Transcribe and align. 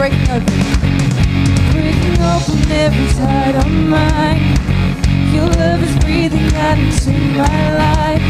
Breaking 0.00 0.30
open. 0.30 0.46
Breaking 1.72 2.22
open 2.22 2.72
every 2.72 3.08
side 3.08 3.54
of 3.54 3.70
mine. 3.70 4.40
Your 5.30 5.46
love 5.60 5.82
is 5.82 5.94
breathing 5.98 6.54
out 6.56 6.78
into 6.78 7.12
my 7.36 7.76
life. 7.76 8.24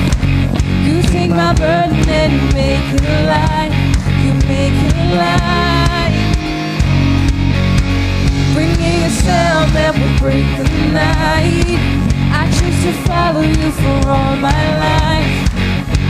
You 0.82 1.00
take 1.00 1.30
my 1.30 1.54
burden 1.54 2.08
and 2.08 2.32
you 2.32 2.42
make 2.58 2.82
it 2.92 3.06
alive. 3.06 3.72
You 4.18 4.32
make 4.50 4.74
it 4.82 4.96
alive. 5.14 6.10
Bringing 8.52 9.04
a 9.04 9.10
sound 9.10 9.70
that 9.70 9.94
will 9.94 10.18
break 10.18 10.46
the 10.58 10.66
night. 10.90 11.78
I 12.34 12.50
choose 12.50 12.82
to 12.82 12.92
follow 13.06 13.42
you 13.42 13.70
for 13.70 14.08
all 14.10 14.34
my 14.34 14.64
life. 14.82 15.38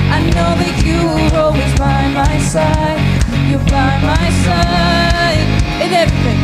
I 0.08 0.22
know 0.24 0.56
that 0.56 0.82
you 0.86 1.36
are 1.36 1.44
always 1.44 1.78
by 1.78 2.08
my 2.14 2.38
side. 2.38 3.29
You're 3.50 3.58
by 3.66 3.98
my 3.98 4.30
side 4.46 5.42
in 5.82 5.90
everything. 5.92 6.40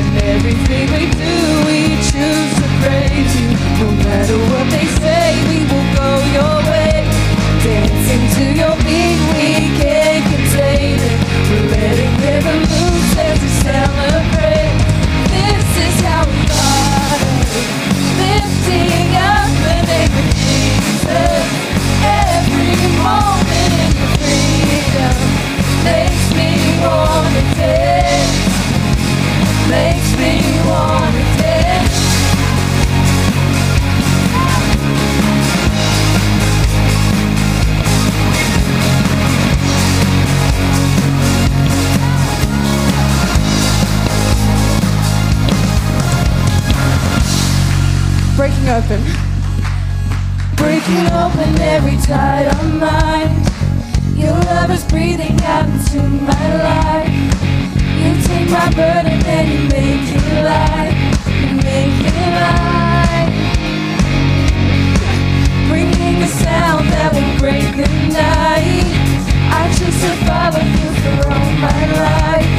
In 0.00 0.08
everything 0.24 0.86
we 0.96 1.04
do, 1.12 1.34
we 1.68 1.80
choose 2.08 2.52
to 2.56 2.68
praise 2.80 3.32
you. 3.38 3.48
No 3.84 3.88
matter 4.00 4.38
what 4.48 4.66
they 4.70 4.86
say, 4.96 5.36
we 5.50 5.58
will 5.68 5.88
go 5.92 6.10
your 6.32 6.56
way. 6.72 7.04
Dancing 7.60 8.24
to 8.36 8.44
your 8.60 8.76
beat, 8.86 9.20
we 9.36 9.76
can't 9.76 10.24
contain 10.32 10.96
it. 10.96 11.18
We're 11.50 11.68
letting 11.76 12.16
celebrate. 13.66 14.72
This 15.36 15.68
is 15.84 15.96
how 16.00 16.24
we. 16.48 17.20
Lifting 18.24 19.12
up 19.20 19.50
the 19.64 19.76
name 19.90 20.25
wanna 26.82 27.42
dance 27.54 28.46
makes 29.68 30.10
me 30.18 30.32
wanna 30.68 31.24
dance. 31.38 31.56
Breaking 48.36 48.68
open. 48.68 49.02
Breaking 50.56 51.06
open 51.12 51.60
every 51.60 51.96
tide 51.98 52.46
of 52.46 52.74
mind. 52.74 53.45
Your 54.26 54.40
love 54.40 54.72
is 54.72 54.82
breathing 54.82 55.40
out 55.44 55.66
into 55.66 56.02
my 56.02 56.46
life. 56.58 57.14
You 58.02 58.10
take 58.26 58.50
my 58.50 58.68
burden 58.74 59.22
and 59.24 59.46
you 59.52 59.60
make 59.70 60.02
it 60.18 60.42
light. 60.42 60.94
You 61.46 61.54
make 61.62 62.00
it 62.10 62.30
light. 62.34 63.30
Bringing 65.68 66.20
a 66.20 66.26
sound 66.26 66.88
that 66.90 67.14
will 67.14 67.38
break 67.38 67.70
the 67.78 67.86
night. 68.10 68.90
I 69.60 69.70
choose 69.78 69.94
to 70.02 70.10
follow 70.26 70.64
you 70.74 70.88
for 71.02 71.30
all 71.30 71.52
my 71.62 71.82
life. 72.02 72.50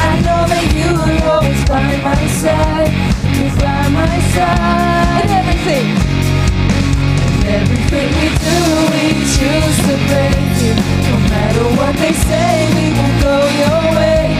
I 0.00 0.14
know 0.24 0.40
that 0.48 0.64
you 0.72 0.88
are 1.04 1.20
always 1.34 1.62
by 1.68 2.00
my 2.00 2.26
side. 2.40 2.92
You're 3.36 3.54
by 3.60 3.88
my 3.92 4.16
side. 4.32 5.24
In 5.24 5.30
everything. 5.36 6.17
Everything 7.48 8.08
we 8.20 8.28
do, 8.44 8.58
we 8.92 9.04
choose 9.34 9.78
to 9.88 9.94
break 10.08 10.36
you. 10.60 10.74
No 11.08 11.16
matter 11.32 11.64
what 11.80 11.94
they 11.96 12.12
say, 12.12 12.68
we 12.76 12.92
will 12.92 13.16
go 13.24 13.36
your 13.64 13.82
way. 13.96 14.36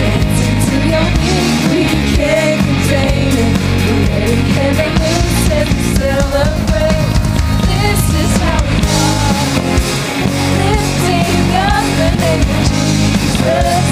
Dancing 0.00 0.58
to 0.66 0.76
your 0.88 1.06
beat, 1.20 1.60
we 1.70 1.82
can't 2.16 2.60
contain 2.64 3.32
it. 3.44 3.54
We're 3.84 4.08
letting 4.08 4.46
heaven 4.56 4.92
loose 5.04 5.50
as 5.60 5.68
celebrate. 6.00 7.08
This 7.68 8.02
is 8.22 8.32
how 8.40 8.60
we 8.64 8.78
are, 9.04 9.36
lifting 10.64 11.48
up 11.68 11.86
the 12.00 12.10
name 12.24 12.48
of 12.56 12.62
Jesus. 12.72 13.84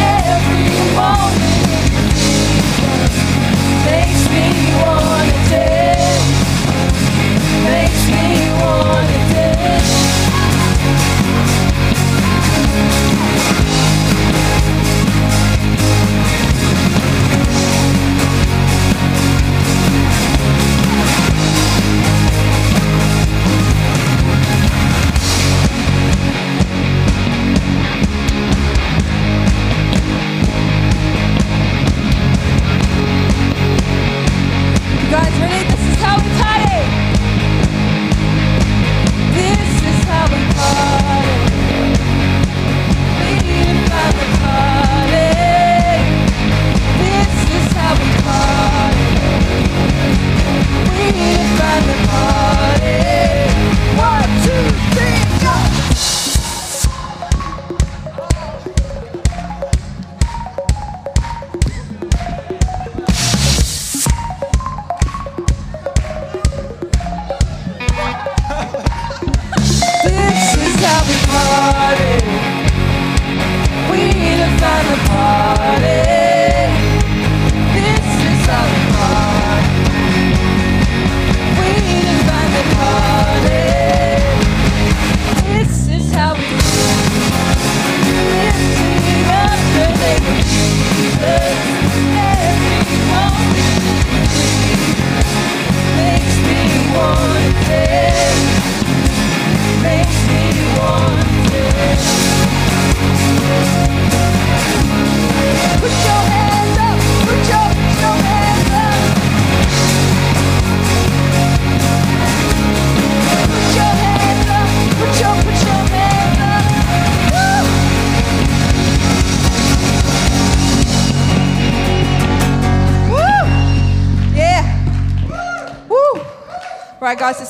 Every 0.00 0.72
moment 0.96 1.68
in 1.84 2.08
Jesus 2.16 3.12
makes 3.84 4.22
me 4.32 4.46
wanna 4.80 5.50
dance 5.50 5.85
holiday 8.82 10.05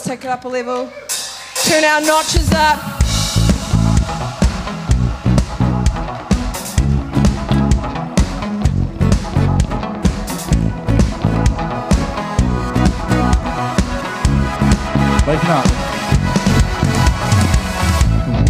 take 0.06 0.24
it 0.24 0.30
up 0.30 0.44
a 0.44 0.48
level. 0.48 0.88
Turn 1.64 1.82
our 1.82 2.00
notches 2.00 2.52
up. 2.52 2.78
Waking 15.26 15.50
up. 15.50 15.66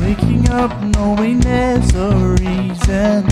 Waking 0.01 0.51
up 0.51 0.83
knowing 0.83 1.41
there's 1.41 1.95
a 1.95 2.37
reason. 2.39 3.25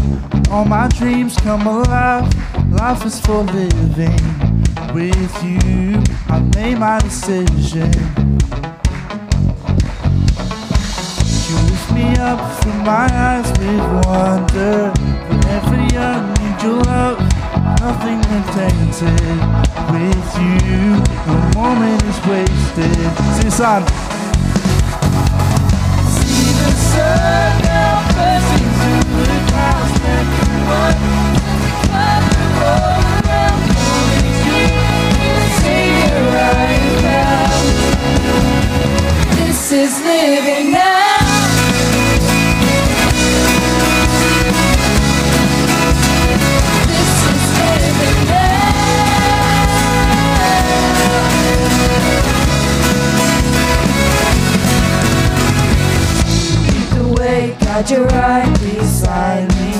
All 0.51 0.65
my 0.65 0.89
dreams 0.89 1.37
come 1.37 1.67
alive. 1.67 2.33
Life 2.73 3.05
is 3.05 3.21
for 3.21 3.43
living. 3.43 4.44
With 4.95 5.43
you, 5.43 6.01
I 6.29 6.39
made 6.55 6.79
my 6.79 7.01
decision. 7.01 7.91
You 11.49 11.57
lift 11.67 11.91
me 11.93 12.15
up, 12.19 12.39
fill 12.63 12.75
my 12.85 13.09
eyes 13.11 13.51
with 13.59 14.07
wonder. 14.07 14.93
Forever 15.27 15.83
young, 15.93 16.33
need 16.35 16.63
your 16.63 16.81
love, 16.85 17.19
nothing 17.81 18.21
untainted. 18.37 19.41
With 19.91 20.31
you, 20.39 21.03
no 21.27 21.37
moment 21.57 22.01
is 22.05 22.19
wasted. 22.29 22.95
See 23.35 23.43
the 23.43 24.14
God, 57.75 57.91
you're 57.91 58.07
right 58.07 58.55
beside 58.61 59.49
me. 59.59 59.75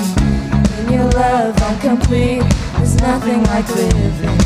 In 0.79 0.91
your 0.91 1.09
love, 1.11 1.55
I'm 1.63 1.79
complete. 1.79 2.43
There's 2.75 2.95
nothing 2.99 3.41
like 3.43 3.69
living. 3.73 4.37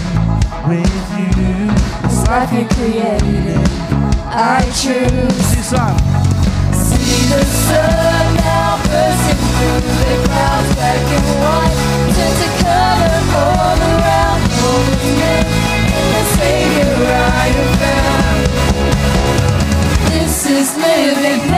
With 0.70 0.86
you, 1.18 1.74
This 2.06 2.22
life 2.28 2.54
you 2.54 2.68
created. 2.78 3.58
I 4.30 4.62
choose. 4.78 5.34
see 5.50 5.58
the 5.58 5.66
sun. 5.66 5.98
See 6.78 7.26
the 7.26 7.42
sun 7.66 8.36
now 8.38 8.78
bursting 8.86 9.42
through 9.58 9.82
the 9.98 10.14
clouds, 10.30 10.70
black 10.76 11.10
and 11.18 11.28
white, 11.42 11.74
turn 12.14 12.34
to 12.38 12.50
color 12.62 13.18
all 13.34 13.80
around. 13.82 14.42
Holy 14.62 15.10
man, 15.18 15.46
in 15.98 16.06
the 16.14 16.24
Savior 16.38 17.02
I 17.02 17.50
have 17.58 17.74
found. 17.82 18.46
This 20.14 20.38
is 20.46 20.70
living 20.78 21.49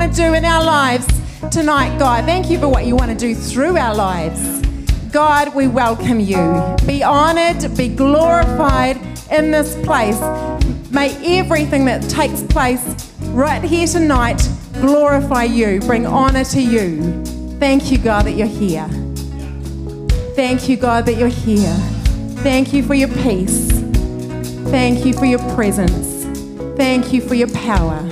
want 0.00 0.14
to 0.14 0.22
do 0.22 0.32
in 0.32 0.46
our 0.46 0.64
lives 0.64 1.06
tonight, 1.50 1.98
God. 1.98 2.24
Thank 2.24 2.48
you 2.48 2.58
for 2.58 2.68
what 2.68 2.86
you 2.86 2.96
want 2.96 3.10
to 3.10 3.16
do 3.16 3.34
through 3.34 3.76
our 3.76 3.94
lives. 3.94 4.66
God, 5.12 5.54
we 5.54 5.68
welcome 5.68 6.18
you. 6.18 6.74
Be 6.86 7.02
honored, 7.02 7.76
be 7.76 7.88
glorified 7.88 8.96
in 9.30 9.50
this 9.50 9.76
place. 9.84 10.18
May 10.90 11.14
everything 11.38 11.84
that 11.84 12.00
takes 12.08 12.42
place 12.44 13.12
right 13.24 13.62
here 13.62 13.86
tonight 13.86 14.40
glorify 14.72 15.44
you, 15.44 15.80
bring 15.80 16.06
honor 16.06 16.44
to 16.44 16.62
you. 16.62 17.22
Thank 17.58 17.92
you, 17.92 17.98
God, 17.98 18.24
that 18.24 18.32
you're 18.32 18.46
here. 18.46 18.88
Thank 20.34 20.66
you, 20.66 20.78
God, 20.78 21.04
that 21.06 21.16
you're 21.16 21.28
here. 21.28 21.74
Thank 22.42 22.72
you 22.72 22.82
for 22.82 22.94
your 22.94 23.08
peace. 23.08 23.68
Thank 24.70 25.04
you 25.04 25.12
for 25.12 25.26
your 25.26 25.40
presence. 25.54 26.24
Thank 26.78 27.12
you 27.12 27.20
for 27.20 27.34
your 27.34 27.50
power. 27.50 28.09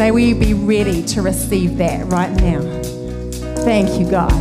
May 0.00 0.12
we 0.12 0.32
be 0.32 0.54
ready 0.54 1.02
to 1.08 1.20
receive 1.20 1.76
that 1.76 2.06
right 2.06 2.30
now. 2.40 2.62
Thank 3.64 4.00
you, 4.00 4.10
God. 4.10 4.32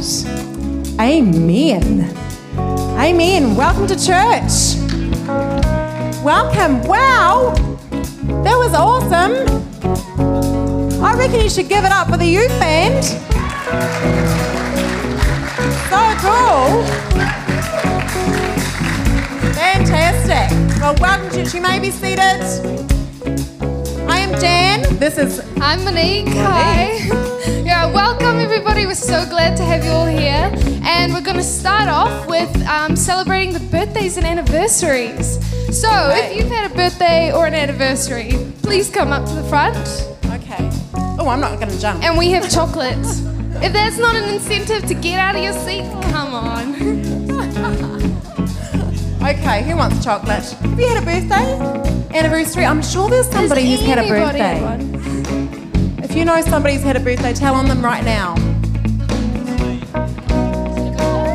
Amen. 1.02 2.16
Amen. 2.58 3.58
Welcome 3.58 3.86
to 3.88 3.96
church. 3.96 4.78
Welcome. 6.24 6.82
Wow. 6.88 7.56
That 8.46 8.56
was 8.56 8.74
awesome. 8.74 9.34
I 11.04 11.14
reckon 11.16 11.42
you 11.42 11.50
should 11.50 11.68
give 11.68 11.84
it 11.84 11.92
up 11.92 12.10
for 12.10 12.16
the 12.16 12.26
youth 12.26 12.58
band. 12.62 13.04
So 15.90 16.00
cool. 16.24 16.86
Fantastic. 19.56 20.80
Well, 20.80 20.96
welcome 21.02 21.30
to 21.32 21.44
church. 21.44 21.54
You 21.54 21.62
may 21.62 21.80
be 21.80 21.92
seated. 21.92 22.99
I'm 24.30 24.40
Jan. 24.40 24.98
This 25.00 25.18
is 25.18 25.40
I'm 25.60 25.84
Monique. 25.84 26.28
Hi. 26.28 26.98
yeah, 27.66 27.92
welcome 27.92 28.38
everybody. 28.38 28.86
We're 28.86 28.94
so 28.94 29.26
glad 29.28 29.58
to 29.58 29.64
have 29.64 29.84
you 29.84 29.90
all 29.90 30.06
here. 30.06 30.52
And 30.84 31.16
we're 31.16 31.24
going 31.24 31.38
to 31.38 31.44
start 31.44 31.90
off 31.90 32.28
with 32.28 32.56
um, 32.68 32.96
celebrating 32.96 33.54
the 33.54 33.60
birthdays 33.60 34.18
and 34.18 34.28
anniversaries. 34.28 35.44
So, 35.76 35.90
if 36.14 36.38
you've 36.38 36.52
had 36.52 36.70
a 36.70 36.76
birthday 36.76 37.34
or 37.34 37.48
an 37.48 37.56
anniversary, 37.56 38.34
please 38.62 38.92
come 38.92 39.12
up 39.12 39.28
to 39.30 39.34
the 39.34 39.44
front. 39.46 39.76
okay. 40.26 40.70
Oh, 41.18 41.28
I'm 41.28 41.42
not 41.42 41.60
going 41.60 41.72
to 41.72 41.80
jump. 41.80 42.04
And 42.04 42.16
we 42.16 42.30
have 42.30 42.52
chocolate. 42.52 43.00
if 43.64 43.74
that's 43.74 43.98
not 43.98 44.16
an 44.16 44.32
incentive 44.32 44.88
to 44.90 44.94
get 44.94 45.18
out 45.18 45.38
of 45.38 45.42
your 45.42 45.54
seat, 45.54 45.90
come 46.12 46.36
on. 46.36 48.00
Okay, 49.30 49.62
who 49.62 49.76
wants 49.78 50.04
chocolate? 50.04 50.44
Have 50.44 50.80
you 50.80 50.88
had 50.88 51.04
a 51.04 51.06
birthday? 51.06 52.18
Anniversary? 52.18 52.66
I'm 52.66 52.82
sure 52.82 53.08
there's 53.12 53.30
somebody 53.30 53.62
Does 53.62 53.82
who's 53.82 53.88
had 53.88 54.00
a 54.00 54.08
birthday. 54.08 54.58
If 56.04 56.16
you 56.16 56.26
know 56.26 56.42
somebody's 56.42 56.82
had 56.82 56.96
a 56.96 57.00
birthday, 57.00 57.32
tell 57.32 57.54
on 57.54 57.68
them 57.68 57.86
right 57.86 58.04
now. 58.04 58.34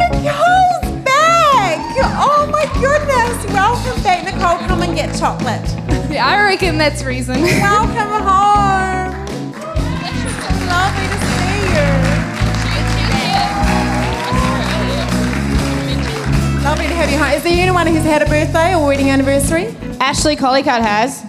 Nicole's 0.01 1.05
back! 1.05 1.79
Oh 2.19 2.49
my 2.51 2.65
goodness! 2.81 3.55
Welcome 3.55 4.03
back, 4.03 4.25
Nicole. 4.25 4.59
Come 4.67 4.83
and 4.83 4.97
get 4.97 5.17
chocolate. 5.17 5.63
Yeah, 6.11 6.27
I 6.27 6.43
reckon 6.43 6.77
that's 6.79 7.05
reason. 7.05 7.41
Welcome 7.43 8.25
home. 8.27 8.74
Lovely 16.75 16.89
to 16.89 16.95
have 16.97 17.09
you 17.09 17.19
home. 17.19 17.31
Is 17.31 17.45
there 17.45 17.53
anyone 17.53 17.87
who's 17.87 18.03
had 18.03 18.21
a 18.21 18.27
birthday 18.27 18.75
or 18.75 18.85
wedding 18.89 19.09
anniversary? 19.09 19.67
Ashley 20.01 20.35
Collycott 20.35 20.83
has. 20.83 21.23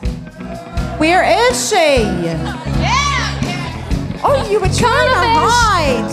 Where 0.99 1.23
is 1.23 1.69
she? 1.69 2.03
Oh, 4.23 4.47
you 4.49 4.59
were 4.59 4.69
trying 4.69 5.07
to 5.07 5.19
hide. 5.37 6.09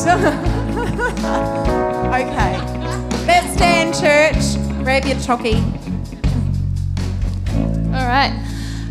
okay. 2.20 2.58
Let's 3.26 3.54
stand, 3.54 3.94
church. 3.94 4.84
Grab 4.84 5.06
your 5.06 5.16
chocky. 5.16 5.56
All 7.86 8.06
right. 8.06 8.38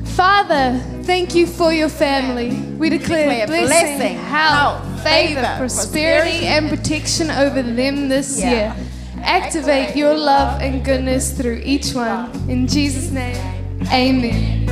Father, 0.05 0.79
thank 1.03 1.35
you 1.35 1.45
for 1.45 1.71
your 1.71 1.87
family. 1.87 2.49
We 2.79 2.89
declare, 2.89 3.29
declare 3.29 3.45
blessing, 3.45 3.67
blessing, 3.67 4.17
health, 4.17 5.03
favor, 5.03 5.41
prosperity, 5.59 6.39
prosperity. 6.39 6.45
and 6.47 6.67
protection 6.67 7.29
over 7.29 7.61
them 7.61 8.09
this 8.09 8.39
Yeah. 8.39 8.49
year. 8.49 8.75
Activate 9.23 9.95
your 9.95 10.13
love 10.13 10.61
and 10.61 10.83
goodness 10.83 11.31
through 11.31 11.61
each 11.63 11.93
one. 11.93 12.31
In 12.49 12.67
Jesus' 12.67 13.11
name, 13.11 13.35
amen. 13.91 14.69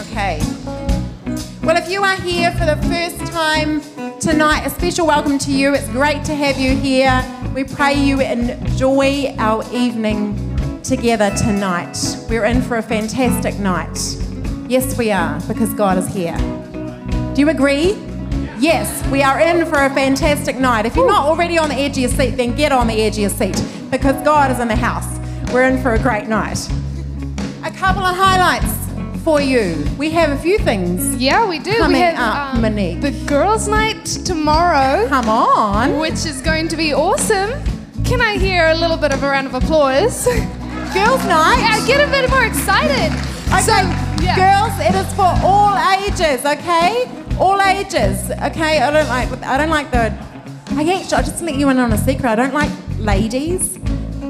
Okay. 0.00 0.40
Well, 1.62 1.76
if 1.76 1.88
you 1.88 2.02
are 2.02 2.16
here 2.20 2.52
for 2.52 2.66
the 2.66 2.76
first 2.88 3.32
time 3.32 3.80
tonight, 4.20 4.66
a 4.66 4.70
special 4.70 5.06
welcome 5.06 5.38
to 5.38 5.50
you. 5.50 5.74
It's 5.74 5.88
great 5.88 6.24
to 6.24 6.34
have 6.34 6.58
you 6.58 6.76
here. 6.76 7.24
We 7.54 7.64
pray 7.64 7.94
you 7.94 8.20
enjoy 8.20 9.34
our 9.38 9.64
evening 9.72 10.36
together 10.82 11.30
tonight. 11.36 11.96
We're 12.28 12.44
in 12.44 12.62
for 12.62 12.76
a 12.76 12.82
fantastic 12.82 13.58
night. 13.58 14.21
Yes, 14.68 14.96
we 14.96 15.10
are, 15.10 15.38
because 15.48 15.72
God 15.74 15.98
is 15.98 16.06
here. 16.08 16.36
Do 17.34 17.40
you 17.40 17.48
agree? 17.50 17.92
Yes, 18.58 19.04
we 19.10 19.22
are 19.22 19.40
in 19.40 19.66
for 19.66 19.76
a 19.84 19.90
fantastic 19.90 20.56
night. 20.56 20.86
If 20.86 20.94
you're 20.96 21.06
not 21.06 21.26
already 21.26 21.58
on 21.58 21.68
the 21.68 21.74
edge 21.74 21.92
of 21.92 21.98
your 21.98 22.10
seat, 22.10 22.36
then 22.36 22.54
get 22.54 22.72
on 22.72 22.86
the 22.86 22.94
edge 23.02 23.14
of 23.14 23.18
your 23.20 23.30
seat 23.30 23.62
because 23.90 24.14
God 24.24 24.50
is 24.50 24.60
in 24.60 24.68
the 24.68 24.76
house. 24.76 25.18
We're 25.52 25.64
in 25.64 25.82
for 25.82 25.94
a 25.94 25.98
great 25.98 26.28
night. 26.28 26.58
A 27.64 27.70
couple 27.70 28.02
of 28.04 28.16
highlights 28.16 28.72
for 29.24 29.40
you. 29.40 29.84
We 29.98 30.10
have 30.10 30.30
a 30.30 30.38
few 30.40 30.58
things. 30.58 31.16
Yeah, 31.16 31.46
we 31.48 31.58
do. 31.58 31.76
Coming 31.78 31.96
we 31.96 32.00
have 32.00 32.18
up, 32.18 32.54
um, 32.54 32.62
Monique. 32.62 33.00
the 33.00 33.10
girls' 33.26 33.68
night 33.68 34.04
tomorrow, 34.04 35.06
Come 35.08 35.28
on. 35.28 35.98
which 35.98 36.24
is 36.24 36.40
going 36.40 36.68
to 36.68 36.76
be 36.76 36.94
awesome. 36.94 37.50
Can 38.04 38.20
I 38.20 38.38
hear 38.38 38.68
a 38.68 38.74
little 38.74 38.96
bit 38.96 39.12
of 39.12 39.22
a 39.22 39.28
round 39.28 39.46
of 39.48 39.54
applause? 39.54 40.24
Girls' 40.26 41.24
night. 41.26 41.58
yeah, 41.60 41.84
get 41.86 42.06
a 42.06 42.10
bit 42.10 42.28
more 42.30 42.44
excited. 42.44 43.12
Okay, 43.48 43.60
So, 43.62 43.72
yeah. 44.22 44.36
girls, 44.36 44.78
it 44.80 44.94
is 44.94 45.12
for 45.14 45.30
all 45.44 45.76
ages, 45.98 46.44
okay? 46.44 47.08
All 47.38 47.60
ages, 47.60 48.30
okay? 48.30 48.80
I 48.80 48.90
don't 48.90 49.08
like, 49.08 49.30
I 49.42 49.58
don't 49.58 49.70
like 49.70 49.90
the, 49.90 50.12
I 50.74 50.82
actually, 50.82 51.16
I'll 51.16 51.22
just 51.22 51.42
let 51.42 51.56
you 51.56 51.68
in 51.70 51.78
on 51.78 51.92
a 51.92 51.98
secret. 51.98 52.26
I 52.26 52.36
don't 52.36 52.54
like 52.54 52.70
ladies, 52.98 53.78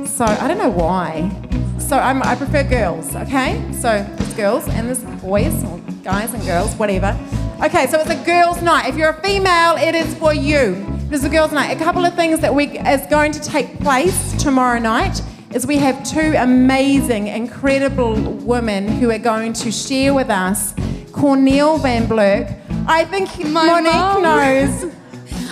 so 0.07 0.25
I 0.25 0.49
don't 0.49 0.59
know 0.59 0.71
why. 0.71 1.31
So 1.79 1.99
I'm, 1.99 2.23
I 2.23 2.35
prefer 2.35 2.65
girls, 2.65 3.15
okay? 3.15 3.61
So 3.73 4.03
there's 4.17 4.35
girls 4.35 4.69
and 4.69 4.89
there's 4.89 5.05
boys, 5.21 5.65
or 5.65 5.79
guys 6.03 6.33
and 6.33 6.43
girls, 6.45 6.75
whatever. 6.75 7.19
Okay, 7.63 7.87
so 7.87 8.01
it's 8.01 8.11
a 8.11 8.25
girls' 8.25 8.63
night. 8.63 8.89
If 8.89 8.97
you're 8.97 9.11
a 9.11 9.23
female, 9.23 9.77
it 9.77 9.95
is 9.95 10.15
for 10.15 10.35
you. 10.35 10.85
There's 11.09 11.25
a 11.25 11.29
girls' 11.29 11.53
night. 11.53 11.71
A 11.71 11.79
couple 11.79 12.05
of 12.05 12.15
things 12.15 12.41
that 12.41 12.55
we 12.55 12.79
is 12.79 13.07
going 13.09 13.33
to 13.33 13.41
take 13.41 13.79
place 13.81 14.33
tomorrow 14.43 14.79
night 14.79 15.21
is 15.55 15.67
we 15.67 15.77
have 15.77 16.03
two 16.05 16.35
amazing, 16.37 17.29
incredible 17.29 18.15
women 18.15 18.89
who 18.89 19.11
are 19.11 19.19
going 19.19 19.53
to 19.55 19.71
share 19.71 20.15
with 20.15 20.31
us. 20.31 20.75
Cornel 21.13 21.79
Van 21.79 22.07
Blurk. 22.07 22.59
I 22.87 23.05
think 23.05 23.29
My 23.49 23.67
Monique 23.67 23.93
mum. 23.93 24.23
knows 24.23 24.93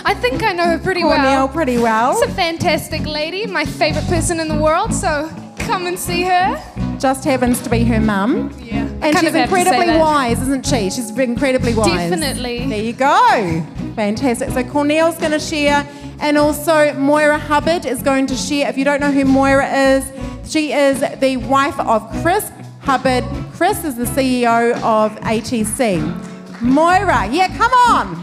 I 0.03 0.13
think 0.15 0.41
I 0.43 0.53
know 0.53 0.65
her 0.65 0.79
pretty 0.79 1.03
well. 1.03 1.15
Cornel 1.15 1.45
well. 1.45 1.47
pretty 1.47 1.77
well. 1.77 2.19
She's 2.19 2.31
a 2.31 2.33
fantastic 2.33 3.05
lady, 3.05 3.45
my 3.45 3.65
favorite 3.65 4.05
person 4.07 4.39
in 4.39 4.47
the 4.47 4.57
world, 4.57 4.93
so 4.93 5.29
come 5.59 5.85
and 5.85 5.97
see 5.97 6.23
her. 6.23 6.97
Just 6.99 7.23
happens 7.23 7.61
to 7.61 7.69
be 7.69 7.83
her 7.83 7.99
mum. 7.99 8.51
Yeah. 8.59 8.87
And 9.01 9.17
she's 9.17 9.29
of 9.29 9.33
have 9.35 9.49
to 9.49 9.55
say 9.55 9.59
incredibly 9.59 9.97
wise, 9.97 10.41
isn't 10.41 10.65
she? 10.65 10.89
She's 10.89 11.17
incredibly 11.17 11.73
wise. 11.73 12.09
Definitely. 12.09 12.67
There 12.67 12.81
you 12.81 12.93
go. 12.93 13.65
Fantastic. 13.95 14.49
So 14.49 14.63
Cornel's 14.63 15.17
going 15.17 15.31
to 15.31 15.39
share, 15.39 15.87
and 16.21 16.37
also 16.37 16.93
Moira 16.93 17.37
Hubbard 17.37 17.85
is 17.85 18.01
going 18.01 18.27
to 18.27 18.35
share. 18.35 18.69
If 18.69 18.77
you 18.77 18.85
don't 18.85 19.01
know 19.01 19.11
who 19.11 19.25
Moira 19.25 19.67
is, 19.67 20.09
she 20.49 20.71
is 20.71 20.99
the 21.19 21.37
wife 21.37 21.79
of 21.79 22.07
Chris 22.21 22.51
Hubbard. 22.81 23.25
Chris 23.53 23.83
is 23.83 23.95
the 23.95 24.05
CEO 24.05 24.73
of 24.83 25.15
ATC. 25.21 26.61
Moira, 26.61 27.27
yeah, 27.27 27.47
come 27.57 27.71
on. 27.73 28.15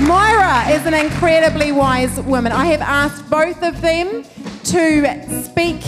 Moira 0.06 0.68
is 0.70 0.86
an 0.86 0.94
incredibly 0.94 1.72
wise 1.72 2.20
woman. 2.20 2.52
I 2.52 2.66
have 2.66 2.82
asked 2.82 3.28
both 3.28 3.62
of 3.62 3.80
them 3.80 4.24
to 4.64 5.42
speak 5.42 5.82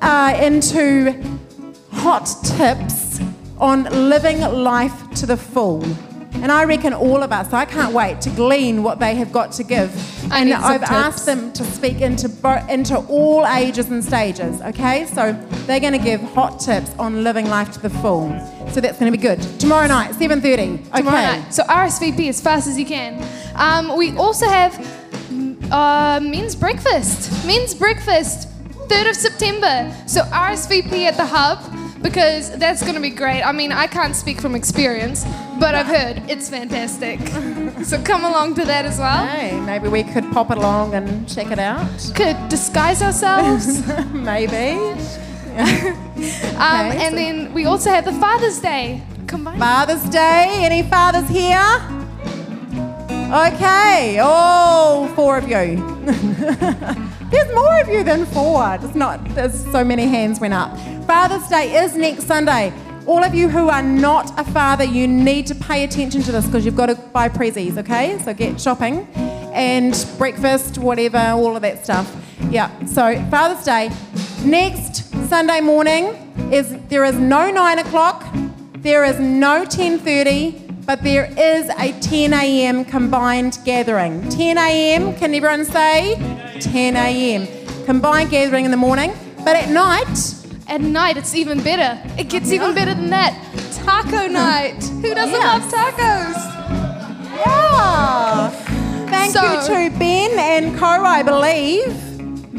uh, 0.00 0.36
into 0.40 1.22
hot 1.92 2.26
tips 2.42 3.20
on 3.58 3.84
living 4.08 4.40
life 4.40 5.10
to 5.16 5.26
the 5.26 5.36
full. 5.36 5.84
And 6.42 6.50
I 6.50 6.64
reckon 6.64 6.94
all 6.94 7.22
of 7.22 7.32
us, 7.32 7.52
I 7.52 7.64
can't 7.66 7.92
wait 7.92 8.20
to 8.22 8.30
glean 8.30 8.82
what 8.82 8.98
they 8.98 9.14
have 9.16 9.30
got 9.32 9.52
to 9.52 9.64
give. 9.64 9.90
I 10.32 10.40
and 10.40 10.52
I've 10.54 10.80
tips. 10.80 10.90
asked 10.90 11.26
them 11.26 11.52
to 11.52 11.64
speak 11.64 12.00
into, 12.00 12.28
bo- 12.28 12.64
into 12.68 12.96
all 12.96 13.46
ages 13.46 13.90
and 13.90 14.02
stages, 14.02 14.60
okay? 14.62 15.06
So 15.06 15.32
they're 15.66 15.80
going 15.80 15.92
to 15.92 15.98
give 15.98 16.20
hot 16.22 16.58
tips 16.60 16.94
on 16.98 17.22
living 17.24 17.48
life 17.48 17.72
to 17.72 17.80
the 17.80 17.90
full. 17.90 18.30
So 18.72 18.80
that's 18.80 18.98
going 18.98 19.12
to 19.12 19.16
be 19.16 19.22
good. 19.22 19.40
Tomorrow 19.60 19.88
night, 19.88 20.12
7.30. 20.12 20.42
Okay. 20.88 20.98
Tomorrow 20.98 21.20
night. 21.20 21.50
So 21.52 21.62
RSVP 21.64 22.28
as 22.28 22.40
fast 22.40 22.66
as 22.68 22.78
you 22.78 22.86
can. 22.86 23.22
Um, 23.56 23.96
we 23.96 24.16
also 24.16 24.46
have 24.46 24.74
uh, 25.70 26.20
men's 26.22 26.54
breakfast. 26.56 27.46
Men's 27.46 27.74
breakfast, 27.74 28.48
3rd 28.88 29.10
of 29.10 29.16
September. 29.16 29.94
So 30.06 30.22
RSVP 30.22 31.04
at 31.04 31.16
the 31.16 31.26
hub 31.26 31.58
because 32.02 32.50
that's 32.58 32.82
going 32.82 32.94
to 32.94 33.00
be 33.00 33.10
great. 33.10 33.42
I 33.42 33.52
mean, 33.52 33.72
I 33.72 33.86
can't 33.86 34.14
speak 34.16 34.40
from 34.40 34.54
experience, 34.54 35.24
but 35.58 35.74
I've 35.74 35.86
heard 35.86 36.22
it's 36.28 36.48
fantastic. 36.48 37.20
so 37.84 38.00
come 38.02 38.24
along 38.24 38.54
to 38.56 38.64
that 38.64 38.84
as 38.84 38.98
well. 38.98 39.26
Hey, 39.26 39.60
maybe 39.60 39.88
we 39.88 40.02
could 40.02 40.30
pop 40.32 40.50
it 40.50 40.58
along 40.58 40.94
and 40.94 41.28
check 41.28 41.50
it 41.50 41.58
out. 41.58 41.86
Could 42.14 42.48
disguise 42.48 43.02
ourselves. 43.02 43.86
maybe. 44.12 44.78
Um, 46.60 46.86
Okay, 46.90 46.98
and 47.06 47.10
so- 47.12 47.16
then 47.16 47.54
we 47.54 47.64
also 47.64 47.88
have 47.90 48.04
the 48.04 48.12
Father's 48.12 48.58
Day. 48.60 49.02
Combined. 49.26 49.58
Father's 49.58 50.04
Day. 50.10 50.48
Any 50.64 50.82
fathers 50.82 51.28
here? 51.30 51.80
Okay, 53.32 54.18
all 54.18 55.08
four 55.08 55.38
of 55.38 55.48
you. 55.48 55.78
There's 57.30 57.54
more 57.54 57.80
of 57.80 57.88
you 57.88 58.02
than 58.02 58.26
four. 58.26 58.74
It's 58.82 58.96
not. 58.96 59.24
There's 59.36 59.64
so 59.70 59.84
many 59.84 60.06
hands 60.06 60.40
went 60.40 60.52
up. 60.52 60.76
Father's 61.06 61.46
Day 61.48 61.76
is 61.76 61.94
next 61.94 62.26
Sunday. 62.26 62.72
All 63.06 63.22
of 63.22 63.34
you 63.36 63.48
who 63.48 63.68
are 63.68 63.82
not 63.82 64.38
a 64.38 64.44
father, 64.44 64.82
you 64.82 65.06
need 65.06 65.46
to 65.46 65.54
pay 65.54 65.84
attention 65.84 66.22
to 66.22 66.32
this 66.32 66.46
because 66.46 66.64
you've 66.64 66.76
got 66.76 66.86
to 66.86 66.96
buy 66.96 67.28
prezzies. 67.28 67.78
Okay, 67.78 68.18
so 68.18 68.34
get 68.34 68.60
shopping 68.60 69.06
and 69.52 70.06
breakfast, 70.18 70.78
whatever, 70.78 71.18
all 71.18 71.54
of 71.54 71.62
that 71.62 71.84
stuff. 71.84 72.12
Yeah. 72.50 72.68
So 72.84 73.24
Father's 73.30 73.64
Day 73.64 73.90
next 74.44 75.12
Sunday 75.28 75.60
morning 75.60 76.06
is 76.52 76.76
there 76.88 77.04
is 77.04 77.14
no 77.14 77.50
nine 77.50 77.78
o'clock. 77.78 78.26
There 78.78 79.04
is 79.04 79.20
no 79.20 79.64
10:30. 79.64 80.69
But 80.86 81.02
there 81.02 81.26
is 81.36 81.68
a 81.78 81.92
10 82.00 82.32
a.m. 82.32 82.84
combined 82.84 83.58
gathering. 83.64 84.28
10 84.30 84.58
a.m., 84.58 85.14
can 85.16 85.34
everyone 85.34 85.64
say? 85.64 86.14
10 86.60 86.96
a.m. 86.96 87.46
Combined 87.86 88.30
gathering 88.30 88.64
in 88.64 88.70
the 88.70 88.76
morning, 88.76 89.12
but 89.44 89.56
at 89.56 89.68
night, 89.70 90.34
At 90.68 90.80
night, 90.82 91.16
it's 91.16 91.34
even 91.34 91.60
better. 91.64 92.00
It 92.16 92.28
gets 92.28 92.52
even 92.52 92.74
better 92.76 92.94
than 92.94 93.10
that. 93.10 93.34
Taco 93.84 94.28
mm. 94.28 94.30
night. 94.30 94.80
Who 95.02 95.12
doesn't 95.14 95.32
Yes. 95.34 95.72
love 95.72 95.72
tacos? 95.74 96.36
yeah. 97.44 98.50
Thank 99.10 99.32
So- 99.32 99.42
you 99.42 99.90
to 99.90 99.98
Ben 99.98 100.30
and 100.38 100.78
Co, 100.78 100.86
I 100.86 101.24
believe. 101.24 101.92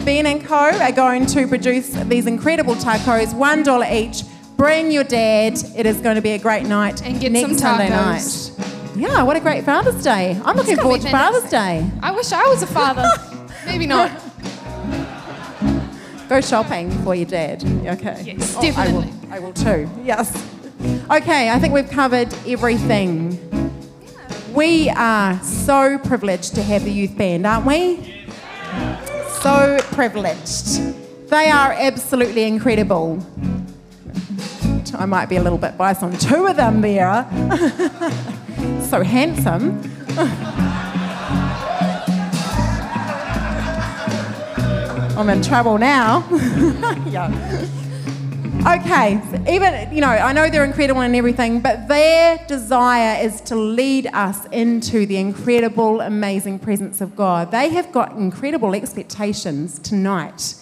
Ben 0.03 0.25
and 0.25 0.43
Co 0.45 0.55
are 0.77 0.91
going 0.91 1.25
to 1.27 1.47
produce 1.47 1.91
these 2.09 2.27
incredible 2.27 2.75
tacos, 2.75 3.33
$1 3.33 3.85
each. 3.89 4.23
Bring 4.61 4.91
your 4.91 5.03
dad. 5.03 5.57
It 5.75 5.87
is 5.87 5.97
going 6.01 6.17
to 6.17 6.21
be 6.21 6.33
a 6.33 6.37
great 6.37 6.67
night. 6.67 7.01
And 7.01 7.19
get 7.19 7.31
next 7.31 7.49
some 7.49 7.57
Sunday 7.57 7.89
night. 7.89 8.51
Yeah, 8.95 9.23
what 9.23 9.35
a 9.35 9.39
great 9.39 9.65
Father's 9.65 10.03
Day. 10.03 10.39
I'm 10.45 10.55
looking 10.55 10.77
forward 10.77 11.01
to 11.01 11.09
Father's. 11.09 11.49
Day. 11.49 11.89
I 12.03 12.11
wish 12.11 12.31
I 12.31 12.45
was 12.45 12.61
a 12.61 12.67
father. 12.67 13.09
Maybe 13.65 13.87
not. 13.87 14.11
Go 16.29 16.41
shopping 16.41 16.91
for 17.03 17.15
your 17.15 17.25
dad. 17.25 17.63
Okay. 17.63 18.35
Yes, 18.37 18.55
Oh, 18.55 18.61
definitely. 18.61 19.11
I 19.31 19.33
will, 19.33 19.33
I 19.33 19.39
will 19.39 19.53
too. 19.53 19.89
Yes. 20.03 20.31
Okay, 21.09 21.49
I 21.49 21.57
think 21.57 21.73
we've 21.73 21.89
covered 21.89 22.31
everything. 22.45 23.39
We 24.53 24.91
are 24.91 25.41
so 25.41 25.97
privileged 25.97 26.53
to 26.53 26.61
have 26.61 26.83
the 26.83 26.91
youth 26.91 27.17
band, 27.17 27.47
aren't 27.47 27.65
we? 27.65 28.27
So 29.41 29.79
privileged. 29.93 31.29
They 31.31 31.49
are 31.49 31.73
absolutely 31.73 32.43
incredible. 32.43 33.25
I 34.93 35.05
might 35.05 35.27
be 35.27 35.37
a 35.37 35.41
little 35.41 35.57
bit 35.57 35.77
biased 35.77 36.03
on 36.03 36.17
two 36.17 36.45
of 36.47 36.55
them 36.55 36.81
there. 36.81 37.25
so 38.81 39.03
handsome. 39.03 39.81
I'm 45.17 45.29
in 45.29 45.41
trouble 45.41 45.77
now. 45.77 46.27
yeah. 47.09 47.29
Okay, 48.67 49.19
even, 49.49 49.93
you 49.93 50.01
know, 50.01 50.07
I 50.07 50.33
know 50.33 50.49
they're 50.49 50.63
incredible 50.63 51.01
and 51.01 51.15
everything, 51.15 51.61
but 51.61 51.87
their 51.87 52.37
desire 52.47 53.23
is 53.23 53.41
to 53.41 53.55
lead 53.55 54.07
us 54.07 54.45
into 54.47 55.05
the 55.07 55.17
incredible, 55.17 56.01
amazing 56.01 56.59
presence 56.59 57.01
of 57.01 57.15
God. 57.15 57.49
They 57.49 57.69
have 57.69 57.91
got 57.91 58.11
incredible 58.11 58.75
expectations 58.75 59.79
tonight 59.79 60.55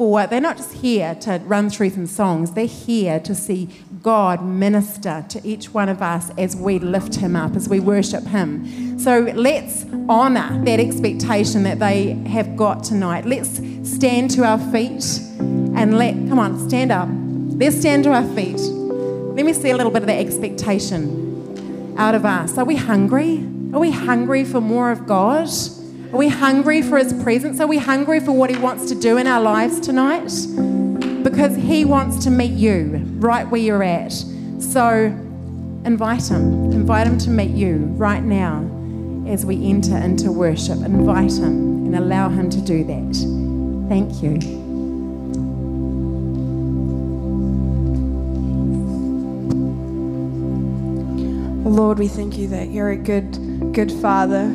for, 0.00 0.26
they're 0.26 0.40
not 0.40 0.56
just 0.56 0.72
here 0.72 1.14
to 1.16 1.32
run 1.44 1.68
through 1.68 1.90
some 1.90 2.06
songs, 2.06 2.52
they're 2.52 2.64
here 2.64 3.20
to 3.20 3.34
see 3.34 3.68
God 4.02 4.42
minister 4.42 5.26
to 5.28 5.46
each 5.46 5.74
one 5.74 5.90
of 5.90 6.00
us 6.00 6.30
as 6.38 6.56
we 6.56 6.78
lift 6.78 7.16
Him 7.16 7.36
up, 7.36 7.54
as 7.54 7.68
we 7.68 7.80
worship 7.80 8.24
Him. 8.24 8.98
So 8.98 9.30
let's 9.34 9.84
honour 10.08 10.64
that 10.64 10.80
expectation 10.80 11.64
that 11.64 11.80
they 11.80 12.14
have 12.30 12.56
got 12.56 12.82
tonight. 12.82 13.26
Let's 13.26 13.60
stand 13.82 14.30
to 14.30 14.44
our 14.44 14.56
feet 14.72 15.04
and 15.38 15.98
let, 15.98 16.14
come 16.30 16.38
on, 16.38 16.58
stand 16.66 16.92
up. 16.92 17.10
Let's 17.60 17.78
stand 17.78 18.04
to 18.04 18.12
our 18.12 18.26
feet. 18.34 18.56
Let 18.56 19.44
me 19.44 19.52
see 19.52 19.68
a 19.68 19.76
little 19.76 19.92
bit 19.92 20.00
of 20.00 20.06
that 20.06 20.18
expectation 20.18 21.94
out 21.98 22.14
of 22.14 22.24
us. 22.24 22.56
Are 22.56 22.64
we 22.64 22.76
hungry? 22.76 23.40
Are 23.74 23.80
we 23.80 23.90
hungry 23.90 24.46
for 24.46 24.62
more 24.62 24.90
of 24.92 25.06
God? 25.06 25.50
Are 26.12 26.16
we 26.16 26.26
hungry 26.26 26.82
for 26.82 26.98
His 26.98 27.12
presence? 27.22 27.60
Are 27.60 27.68
we 27.68 27.78
hungry 27.78 28.18
for 28.18 28.32
what 28.32 28.50
He 28.50 28.56
wants 28.56 28.88
to 28.88 28.96
do 28.96 29.16
in 29.16 29.28
our 29.28 29.40
lives 29.40 29.78
tonight? 29.78 30.32
Because 31.22 31.54
He 31.54 31.84
wants 31.84 32.24
to 32.24 32.30
meet 32.30 32.50
you 32.50 33.00
right 33.18 33.48
where 33.48 33.60
you're 33.60 33.84
at. 33.84 34.12
So 34.58 35.04
invite 35.84 36.28
Him. 36.28 36.72
Invite 36.72 37.06
Him 37.06 37.16
to 37.18 37.30
meet 37.30 37.50
you 37.50 37.76
right 37.96 38.24
now 38.24 38.58
as 39.28 39.46
we 39.46 39.64
enter 39.64 39.96
into 39.98 40.32
worship. 40.32 40.78
Invite 40.78 41.30
Him 41.30 41.86
and 41.86 41.94
allow 41.94 42.28
Him 42.28 42.50
to 42.50 42.60
do 42.60 42.82
that. 42.82 43.14
Thank 43.88 44.20
you. 44.20 44.40
Lord, 51.70 52.00
we 52.00 52.08
thank 52.08 52.36
you 52.36 52.48
that 52.48 52.70
you're 52.70 52.90
a 52.90 52.96
good, 52.96 53.72
good 53.72 53.92
Father, 53.92 54.52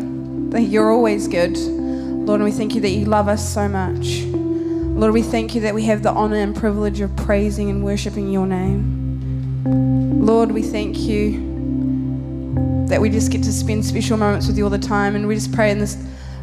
that 0.56 0.62
you're 0.62 0.90
always 0.90 1.28
good. 1.28 1.58
Lord, 1.58 2.40
and 2.40 2.46
we 2.46 2.52
thank 2.52 2.76
you 2.76 2.82
that 2.82 2.92
you 2.92 3.04
love 3.04 3.28
us 3.28 3.54
so 3.54 3.68
much. 3.68 4.22
Lord, 4.24 5.12
we 5.12 5.22
thank 5.22 5.54
you 5.54 5.60
that 5.60 5.76
we 5.76 5.84
have 5.84 6.02
the 6.02 6.12
honor 6.12 6.38
and 6.38 6.56
privilege 6.56 7.02
of 7.02 7.14
praising 7.18 7.70
and 7.70 7.84
worshiping 7.84 8.32
your 8.32 8.48
name. 8.48 10.26
Lord, 10.26 10.54
we 10.54 10.62
thank 10.62 10.98
you 10.98 12.86
that 12.88 13.02
we 13.02 13.10
just 13.10 13.34
get 13.34 13.44
to 13.44 13.52
spend 13.52 13.84
special 13.84 14.16
moments 14.16 14.48
with 14.48 14.58
you 14.58 14.64
all 14.64 14.70
the 14.70 14.80
time. 14.80 15.18
And 15.18 15.28
we 15.28 15.36
just 15.36 15.52
pray 15.52 15.72
in 15.72 15.78
this 15.78 16.02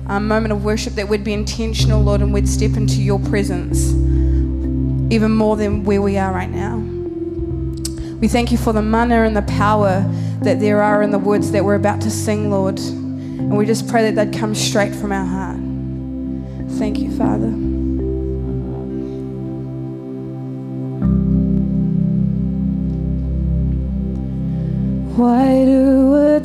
um, 0.09 0.29
moment 0.29 0.53
of 0.53 0.63
worship 0.63 0.93
that 0.93 1.09
we'd 1.09 1.25
be 1.25 1.33
intentional, 1.33 2.03
Lord, 2.03 2.21
and 2.21 2.35
we'd 2.35 2.47
step 2.47 2.77
into 2.77 3.01
your 3.01 3.19
presence 3.19 3.93
even 5.11 5.31
more 5.31 5.57
than 5.57 5.85
where 5.85 6.03
we 6.03 6.19
are 6.19 6.35
right 6.35 6.51
now. 6.51 6.77
We 8.19 8.29
thank 8.29 8.53
you 8.53 8.59
for 8.59 8.75
the 8.75 8.83
manna 8.83 9.23
and 9.23 9.35
the 9.35 9.43
power 9.43 10.05
that 10.43 10.61
there 10.61 10.83
are 10.83 11.01
in 11.01 11.13
the 11.13 11.19
words 11.19 11.51
that 11.53 11.65
we're 11.65 11.77
about 11.77 12.03
to 12.03 12.11
sing, 12.11 12.51
Lord. 12.51 12.79
And 13.39 13.57
we 13.57 13.67
just 13.67 13.89
pray 13.89 14.11
that 14.11 14.15
they'd 14.15 14.39
come 14.39 14.55
straight 14.55 14.95
from 14.95 15.13
our 15.13 15.25
heart. 15.25 15.59
Thank 16.79 16.99
you, 16.99 17.11
Father. 17.17 17.53
Wairua 25.17 26.41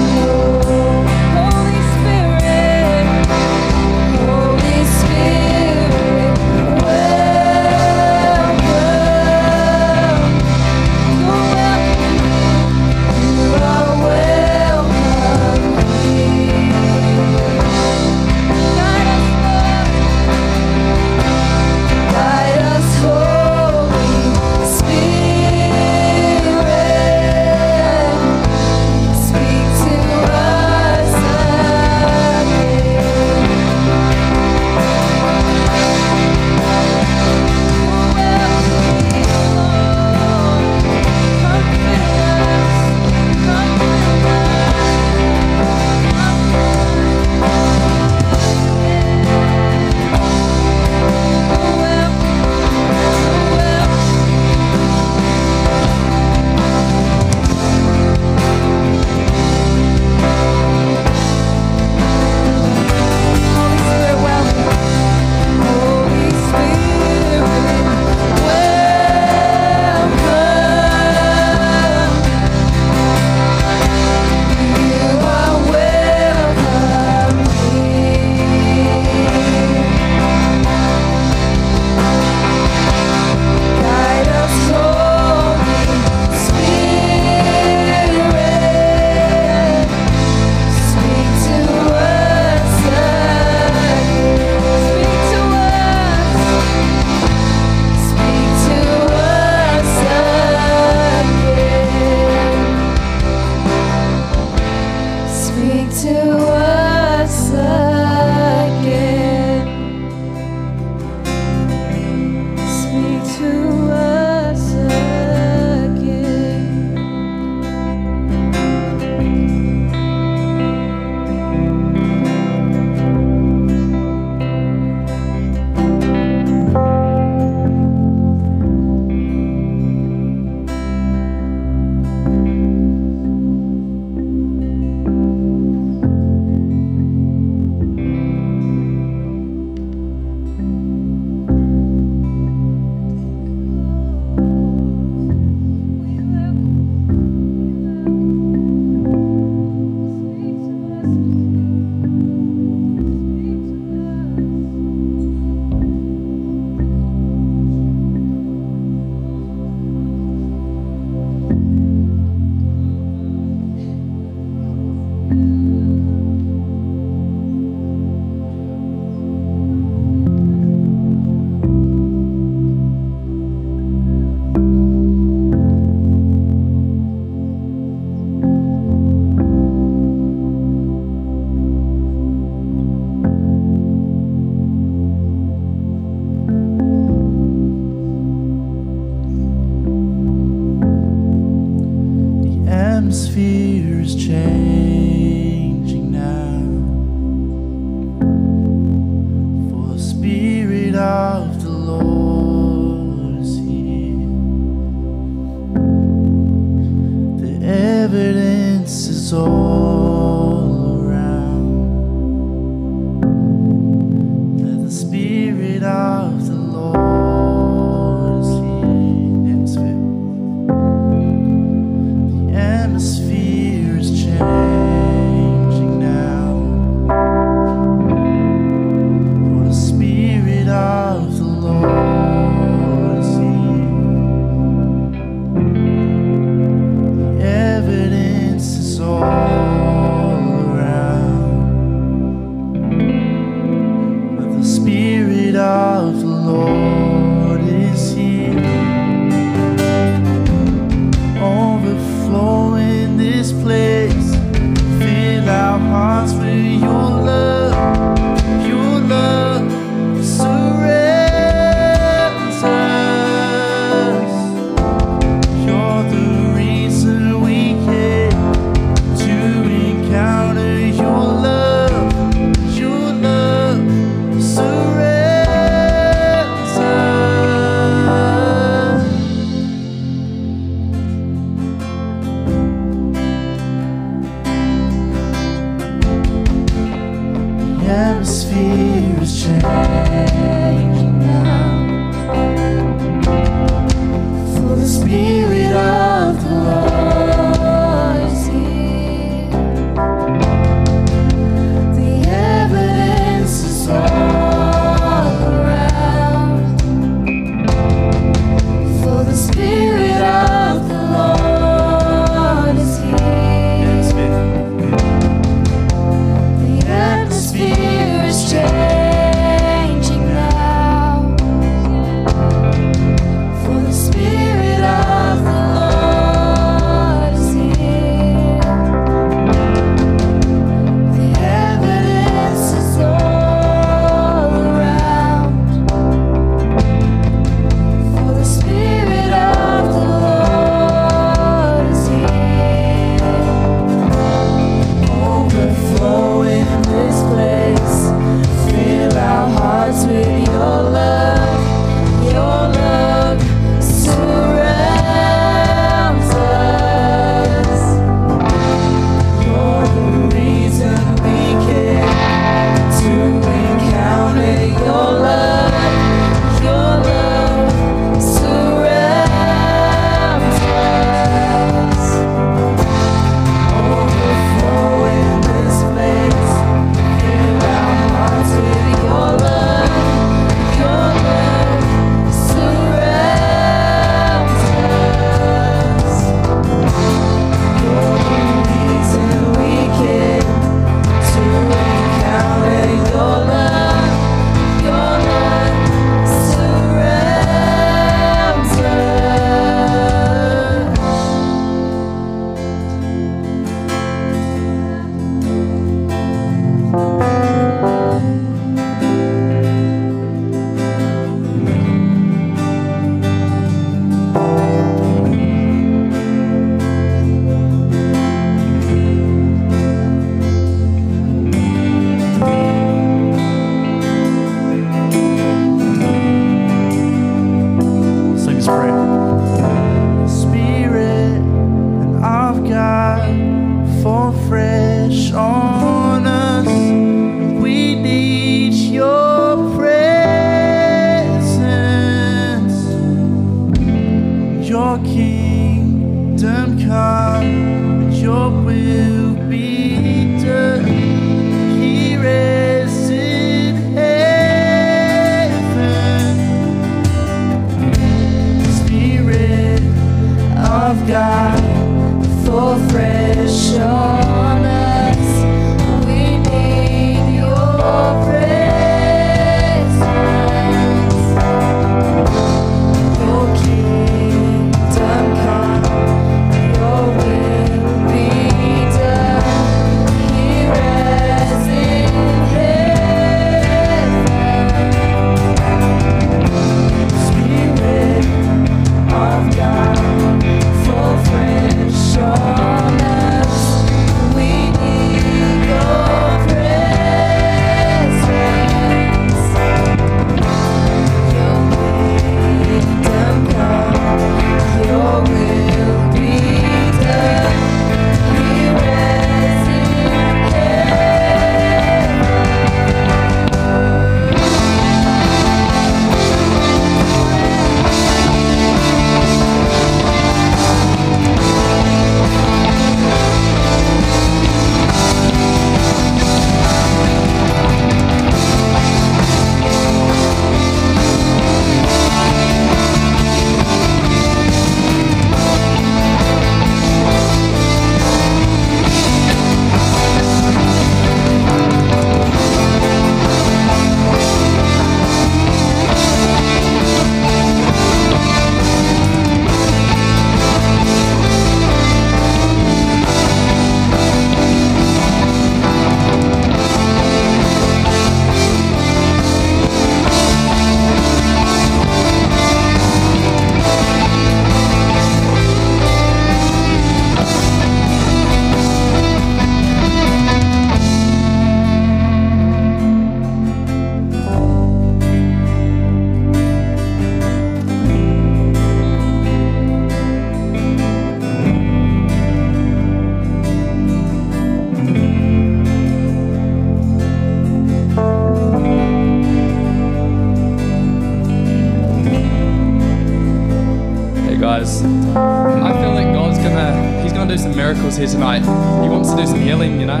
here 598.02 598.10
tonight. 598.10 598.40
He 598.82 598.88
wants 598.88 599.10
to 599.10 599.16
do 599.16 599.26
some 599.26 599.38
healing, 599.38 599.78
you 599.78 599.86
know. 599.86 600.00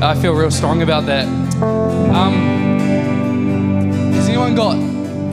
I 0.00 0.14
feel 0.14 0.32
real 0.32 0.50
strong 0.50 0.80
about 0.80 1.04
that. 1.04 1.26
Um, 1.28 2.32
has 4.14 4.26
anyone 4.26 4.54
got 4.54 4.76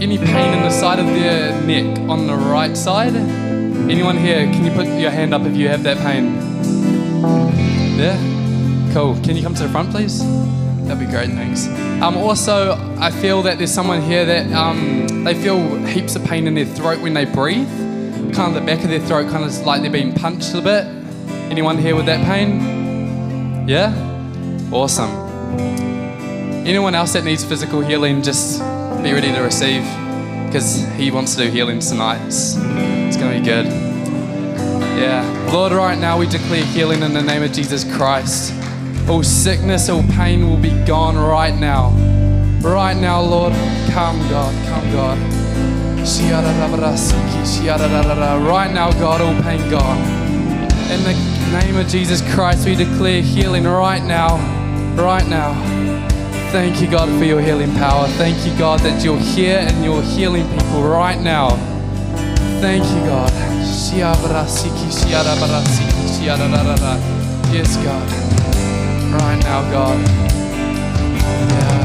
any 0.02 0.18
pain 0.18 0.54
in 0.54 0.64
the 0.64 0.70
side 0.70 1.00
of 1.00 1.06
their 1.06 1.62
neck 1.62 1.98
on 2.10 2.28
the 2.28 2.36
right 2.36 2.76
side? 2.76 3.16
Anyone 3.16 4.18
here? 4.18 4.44
Can 4.52 4.66
you 4.66 4.72
put 4.72 4.86
your 5.00 5.12
hand 5.12 5.34
up 5.34 5.44
if 5.44 5.56
you 5.56 5.70
have 5.70 5.84
that 5.84 5.98
pain? 6.00 6.36
Yeah. 7.98 8.18
Cool. 8.94 9.16
Can 9.22 9.38
you 9.38 9.44
come 9.44 9.56
to 9.56 9.64
the 9.64 9.70
front, 9.70 9.90
please? 9.90 10.20
That'd 10.88 11.00
be 11.00 11.06
great, 11.06 11.30
thanks. 11.30 11.68
Um, 12.02 12.18
also, 12.18 12.76
I 13.00 13.12
feel 13.12 13.44
that 13.44 13.60
there's 13.60 13.74
someone 13.74 14.02
here 14.02 14.26
that 14.26 14.52
um, 14.52 15.24
they 15.24 15.36
feel 15.36 15.78
heaps 15.86 16.18
of 16.18 16.26
pain 16.26 16.48
in 16.48 16.56
their 16.56 16.66
throat 16.66 17.00
when 17.00 17.14
they 17.14 17.24
breathe. 17.24 17.70
Kind 18.36 18.54
of 18.54 18.56
the 18.56 18.66
back 18.66 18.84
of 18.84 18.90
their 18.90 19.00
throat, 19.00 19.32
kind 19.32 19.46
of 19.46 19.58
like 19.66 19.82
they're 19.84 19.90
being 19.90 20.14
punched 20.14 20.54
a 20.54 20.62
bit. 20.62 20.97
Anyone 21.50 21.78
here 21.78 21.96
with 21.96 22.06
that 22.06 22.26
pain? 22.26 23.68
Yeah? 23.68 23.94
Awesome. 24.72 25.10
Anyone 26.66 26.96
else 26.96 27.14
that 27.14 27.24
needs 27.24 27.44
physical 27.44 27.82
healing, 27.82 28.22
just 28.22 28.60
be 29.02 29.14
ready 29.14 29.32
to 29.32 29.40
receive 29.40 29.84
because 30.46 30.86
He 30.96 31.12
wants 31.12 31.36
to 31.36 31.46
do 31.46 31.50
healing 31.50 31.80
tonight. 31.80 32.26
It's, 32.26 32.56
it's 32.58 33.18
going 33.18 33.34
to 33.34 33.40
be 33.40 33.46
good. 33.46 33.66
Yeah. 34.98 35.24
Lord, 35.54 35.72
right 35.72 35.98
now 35.98 36.18
we 36.18 36.28
declare 36.28 36.66
healing 36.66 37.04
in 37.04 37.14
the 37.14 37.22
name 37.22 37.44
of 37.44 37.54
Jesus 37.54 37.84
Christ. 37.96 38.54
All 39.08 39.24
sickness, 39.24 39.90
all 39.90 40.04
pain 40.04 40.50
will 40.50 40.58
be 40.58 40.72
gone 40.86 41.16
right 41.16 41.56
now. 41.56 41.92
Right 42.62 42.98
now, 42.98 43.22
Lord. 43.22 43.54
Come, 43.92 44.20
God. 44.28 44.54
Come, 44.68 44.92
God. 44.92 45.18
Right 48.42 48.72
now, 48.74 48.92
God, 48.92 49.22
all 49.22 49.42
pain 49.44 49.70
gone. 49.70 49.98
In 50.92 51.04
the 51.04 51.37
name 51.52 51.78
of 51.78 51.88
Jesus 51.88 52.22
Christ, 52.34 52.66
we 52.66 52.76
declare 52.76 53.22
healing 53.22 53.64
right 53.64 54.04
now. 54.04 54.38
Right 54.96 55.28
now. 55.28 55.54
Thank 56.52 56.82
you, 56.82 56.90
God, 56.90 57.10
for 57.20 57.26
your 57.26 57.42
healing 57.42 57.74
power. 57.74 58.08
Thank 58.08 58.46
you, 58.46 58.58
God, 58.58 58.80
that 58.82 59.04
you're 59.04 59.20
here 59.20 59.60
and 59.60 59.84
you're 59.84 60.02
healing 60.02 60.48
people 60.58 60.84
right 60.84 61.20
now. 61.20 61.50
Thank 62.62 62.84
you, 62.84 63.00
God. 63.06 63.32
Yes, 67.54 67.76
God. 67.78 68.08
Right 69.22 69.40
now, 69.44 69.62
God. 69.72 70.00
Yeah. 71.50 71.77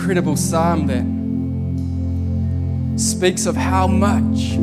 Incredible 0.00 0.34
psalm 0.34 0.86
that 0.86 1.04
speaks 2.98 3.44
of 3.44 3.54
how 3.54 3.86
much 3.86 4.56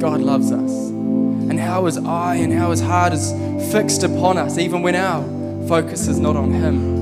God 0.00 0.20
loves 0.20 0.52
us 0.52 0.90
and 0.90 1.58
how 1.58 1.86
his 1.86 1.98
eye 1.98 2.36
and 2.36 2.52
how 2.52 2.70
his 2.70 2.80
heart 2.80 3.12
is 3.12 3.32
fixed 3.72 4.04
upon 4.04 4.38
us, 4.38 4.58
even 4.58 4.82
when 4.82 4.94
our 4.94 5.24
focus 5.66 6.06
is 6.06 6.20
not 6.20 6.36
on 6.36 6.52
him. 6.52 6.94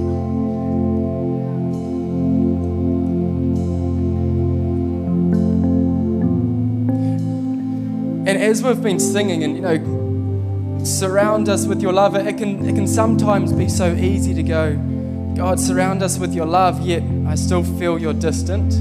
And 8.26 8.38
as 8.38 8.62
we've 8.62 8.82
been 8.82 8.98
singing, 8.98 9.44
and 9.44 9.56
you 9.56 9.60
know, 9.60 10.84
surround 10.86 11.50
us 11.50 11.66
with 11.66 11.82
your 11.82 11.92
love, 11.92 12.14
it 12.14 12.38
can, 12.38 12.64
it 12.66 12.74
can 12.74 12.88
sometimes 12.88 13.52
be 13.52 13.68
so 13.68 13.92
easy 13.92 14.32
to 14.32 14.42
go, 14.42 14.93
God, 15.36 15.58
surround 15.58 16.00
us 16.00 16.16
with 16.16 16.32
your 16.32 16.46
love, 16.46 16.80
yet 16.80 17.02
I 17.26 17.34
still 17.34 17.64
feel 17.64 17.98
you're 17.98 18.12
distant. 18.14 18.72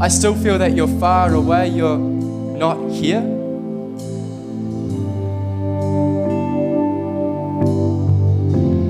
I 0.00 0.06
still 0.06 0.36
feel 0.36 0.56
that 0.58 0.76
you're 0.76 1.00
far 1.00 1.34
away, 1.34 1.68
you're 1.68 1.98
not 1.98 2.92
here. 2.92 3.18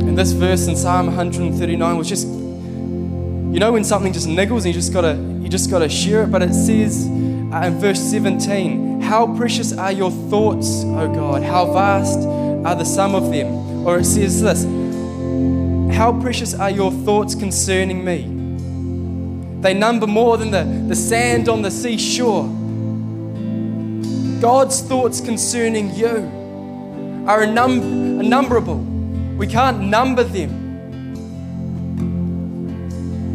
And 0.07 0.19
this 0.19 0.33
verse 0.33 0.67
in 0.67 0.77
Psalm 0.77 1.07
139 1.07 1.97
was 1.97 2.07
just, 2.07 2.27
you 2.27 3.59
know, 3.59 3.73
when 3.73 3.83
something 3.83 4.13
just 4.13 4.29
niggles 4.29 4.59
and 4.59 4.67
you 4.67 4.73
just 4.75 4.93
gotta, 4.93 5.15
you 5.41 5.49
just 5.49 5.71
gotta 5.71 5.89
share 5.89 6.25
it. 6.25 6.31
But 6.31 6.43
it 6.43 6.53
says 6.53 7.07
uh, 7.07 7.67
in 7.67 7.81
verse 7.81 8.01
17, 8.01 9.01
"How 9.01 9.27
precious 9.37 9.73
are 9.73 9.91
your 9.91 10.11
thoughts, 10.11 10.85
O 10.85 11.11
God? 11.15 11.43
How 11.43 11.73
vast 11.73 12.19
are 12.67 12.77
the 12.77 12.85
sum 12.85 13.15
of 13.15 13.33
them?" 13.33 13.87
Or 13.87 13.99
it 13.99 14.05
says 14.05 14.43
this, 14.43 14.65
"How 16.01 16.19
precious 16.19 16.55
are 16.55 16.71
your 16.71 16.91
thoughts 16.91 17.35
concerning 17.35 18.03
me?" 18.03 18.23
They 19.61 19.75
number 19.75 20.07
more 20.07 20.39
than 20.39 20.51
the, 20.51 20.65
the 20.89 20.97
sand 20.97 21.47
on 21.51 21.61
the 21.61 21.71
seashore. 21.71 22.45
God's 24.41 24.81
thoughts 24.81 25.21
concerning 25.21 25.95
you 25.95 26.17
are 27.27 27.41
innum- 27.41 28.19
innumberable. 28.23 29.37
We 29.37 29.47
can't 29.47 29.83
number 29.83 30.25
them. 30.25 30.51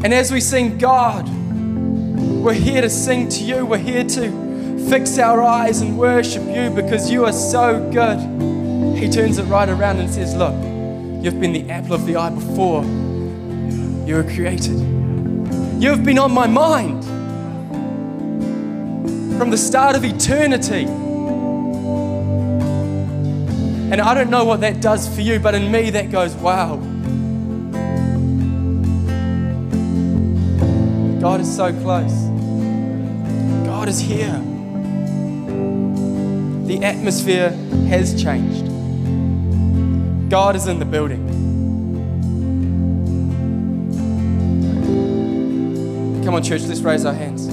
And 0.04 0.12
as 0.12 0.32
we 0.32 0.42
sing 0.42 0.80
God, 0.80 1.30
we're 2.44 2.54
here 2.54 2.82
to 2.82 2.90
sing 2.90 3.30
to 3.30 3.44
you. 3.44 3.64
We're 3.68 3.78
here 3.78 4.04
to 4.04 4.90
fix 4.90 5.20
our 5.20 5.44
eyes 5.44 5.82
and 5.82 6.00
worship 6.00 6.44
you 6.48 6.72
because 6.72 7.12
you 7.12 7.26
are 7.26 7.34
so 7.34 7.92
good. 7.92 8.18
He 8.98 9.08
turns 9.08 9.38
it 9.38 9.44
right 9.44 9.70
around 9.70 9.98
and 9.98 10.10
says, 10.10 10.34
Look, 10.36 10.56
you've 11.26 11.42
been 11.42 11.54
the 11.54 11.68
apple 11.72 11.94
of 11.94 12.06
the 12.06 12.16
eye 12.16 12.30
before 12.30 12.84
you 14.06 14.14
were 14.14 14.24
created. 14.24 14.78
You've 15.82 16.04
been 16.04 16.20
on 16.20 16.32
my 16.32 16.46
mind 16.46 17.04
from 19.36 19.50
the 19.50 19.58
start 19.58 19.96
of 19.96 20.06
eternity. 20.06 20.84
And 23.92 24.00
I 24.00 24.14
don't 24.14 24.30
know 24.30 24.46
what 24.46 24.62
that 24.62 24.82
does 24.82 25.08
for 25.16 25.22
you, 25.22 25.40
but 25.40 25.56
in 25.56 25.72
me 25.72 25.90
that 25.90 26.12
goes, 26.12 26.36
wow. 26.36 26.76
God 31.20 31.42
is 31.42 31.56
so 31.56 31.74
close. 31.82 32.14
God 33.66 33.90
is 33.90 34.00
here. 34.00 34.40
The 36.68 36.82
atmosphere 36.84 37.50
has 37.88 38.22
changed. 38.22 38.75
God 40.30 40.56
is 40.56 40.68
in 40.68 40.80
the 40.80 40.86
building. 40.86 41.24
Come 46.26 46.34
on, 46.34 46.42
church, 46.42 46.64
let's 46.64 46.82
raise 46.82 47.06
our 47.06 47.14
hands. 47.14 47.45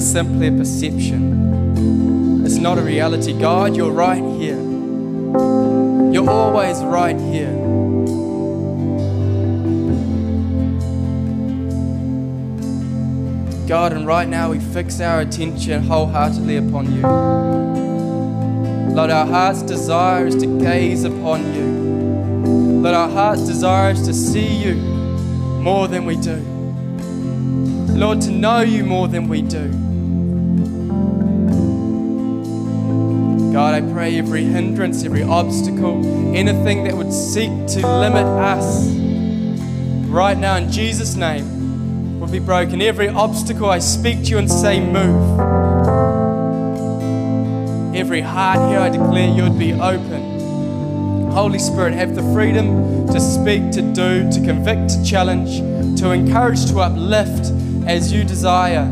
Is 0.00 0.10
simply 0.10 0.46
a 0.46 0.52
perception, 0.52 2.42
it's 2.46 2.56
not 2.56 2.78
a 2.78 2.82
reality. 2.82 3.38
God, 3.38 3.76
you're 3.76 3.92
right 3.92 4.22
here. 4.40 4.58
You're 6.10 6.28
always 6.28 6.82
right 6.82 7.20
here. 7.20 7.52
God, 13.68 13.92
and 13.92 14.06
right 14.06 14.26
now 14.26 14.50
we 14.50 14.58
fix 14.58 15.00
our 15.00 15.20
attention 15.20 15.82
wholeheartedly 15.82 16.56
upon 16.56 16.94
you. 16.94 17.02
Lord, 18.94 19.10
our 19.10 19.26
heart's 19.26 19.62
desire 19.62 20.26
is 20.26 20.36
to 20.36 20.46
gaze 20.60 21.04
upon 21.04 21.54
you. 21.54 22.80
Lord, 22.80 22.94
our 22.94 23.08
heart's 23.08 23.46
desire 23.46 23.90
is 23.90 24.06
to 24.06 24.14
see 24.14 24.48
you 24.64 24.76
more 25.62 25.88
than 25.88 26.06
we 26.06 26.16
do. 26.16 26.36
Lord, 27.94 28.22
to 28.22 28.30
know 28.30 28.62
you 28.62 28.82
more 28.84 29.06
than 29.06 29.28
we 29.28 29.42
do. 29.42 29.89
God, 33.52 33.74
I 33.74 33.80
pray 33.92 34.16
every 34.16 34.44
hindrance, 34.44 35.04
every 35.04 35.24
obstacle, 35.24 36.34
anything 36.36 36.84
that 36.84 36.96
would 36.96 37.12
seek 37.12 37.50
to 37.50 37.86
limit 37.98 38.24
us, 38.24 38.86
right 40.08 40.38
now 40.38 40.54
in 40.54 40.70
Jesus' 40.70 41.16
name, 41.16 42.20
will 42.20 42.28
be 42.28 42.38
broken. 42.38 42.80
Every 42.80 43.08
obstacle, 43.08 43.68
I 43.68 43.80
speak 43.80 44.18
to 44.24 44.30
you 44.30 44.38
and 44.38 44.48
say, 44.48 44.78
move. 44.78 45.40
Every 47.94 48.20
heart 48.20 48.70
here, 48.70 48.78
I 48.78 48.88
declare 48.88 49.28
you 49.28 49.42
would 49.42 49.58
be 49.58 49.72
open. 49.72 51.30
Holy 51.32 51.58
Spirit, 51.58 51.94
have 51.94 52.14
the 52.14 52.22
freedom 52.32 53.06
to 53.08 53.20
speak, 53.20 53.72
to 53.72 53.82
do, 53.82 54.30
to 54.30 54.40
convict, 54.44 54.90
to 54.90 55.04
challenge, 55.04 55.58
to 55.98 56.12
encourage, 56.12 56.66
to 56.66 56.78
uplift, 56.78 57.52
as 57.86 58.12
you 58.12 58.22
desire. 58.22 58.86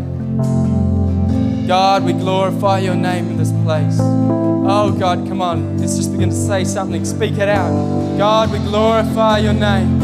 God, 1.69 2.03
we 2.03 2.13
glorify 2.13 2.81
your 2.81 2.97
name 2.97 3.29
in 3.29 3.37
this 3.37 3.53
place. 3.63 4.48
Oh, 4.71 4.93
God, 4.93 5.27
come 5.27 5.41
on. 5.41 5.79
Let's 5.79 5.97
just 5.97 6.13
begin 6.13 6.29
to 6.29 6.35
say 6.35 6.63
something. 6.63 7.03
Speak 7.03 7.39
it 7.39 7.49
out. 7.49 7.71
God, 8.19 8.53
we 8.53 8.59
glorify 8.59 9.39
your 9.39 9.55
name. 9.55 9.99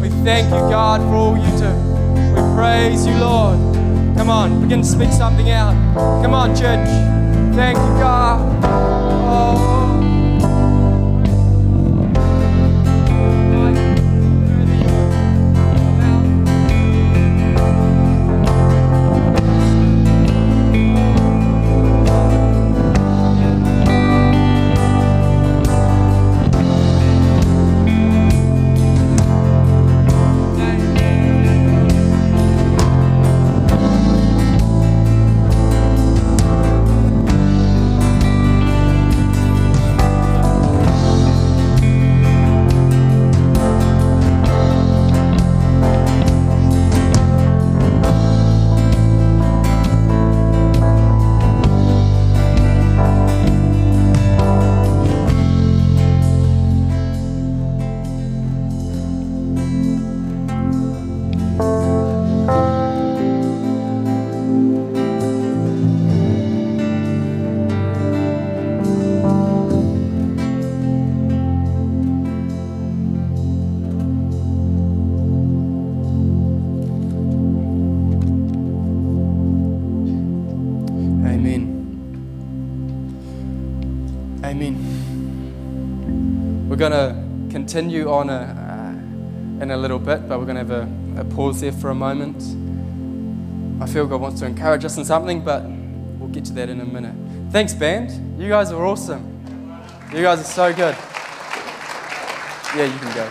We 0.00 0.08
thank 0.24 0.46
you, 0.46 0.58
God, 0.68 1.00
for 1.00 1.14
all 1.14 1.36
you 1.36 1.50
do. 1.56 1.70
We 2.34 2.56
praise 2.56 3.06
you, 3.06 3.14
Lord. 3.18 3.56
Come 4.16 4.28
on, 4.28 4.62
begin 4.62 4.82
to 4.82 4.88
speak 4.88 5.12
something 5.12 5.50
out. 5.50 5.74
Come 6.24 6.34
on, 6.34 6.56
church. 6.56 6.88
Thank 7.54 7.78
you, 7.78 8.00
God. 8.00 8.64
Oh. 8.64 9.89
Continue 87.70 88.10
on 88.10 88.28
a, 88.28 88.32
uh, 88.32 89.62
in 89.62 89.70
a 89.70 89.76
little 89.76 90.00
bit, 90.00 90.28
but 90.28 90.40
we're 90.40 90.44
going 90.44 90.56
to 90.56 90.74
have 90.74 90.88
a, 91.16 91.20
a 91.20 91.24
pause 91.24 91.60
there 91.60 91.70
for 91.70 91.90
a 91.90 91.94
moment. 91.94 92.42
I 93.80 93.86
feel 93.86 94.08
God 94.08 94.20
wants 94.20 94.40
to 94.40 94.46
encourage 94.46 94.84
us 94.84 94.96
in 94.96 95.04
something, 95.04 95.44
but 95.44 95.62
we'll 96.18 96.30
get 96.30 96.44
to 96.46 96.52
that 96.54 96.68
in 96.68 96.80
a 96.80 96.84
minute. 96.84 97.14
Thanks, 97.52 97.72
band. 97.72 98.40
You 98.42 98.48
guys 98.48 98.72
are 98.72 98.84
awesome. 98.84 99.22
You 100.12 100.20
guys 100.20 100.40
are 100.40 100.42
so 100.42 100.72
good. 100.74 100.96
Yeah, 102.74 102.92
you 102.92 102.98
can 102.98 103.14
go. 103.14 103.30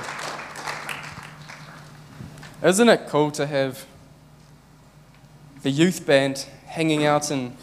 Isn't 2.65 2.87
it 2.87 3.09
cool 3.09 3.31
to 3.31 3.45
have 3.45 3.85
the 5.63 5.69
youth 5.69 6.05
band 6.05 6.45
hanging 6.65 7.05
out 7.05 7.29
and 7.29 7.57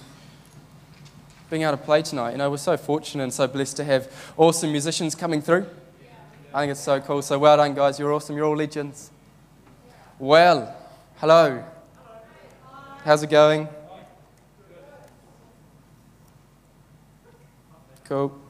being 1.49 1.63
able 1.63 1.79
to 1.79 1.83
play 1.83 2.03
tonight? 2.03 2.33
You 2.33 2.37
know, 2.37 2.51
we're 2.51 2.59
so 2.59 2.77
fortunate 2.77 3.23
and 3.23 3.33
so 3.33 3.47
blessed 3.47 3.79
to 3.79 3.85
have 3.85 4.13
awesome 4.37 4.73
musicians 4.73 5.15
coming 5.15 5.41
through. 5.41 5.67
I 6.57 6.61
think 6.61 6.71
it's 6.71 6.81
so 6.81 6.99
cool. 7.03 7.21
So 7.21 7.39
well 7.39 7.59
done, 7.59 7.75
guys. 7.75 7.99
You're 7.99 8.15
awesome. 8.15 8.35
You're 8.35 8.47
all 8.47 8.57
legends. 8.57 9.11
Well, 10.19 10.75
hello. 11.17 11.63
How's 13.05 13.23
it 13.23 13.29
going? 13.29 13.69
Cool. 18.05 18.41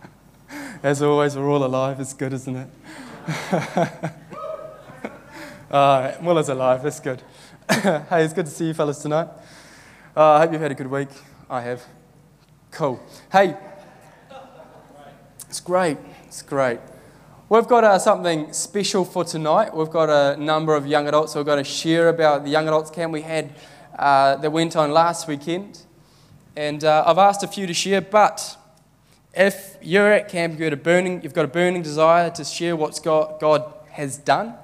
As 0.82 1.02
always, 1.02 1.36
we're 1.36 1.46
all 1.46 1.62
alive. 1.62 2.00
It's 2.00 2.14
good, 2.14 2.32
isn't 2.32 2.56
it? 2.56 2.68
uh, 5.70 6.12
Mulla's 6.22 6.48
alive. 6.48 6.82
That's 6.82 7.00
good. 7.00 7.22
hey, 7.70 8.24
it's 8.24 8.32
good 8.32 8.46
to 8.46 8.50
see 8.50 8.68
you 8.68 8.72
fellas 8.72 9.02
tonight. 9.02 9.28
Uh, 10.16 10.30
I 10.30 10.38
hope 10.38 10.52
you've 10.52 10.62
had 10.62 10.72
a 10.72 10.74
good 10.74 10.90
week. 10.90 11.10
I 11.50 11.60
have. 11.60 11.84
Cool. 12.70 12.98
Hey, 13.30 13.58
it's 15.50 15.60
great. 15.60 15.98
It's 16.32 16.40
great. 16.40 16.80
We've 17.50 17.68
got 17.68 17.84
uh, 17.84 17.98
something 17.98 18.54
special 18.54 19.04
for 19.04 19.22
tonight. 19.22 19.76
We've 19.76 19.90
got 19.90 20.08
a 20.08 20.40
number 20.40 20.74
of 20.74 20.86
young 20.86 21.06
adults 21.06 21.34
who 21.34 21.40
are 21.40 21.44
going 21.44 21.62
to 21.62 21.70
share 21.70 22.08
about 22.08 22.44
the 22.44 22.48
young 22.48 22.66
adults 22.66 22.90
camp 22.90 23.12
we 23.12 23.20
had 23.20 23.52
uh, 23.98 24.36
that 24.36 24.50
went 24.50 24.74
on 24.74 24.92
last 24.92 25.28
weekend. 25.28 25.82
And 26.56 26.84
uh, 26.84 27.04
I've 27.06 27.18
asked 27.18 27.42
a 27.42 27.46
few 27.46 27.66
to 27.66 27.74
share, 27.74 28.00
but 28.00 28.56
if 29.34 29.76
you're 29.82 30.10
at 30.10 30.30
camp, 30.30 30.52
you've 30.52 30.60
got 30.60 30.72
a 30.72 30.76
burning, 30.76 31.22
you've 31.22 31.34
got 31.34 31.44
a 31.44 31.48
burning 31.48 31.82
desire 31.82 32.30
to 32.30 32.44
share 32.44 32.76
what 32.76 32.98
God, 33.04 33.38
God 33.38 33.70
has 33.90 34.16
done, 34.16 34.54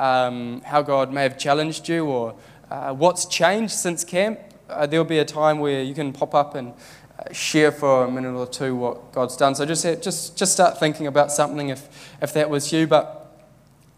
um, 0.00 0.62
how 0.62 0.80
God 0.80 1.12
may 1.12 1.24
have 1.24 1.36
challenged 1.36 1.90
you, 1.90 2.06
or 2.06 2.36
uh, 2.70 2.94
what's 2.94 3.26
changed 3.26 3.74
since 3.74 4.02
camp, 4.02 4.40
uh, 4.70 4.86
there'll 4.86 5.04
be 5.04 5.18
a 5.18 5.26
time 5.26 5.58
where 5.58 5.82
you 5.82 5.94
can 5.94 6.10
pop 6.10 6.34
up 6.34 6.54
and 6.54 6.72
share 7.32 7.72
for 7.72 8.04
a 8.04 8.10
minute 8.10 8.34
or 8.34 8.46
two 8.46 8.74
what 8.76 9.12
God's 9.12 9.36
done. 9.36 9.54
So 9.54 9.64
just, 9.64 9.84
just, 10.02 10.36
just 10.36 10.52
start 10.52 10.78
thinking 10.78 11.06
about 11.06 11.32
something 11.32 11.68
if, 11.68 12.14
if 12.22 12.32
that 12.34 12.48
was 12.48 12.72
you. 12.72 12.86
But 12.86 13.34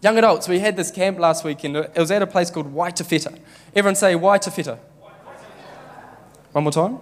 young 0.01 0.17
adults, 0.17 0.47
we 0.47 0.59
had 0.59 0.75
this 0.75 0.91
camp 0.91 1.19
last 1.19 1.43
weekend. 1.43 1.75
It 1.77 1.97
was 1.97 2.11
at 2.11 2.21
a 2.21 2.27
place 2.27 2.49
called 2.49 2.73
Waitawheta. 2.73 3.37
Everyone 3.75 3.95
say 3.95 4.13
Waitawheta. 4.13 4.77
One 6.51 6.63
more 6.63 6.71
time. 6.71 6.99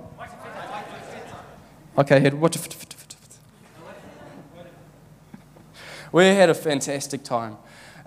Okay, 1.97 2.19
head. 2.19 2.39
We 6.11 6.25
had 6.25 6.49
a 6.49 6.53
fantastic 6.53 7.23
time. 7.23 7.57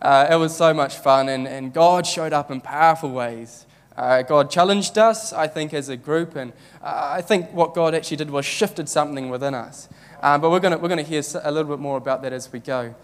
Uh, 0.00 0.28
it 0.30 0.36
was 0.36 0.56
so 0.56 0.74
much 0.74 0.96
fun, 0.96 1.28
and, 1.28 1.46
and 1.46 1.72
God 1.72 2.06
showed 2.06 2.32
up 2.32 2.50
in 2.50 2.60
powerful 2.60 3.10
ways. 3.10 3.66
Uh, 3.96 4.22
God 4.22 4.50
challenged 4.50 4.96
us, 4.96 5.32
I 5.32 5.46
think, 5.46 5.74
as 5.74 5.88
a 5.88 5.96
group, 5.96 6.36
and 6.36 6.52
uh, 6.82 7.14
I 7.16 7.22
think 7.22 7.52
what 7.52 7.74
God 7.74 7.94
actually 7.94 8.16
did 8.18 8.30
was 8.30 8.46
shifted 8.46 8.88
something 8.88 9.28
within 9.28 9.54
us. 9.54 9.88
Um, 10.22 10.40
but 10.40 10.50
we're 10.50 10.60
going 10.60 10.80
we're 10.80 10.88
gonna 10.88 11.02
hear 11.02 11.22
a 11.42 11.50
little 11.50 11.70
bit 11.70 11.80
more 11.80 11.98
about 11.98 12.22
that 12.22 12.32
as 12.32 12.50
we 12.52 12.60
go. 12.60 12.94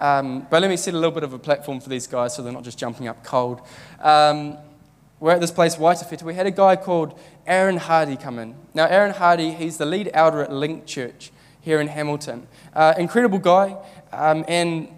Um, 0.00 0.46
but 0.50 0.60
let 0.60 0.68
me 0.68 0.76
set 0.76 0.94
a 0.94 0.98
little 0.98 1.10
bit 1.10 1.24
of 1.24 1.32
a 1.32 1.38
platform 1.38 1.80
for 1.80 1.88
these 1.88 2.06
guys 2.06 2.36
so 2.36 2.42
they're 2.42 2.52
not 2.52 2.64
just 2.64 2.78
jumping 2.78 3.08
up 3.08 3.24
cold. 3.24 3.62
Um, 4.00 4.58
we're 5.18 5.32
at 5.32 5.40
this 5.40 5.50
place, 5.50 5.76
Waitawheta. 5.76 6.22
We 6.22 6.34
had 6.34 6.46
a 6.46 6.50
guy 6.50 6.76
called 6.76 7.18
Aaron 7.46 7.78
Hardy 7.78 8.16
come 8.16 8.38
in. 8.38 8.54
Now, 8.74 8.86
Aaron 8.86 9.14
Hardy, 9.14 9.52
he's 9.52 9.78
the 9.78 9.86
lead 9.86 10.10
elder 10.12 10.42
at 10.42 10.52
Link 10.52 10.84
Church 10.84 11.32
here 11.62 11.80
in 11.80 11.88
Hamilton. 11.88 12.46
Uh, 12.74 12.92
incredible 12.98 13.38
guy, 13.38 13.76
um, 14.12 14.44
and 14.46 14.88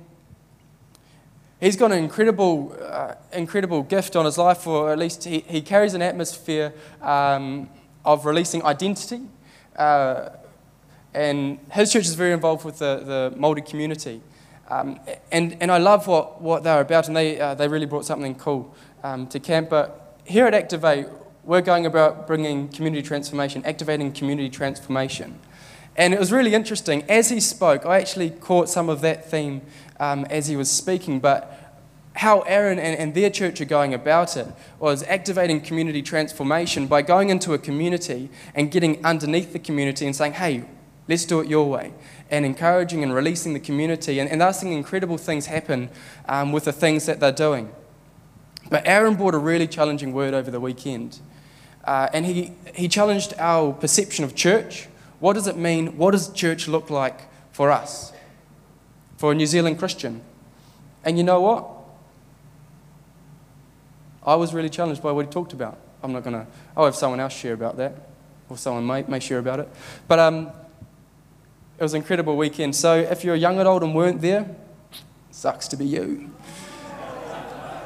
He's 1.61 1.77
got 1.77 1.91
an 1.91 1.99
incredible, 1.99 2.77
uh, 2.81 3.15
incredible 3.33 3.83
gift 3.83 4.15
on 4.15 4.25
his 4.25 4.39
life, 4.39 4.67
or 4.67 4.93
at 4.93 4.99
least 4.99 5.25
he, 5.25 5.41
he 5.41 5.61
carries 5.61 5.95
an 5.95 6.03
atmosphere 6.03 6.73
um, 7.03 7.69
of 8.05 8.27
releasing 8.27 8.65
identity. 8.65 9.23
Uh, 9.75 10.31
and 11.15 11.59
his 11.73 11.93
church 11.93 12.05
is 12.05 12.15
very 12.15 12.33
involved 12.33 12.65
with 12.65 12.79
the, 12.79 13.03
the 13.05 13.37
Māori 13.37 13.67
community. 13.67 14.21
Um, 14.69 15.01
and, 15.33 15.57
and 15.61 15.73
I 15.73 15.79
love 15.79 16.07
what, 16.07 16.41
what 16.41 16.63
they're 16.63 16.81
about, 16.81 17.09
and 17.09 17.17
they, 17.17 17.41
uh, 17.41 17.55
they 17.55 17.67
really 17.67 17.87
brought 17.87 18.05
something 18.05 18.37
cool 18.37 18.73
um, 19.03 19.27
to 19.29 19.41
camp. 19.41 19.71
But 19.71 20.17
here 20.25 20.47
at 20.47 20.55
Activate, 20.55 21.07
we're 21.43 21.63
going 21.63 21.87
about 21.87 22.27
bringing 22.27 22.69
community 22.69 23.03
transformation, 23.03 23.65
activating 23.65 24.13
community 24.13 24.51
transformation. 24.51 25.41
And 25.97 26.15
it 26.15 26.21
was 26.21 26.31
really 26.31 26.55
interesting. 26.55 27.03
As 27.09 27.31
he 27.31 27.41
spoke, 27.41 27.85
I 27.85 27.99
actually 27.99 28.31
caught 28.31 28.69
some 28.69 28.89
of 28.89 29.01
that 29.01 29.29
theme 29.29 29.63
um, 30.01 30.25
as 30.27 30.47
he 30.47 30.57
was 30.57 30.71
speaking, 30.71 31.21
but 31.21 31.69
how 32.15 32.41
Aaron 32.41 32.79
and, 32.81 32.99
and 32.99 33.15
their 33.15 33.31
church 33.31 33.61
are 33.61 33.65
going 33.65 33.95
about 33.95 34.37
it 34.37 34.47
was 34.81 35.05
activating 35.05 35.61
community 35.61 36.03
transformation 36.03 36.89
by 36.89 37.01
going 37.01 37.31
into 37.31 37.55
a 37.55 37.59
community 37.59 38.29
and 38.55 38.73
getting 38.73 39.05
underneath 39.05 39.53
the 39.53 39.59
community 39.59 40.05
and 40.05 40.17
saying, 40.17 40.33
hey, 40.33 40.65
let's 41.09 41.25
do 41.25 41.41
it 41.41 41.49
your 41.49 41.71
way, 41.71 41.93
and 42.31 42.45
encouraging 42.45 43.03
and 43.05 43.15
releasing 43.15 43.53
the 43.53 43.61
community. 43.61 44.19
And, 44.19 44.29
and 44.29 44.41
they're 44.41 44.53
seeing 44.53 44.73
incredible 44.73 45.17
things 45.17 45.47
happen 45.47 45.91
um, 46.27 46.51
with 46.51 46.65
the 46.65 46.73
things 46.73 47.07
that 47.07 47.21
they're 47.21 47.31
doing. 47.31 47.71
But 48.69 48.87
Aaron 48.87 49.15
brought 49.15 49.35
a 49.35 49.39
really 49.39 49.69
challenging 49.69 50.13
word 50.13 50.35
over 50.35 50.51
the 50.51 50.61
weekend. 50.61 51.21
Uh, 51.85 52.09
and 52.13 52.27
he, 52.27 52.53
he 52.75 52.89
challenged 52.89 53.33
our 53.39 53.73
perception 53.73 54.25
of 54.25 54.35
church. 54.35 54.89
What 55.21 55.35
does 55.35 55.47
it 55.47 55.57
mean? 55.57 55.97
What 55.97 56.11
does 56.11 56.31
church 56.33 56.69
look 56.69 56.91
like 56.91 57.21
for 57.53 57.71
us? 57.71 58.13
For 59.19 59.33
a 59.33 59.35
New 59.35 59.47
Zealand 59.47 59.79
Christian? 59.79 60.23
And 61.05 61.19
you 61.19 61.25
know 61.25 61.41
what? 61.41 61.67
I 64.25 64.37
was 64.37 64.55
really 64.55 64.71
challenged 64.71 65.03
by 65.03 65.13
what 65.13 65.27
he 65.27 65.31
talked 65.31 65.53
about. 65.53 65.79
I'm 66.03 66.13
not 66.13 66.23
going 66.23 66.35
to, 66.35 66.47
I'll 66.77 66.85
have 66.85 66.95
someone 66.95 67.19
else 67.19 67.33
share 67.33 67.53
about 67.53 67.77
that, 67.79 68.09
or 68.49 68.57
someone 68.57 68.87
may, 68.87 69.03
may 69.03 69.19
share 69.19 69.39
about 69.39 69.59
it. 69.59 69.69
But 70.07 70.19
um, 70.21 70.53
it 71.79 71.83
was 71.83 71.95
an 71.95 72.01
incredible 72.01 72.37
weekend. 72.37 72.77
So 72.77 72.97
if 72.97 73.25
you're 73.25 73.35
a 73.35 73.39
young 73.39 73.59
adult 73.59 73.83
and 73.83 73.95
weren't 73.95 74.21
there, 74.21 74.55
sucks 75.33 75.67
to 75.69 75.77
be 75.77 75.85
you. 75.85 76.31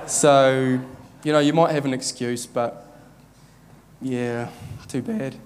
So, 0.07 0.81
you 1.25 1.33
know, 1.33 1.39
you 1.39 1.55
might 1.55 1.73
have 1.73 1.87
an 1.87 1.95
excuse, 1.95 2.45
but 2.45 2.87
yeah, 4.03 4.51
too 4.89 5.01
bad. 5.01 5.37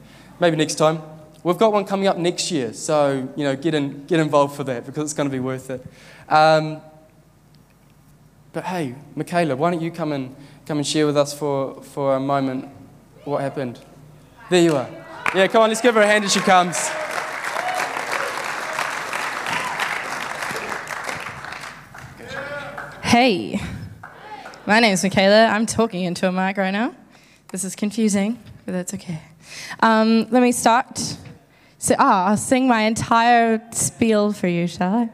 Maybe 0.41 0.57
next 0.57 0.74
time. 0.74 1.01
We've 1.47 1.57
got 1.57 1.72
one 1.72 1.84
coming 1.84 2.09
up 2.09 2.18
next 2.18 2.51
year, 2.51 2.72
so 2.72 3.32
you 3.36 3.44
know, 3.44 3.55
get 3.55 3.72
in, 3.72 4.05
get 4.07 4.18
involved 4.18 4.57
for 4.57 4.64
that 4.64 4.84
because 4.84 5.05
it's 5.05 5.12
going 5.12 5.28
to 5.28 5.32
be 5.32 5.38
worth 5.38 5.70
it. 5.70 5.80
Um, 6.28 6.80
but 8.53 8.64
hey, 8.64 8.97
Michaela, 9.14 9.55
why 9.55 9.70
don't 9.70 9.80
you 9.80 9.92
come 9.92 10.11
and 10.11 10.34
come 10.66 10.78
and 10.78 10.84
share 10.84 11.07
with 11.07 11.16
us 11.16 11.32
for, 11.38 11.80
for 11.84 12.16
a 12.16 12.18
moment 12.18 12.68
what 13.22 13.42
happened? 13.42 13.78
There 14.51 14.61
you 14.61 14.74
are. 14.74 14.90
Yeah, 15.36 15.47
come 15.47 15.62
on, 15.62 15.68
let's 15.68 15.80
give 15.80 15.94
her 15.94 16.01
a 16.01 16.07
hand 16.09 16.24
as 16.24 16.32
she 16.32 16.40
comes. 16.40 16.76
Hey, 23.05 23.61
my 24.66 24.80
name 24.80 24.94
is 24.94 25.05
Michaela. 25.05 25.47
I'm 25.47 25.66
talking 25.66 26.03
into 26.03 26.26
a 26.26 26.32
mic 26.32 26.57
right 26.57 26.72
now. 26.72 26.92
This 27.53 27.62
is 27.62 27.76
confusing, 27.76 28.42
but 28.64 28.72
that's 28.72 28.94
okay. 28.94 29.22
Um, 29.78 30.26
let 30.30 30.42
me 30.42 30.51
start. 30.51 31.18
So, 31.87 31.95
ah, 32.01 32.30
I'll 32.30 32.37
sing 32.37 32.66
my 32.66 32.80
entire 32.80 33.62
spiel 33.70 34.32
for 34.32 34.49
you, 34.49 34.66
shall 34.66 34.93
I? 34.93 35.11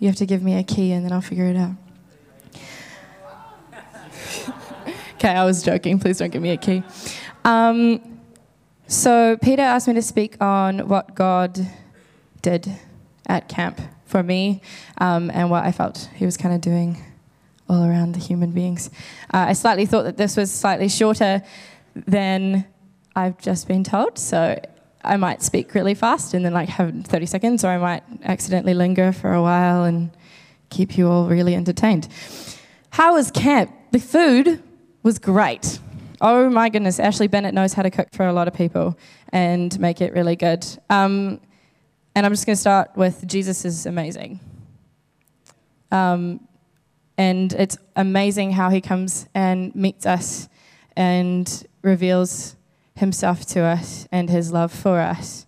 You 0.00 0.08
have 0.08 0.16
to 0.16 0.26
give 0.26 0.42
me 0.42 0.58
a 0.58 0.64
key 0.64 0.90
and 0.90 1.04
then 1.04 1.12
I'll 1.12 1.20
figure 1.20 1.44
it 1.44 1.56
out. 1.56 1.70
okay, 5.14 5.28
I 5.28 5.44
was 5.44 5.62
joking. 5.62 6.00
Please 6.00 6.18
don't 6.18 6.32
give 6.32 6.42
me 6.42 6.50
a 6.50 6.56
key. 6.56 6.82
Um, 7.44 8.18
so, 8.88 9.36
Peter 9.40 9.62
asked 9.62 9.86
me 9.86 9.94
to 9.94 10.02
speak 10.02 10.36
on 10.42 10.88
what 10.88 11.14
God 11.14 11.64
did 12.42 12.68
at 13.28 13.48
camp 13.48 13.80
for 14.04 14.24
me 14.24 14.62
um, 14.98 15.30
and 15.32 15.48
what 15.48 15.62
I 15.62 15.70
felt 15.70 16.10
he 16.16 16.24
was 16.24 16.36
kind 16.36 16.56
of 16.56 16.60
doing 16.60 17.00
all 17.68 17.84
around 17.84 18.16
the 18.16 18.18
human 18.20 18.50
beings. 18.50 18.90
Uh, 19.32 19.46
I 19.46 19.52
slightly 19.52 19.86
thought 19.86 20.02
that 20.02 20.16
this 20.16 20.36
was 20.36 20.52
slightly 20.52 20.88
shorter 20.88 21.40
than 21.94 22.66
I've 23.14 23.38
just 23.38 23.68
been 23.68 23.84
told, 23.84 24.18
so 24.18 24.58
I 25.04 25.16
might 25.16 25.42
speak 25.42 25.74
really 25.74 25.94
fast 25.94 26.34
and 26.34 26.44
then 26.44 26.52
like 26.52 26.68
have 26.70 27.04
30 27.04 27.26
seconds, 27.26 27.64
or 27.64 27.68
I 27.68 27.78
might 27.78 28.02
accidentally 28.24 28.74
linger 28.74 29.12
for 29.12 29.32
a 29.32 29.42
while 29.42 29.84
and 29.84 30.10
keep 30.70 30.96
you 30.96 31.08
all 31.08 31.28
really 31.28 31.54
entertained. 31.54 32.08
How 32.90 33.14
was 33.14 33.30
camp? 33.30 33.70
The 33.90 33.98
food 33.98 34.62
was 35.02 35.18
great. 35.18 35.78
Oh 36.20 36.48
my 36.48 36.68
goodness, 36.68 36.98
Ashley 36.98 37.26
Bennett 37.26 37.54
knows 37.54 37.74
how 37.74 37.82
to 37.82 37.90
cook 37.90 38.08
for 38.12 38.26
a 38.26 38.32
lot 38.32 38.48
of 38.48 38.54
people 38.54 38.98
and 39.30 39.78
make 39.78 40.00
it 40.00 40.12
really 40.14 40.36
good. 40.36 40.64
Um, 40.88 41.40
and 42.14 42.24
I'm 42.24 42.32
just 42.32 42.46
going 42.46 42.54
to 42.54 42.60
start 42.60 42.96
with 42.96 43.26
Jesus 43.26 43.64
is 43.64 43.86
amazing. 43.86 44.40
Um, 45.90 46.46
and 47.18 47.52
it's 47.52 47.76
amazing 47.96 48.52
how 48.52 48.70
he 48.70 48.80
comes 48.80 49.28
and 49.34 49.74
meets 49.74 50.06
us 50.06 50.48
and 50.96 51.66
reveals 51.82 52.56
himself 52.96 53.44
to 53.46 53.60
us 53.60 54.06
and 54.12 54.30
his 54.30 54.52
love 54.52 54.72
for 54.72 55.00
us 55.00 55.46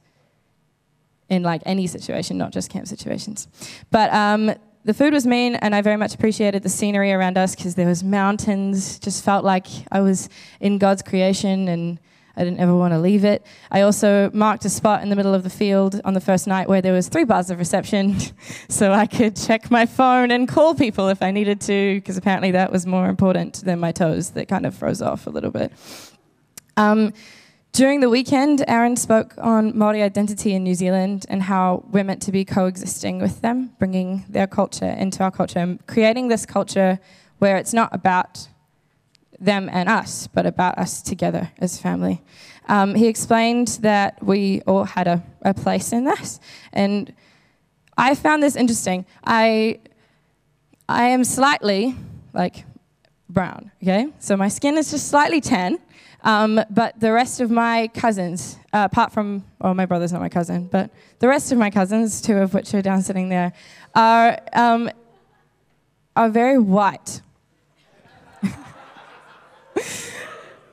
in 1.28 1.42
like 1.42 1.62
any 1.66 1.86
situation, 1.86 2.38
not 2.38 2.52
just 2.52 2.70
camp 2.70 2.86
situations. 2.86 3.48
But 3.90 4.12
um, 4.12 4.52
the 4.84 4.94
food 4.94 5.12
was 5.12 5.26
mean, 5.26 5.56
and 5.56 5.74
I 5.74 5.82
very 5.82 5.96
much 5.96 6.14
appreciated 6.14 6.62
the 6.62 6.68
scenery 6.68 7.12
around 7.12 7.36
us 7.36 7.56
because 7.56 7.74
there 7.74 7.88
was 7.88 8.04
mountains. 8.04 8.98
Just 8.98 9.24
felt 9.24 9.44
like 9.44 9.66
I 9.90 10.00
was 10.00 10.28
in 10.60 10.78
God's 10.78 11.02
creation, 11.02 11.66
and 11.68 11.98
I 12.36 12.44
didn't 12.44 12.60
ever 12.60 12.74
want 12.76 12.92
to 12.92 12.98
leave 12.98 13.24
it. 13.24 13.44
I 13.70 13.80
also 13.80 14.30
marked 14.32 14.64
a 14.64 14.68
spot 14.68 15.02
in 15.02 15.08
the 15.08 15.16
middle 15.16 15.34
of 15.34 15.42
the 15.42 15.50
field 15.50 16.00
on 16.04 16.14
the 16.14 16.20
first 16.20 16.46
night 16.46 16.68
where 16.68 16.80
there 16.80 16.92
was 16.92 17.08
three 17.08 17.24
bars 17.24 17.50
of 17.50 17.58
reception, 17.58 18.16
so 18.68 18.92
I 18.92 19.06
could 19.06 19.34
check 19.34 19.70
my 19.70 19.86
phone 19.86 20.30
and 20.30 20.46
call 20.46 20.74
people 20.74 21.08
if 21.08 21.22
I 21.22 21.32
needed 21.32 21.60
to, 21.62 21.96
because 21.96 22.16
apparently 22.16 22.52
that 22.52 22.70
was 22.70 22.86
more 22.86 23.08
important 23.08 23.64
than 23.64 23.80
my 23.80 23.90
toes 23.90 24.30
that 24.30 24.46
kind 24.46 24.66
of 24.66 24.74
froze 24.74 25.02
off 25.02 25.26
a 25.26 25.30
little 25.30 25.50
bit. 25.50 25.72
Um, 26.76 27.12
during 27.76 28.00
the 28.00 28.08
weekend, 28.08 28.64
Aaron 28.68 28.96
spoke 28.96 29.34
on 29.36 29.74
Māori 29.74 30.02
identity 30.02 30.54
in 30.54 30.64
New 30.64 30.74
Zealand 30.74 31.26
and 31.28 31.42
how 31.42 31.84
we're 31.90 32.04
meant 32.04 32.22
to 32.22 32.32
be 32.32 32.42
coexisting 32.42 33.18
with 33.18 33.42
them, 33.42 33.70
bringing 33.78 34.24
their 34.30 34.46
culture 34.46 34.88
into 34.88 35.22
our 35.22 35.30
culture, 35.30 35.58
and 35.58 35.86
creating 35.86 36.28
this 36.28 36.46
culture 36.46 36.98
where 37.38 37.58
it's 37.58 37.74
not 37.74 37.94
about 37.94 38.48
them 39.38 39.68
and 39.70 39.90
us, 39.90 40.26
but 40.26 40.46
about 40.46 40.78
us 40.78 41.02
together 41.02 41.50
as 41.58 41.78
family. 41.78 42.22
Um, 42.66 42.94
he 42.94 43.08
explained 43.08 43.68
that 43.82 44.24
we 44.24 44.62
all 44.62 44.84
had 44.84 45.06
a, 45.06 45.22
a 45.42 45.52
place 45.52 45.92
in 45.92 46.04
this, 46.04 46.40
and 46.72 47.12
I 47.98 48.14
found 48.14 48.42
this 48.42 48.56
interesting. 48.56 49.04
I 49.22 49.80
I 50.88 51.08
am 51.08 51.24
slightly 51.24 51.94
like 52.32 52.64
brown, 53.28 53.70
okay? 53.82 54.08
So 54.18 54.34
my 54.34 54.48
skin 54.48 54.78
is 54.78 54.90
just 54.92 55.08
slightly 55.08 55.42
tan, 55.42 55.78
um, 56.26 56.60
but 56.70 56.98
the 56.98 57.12
rest 57.12 57.40
of 57.40 57.52
my 57.52 57.88
cousins, 57.94 58.58
uh, 58.72 58.88
apart 58.90 59.12
from, 59.12 59.44
well, 59.60 59.74
my 59.74 59.86
brother's 59.86 60.12
not 60.12 60.20
my 60.20 60.28
cousin, 60.28 60.66
but 60.66 60.90
the 61.20 61.28
rest 61.28 61.52
of 61.52 61.58
my 61.58 61.70
cousins, 61.70 62.20
two 62.20 62.36
of 62.36 62.52
which 62.52 62.74
are 62.74 62.82
down 62.82 63.00
sitting 63.00 63.28
there, 63.28 63.52
are, 63.94 64.40
um, 64.52 64.90
are 66.16 66.28
very 66.28 66.58
white. 66.58 67.20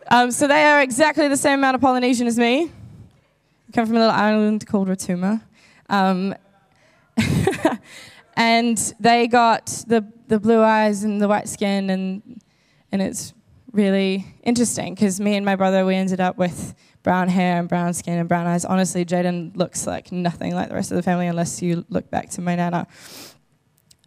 um, 0.08 0.32
so 0.32 0.48
they 0.48 0.64
are 0.64 0.82
exactly 0.82 1.28
the 1.28 1.38
same 1.38 1.60
amount 1.60 1.76
of 1.76 1.82
Polynesian 1.82 2.26
as 2.26 2.40
me. 2.40 2.72
come 3.74 3.86
from 3.86 3.98
a 3.98 4.00
little 4.00 4.16
island 4.16 4.66
called 4.66 4.88
Rotuma. 4.88 5.40
Um, 5.88 6.34
and 8.36 8.78
they 9.00 9.28
got 9.28 9.68
the, 9.86 10.04
the 10.30 10.40
blue 10.40 10.64
eyes 10.64 11.04
and 11.04 11.22
the 11.22 11.28
white 11.28 11.48
skin, 11.48 11.92
and, 11.92 12.42
and 12.92 13.04
it's 13.04 13.36
really 13.74 14.26
interesting 14.44 14.94
because 14.94 15.20
me 15.20 15.36
and 15.36 15.46
my 15.46 15.56
brother, 15.56 15.86
we 15.86 15.96
ended 15.96 16.22
up 16.22 16.38
with 16.38 16.76
brown 17.02 17.28
hair 17.28 17.60
and 17.60 17.68
brown 17.68 17.94
skin 17.94 18.20
and 18.20 18.30
brown 18.30 18.48
eyes. 18.48 18.64
Honestly, 18.64 19.04
Jaden 19.04 19.58
looks 19.58 19.86
like 19.86 20.12
nothing 20.12 20.54
like 20.54 20.70
the 20.70 20.76
rest 20.76 20.92
of 20.92 20.96
the 20.96 21.04
family 21.04 21.28
unless 21.28 21.62
you 21.62 21.84
look 21.90 22.10
back 22.10 22.30
to 22.32 22.42
my 22.42 22.56
nana. 22.56 22.88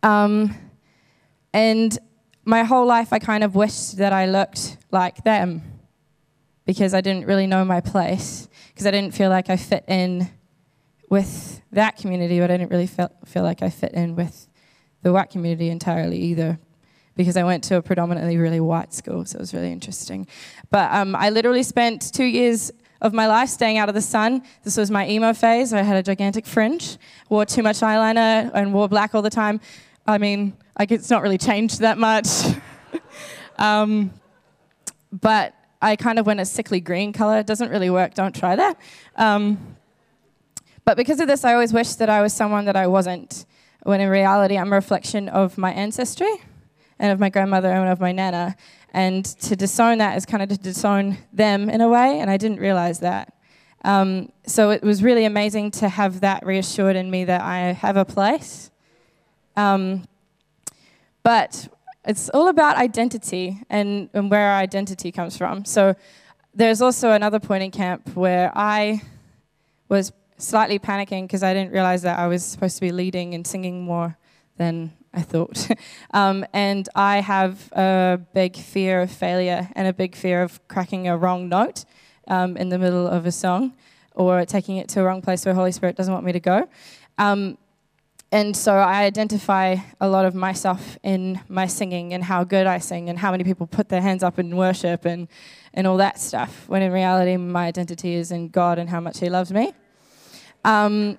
Um, 0.03 0.55
and 1.53 1.99
my 2.45 2.63
whole 2.63 2.87
life, 2.87 3.13
I 3.13 3.19
kind 3.19 3.43
of 3.43 3.55
wished 3.55 3.99
that 3.99 4.13
I 4.13 4.27
looked 4.27 4.79
like 4.93 5.25
them 5.25 5.63
because 6.65 6.95
I 6.95 7.01
didn't 7.01 7.27
really 7.27 7.47
know 7.47 7.65
my 7.65 7.81
place, 7.81 8.49
because 8.69 8.87
I 8.87 8.91
didn't 8.91 9.15
feel 9.15 9.31
like 9.31 9.51
I 9.51 9.57
fit 9.57 9.85
in 9.89 10.29
with 11.11 11.61
that 11.73 11.97
community, 11.97 12.41
but 12.41 12.51
I 12.51 12.57
didn't 12.57 12.71
really 12.71 12.87
feel, 12.87 13.11
feel 13.25 13.43
like 13.43 13.63
I 13.63 13.71
fit 13.71 13.93
in 13.93 14.17
with 14.17 14.49
the 15.03 15.13
white 15.13 15.31
community 15.31 15.71
entirely 15.71 16.19
either 16.19 16.59
because 17.17 17.37
I 17.37 17.45
went 17.45 17.65
to 17.65 17.77
a 17.77 17.83
predominantly 17.83 18.37
really 18.37 18.61
white 18.61 18.93
school, 18.93 19.25
so 19.25 19.37
it 19.37 19.41
was 19.41 19.55
really 19.55 19.73
interesting. 19.73 20.27
But 20.71 20.93
um, 20.93 21.17
I 21.17 21.31
literally 21.31 21.63
spent 21.63 22.13
two 22.13 22.25
years 22.25 22.71
of 23.01 23.13
my 23.13 23.27
life 23.27 23.49
staying 23.49 23.79
out 23.79 23.89
of 23.89 23.95
the 23.95 24.03
sun. 24.03 24.43
This 24.63 24.77
was 24.77 24.91
my 24.91 25.09
emo 25.09 25.33
phase. 25.33 25.73
I 25.73 25.83
had 25.83 25.97
a 25.97 26.03
gigantic 26.03 26.47
fringe, 26.47 26.99
wore 27.29 27.47
too 27.47 27.63
much 27.63 27.81
eyeliner, 27.81 28.51
and 28.55 28.73
wore 28.73 28.89
black 28.89 29.15
all 29.15 29.23
the 29.23 29.31
time. 29.31 29.61
I 30.07 30.19
mean, 30.19 30.57
like 30.79 30.93
it's 30.93 31.11
not 31.11 31.23
really 31.23 31.39
changed 31.39 31.81
that 31.81 31.99
much. 31.99 32.29
um, 33.59 34.13
but 35.11 35.55
I 35.81 35.97
kind 35.97 36.19
of 36.19 36.27
went 36.27 36.41
a 36.41 36.45
sickly 36.45 36.81
green 36.81 37.13
color. 37.13 37.39
It 37.39 37.47
doesn't 37.47 37.71
really 37.71 37.91
work. 37.91 38.15
Don't 38.15 38.35
try 38.35 38.57
that. 38.57 38.79
Um, 39.17 39.77
but 40.85 40.97
because 40.97 41.19
of 41.21 41.29
this, 41.29 41.45
I 41.45 41.55
always 41.55 41.73
wished 41.73 41.99
that 41.99 42.09
I 42.09 42.23
was 42.23 42.33
someone 42.33 42.67
that 42.67 42.77
I 42.77 42.87
wasn't, 42.87 43.47
when 43.83 44.01
in 44.01 44.09
reality, 44.09 44.57
I'm 44.57 44.73
a 44.73 44.77
reflection 44.77 45.29
of 45.29 45.59
my 45.59 45.73
ancestry 45.73 46.43
and 46.99 47.13
of 47.13 47.21
my 47.21 47.29
grandmother 47.29 47.71
and 47.71 47.89
of 47.89 48.01
my 48.01 48.13
nana. 48.13 48.57
And 48.93 49.25
to 49.25 49.57
disown 49.57 49.99
that 49.99 50.17
is 50.17 50.25
kind 50.25 50.43
of 50.43 50.49
to 50.49 50.57
disown 50.57 51.19
them 51.33 51.69
in 51.69 51.81
a 51.81 51.89
way, 51.89 52.21
and 52.21 52.31
I 52.31 52.37
didn't 52.37 52.61
realize 52.61 53.01
that. 53.01 53.35
Um, 53.85 54.33
so 54.47 54.71
it 54.71 54.83
was 54.83 55.03
really 55.03 55.25
amazing 55.25 55.71
to 55.73 55.89
have 55.89 56.21
that 56.21 56.45
reassured 56.45 56.97
in 56.97 57.11
me 57.11 57.25
that 57.25 57.43
I 57.43 57.73
have 57.73 57.97
a 57.97 58.05
place. 58.05 58.71
Um, 59.57 60.07
but 61.23 61.69
it's 62.05 62.29
all 62.31 62.49
about 62.49 62.77
identity 62.77 63.61
and, 63.69 64.09
and 64.15 64.31
where 64.31 64.49
our 64.49 64.59
identity 64.59 65.13
comes 65.13 65.37
from. 65.37 65.65
So 65.65 65.95
there's 66.55 66.81
also 66.81 67.13
another 67.13 67.39
point 67.39 67.63
in 67.63 67.71
camp 67.71 68.17
where 68.17 68.51
I 68.55 69.03
was 69.89 70.13
slightly 70.39 70.79
panicking 70.79 71.25
because 71.25 71.43
I 71.43 71.53
didn't 71.53 71.73
realize 71.73 72.03
that 72.03 72.19
I 72.19 72.27
was 72.27 72.45
supposed 72.45 72.77
to 72.77 72.81
be 72.81 72.93
leading 72.93 73.35
and 73.35 73.47
singing 73.47 73.83
more 73.83 74.17
than 74.57 74.93
I 75.17 75.23
thought. 75.23 75.69
um, 76.13 76.45
and 76.53 76.89
I 76.95 77.21
have 77.21 77.73
a 77.73 78.21
big 78.35 78.57
fear 78.57 79.01
of 79.01 79.11
failure 79.11 79.69
and 79.75 79.89
a 79.89 79.93
big 79.93 80.15
fear 80.15 80.43
of 80.43 80.67
cracking 80.69 81.09
a 81.09 81.17
wrong 81.17 81.49
note 81.49 81.85
um, 82.29 82.57
in 82.57 82.69
the 82.69 82.79
middle 82.79 83.07
of 83.09 83.25
a 83.25 83.33
song 83.33 83.73
or 84.15 84.45
taking 84.45 84.77
it 84.77 84.89
to 84.91 85.01
a 85.01 85.05
wrong 85.05 85.23
place 85.23 85.45
where 85.45 85.55
Holy 85.55 85.73
Spirit 85.73 85.97
doesn't 85.97 86.13
want 86.13 86.25
me 86.25 86.33
to 86.33 86.41
go. 86.41 86.69
Um, 87.19 87.57
and 88.33 88.57
so 88.57 88.75
I 88.75 89.05
identify 89.05 89.77
a 90.01 90.09
lot 90.09 90.27
of 90.27 90.35
myself 90.35 90.99
in 91.03 91.41
my 91.49 91.67
singing 91.67 92.13
and 92.13 92.25
how 92.25 92.45
good 92.45 92.67
I 92.67 92.79
sing 92.79 93.09
and 93.09 93.19
how 93.19 93.31
many 93.31 93.45
people 93.45 93.67
put 93.67 93.89
their 93.89 94.03
hands 94.03 94.23
up 94.23 94.39
in 94.39 94.57
worship 94.57 95.05
and, 95.05 95.29
and 95.73 95.87
all 95.87 95.97
that 95.99 96.19
stuff. 96.19 96.69
When 96.69 96.83
in 96.83 96.93
reality, 96.93 97.37
my 97.37 97.67
identity 97.67 98.15
is 98.15 98.33
in 98.33 98.49
God 98.49 98.79
and 98.79 98.91
how 98.91 99.01
much 99.01 99.21
He 99.21 99.31
loves 99.31 99.53
me. 99.53 99.73
Um, 100.65 101.19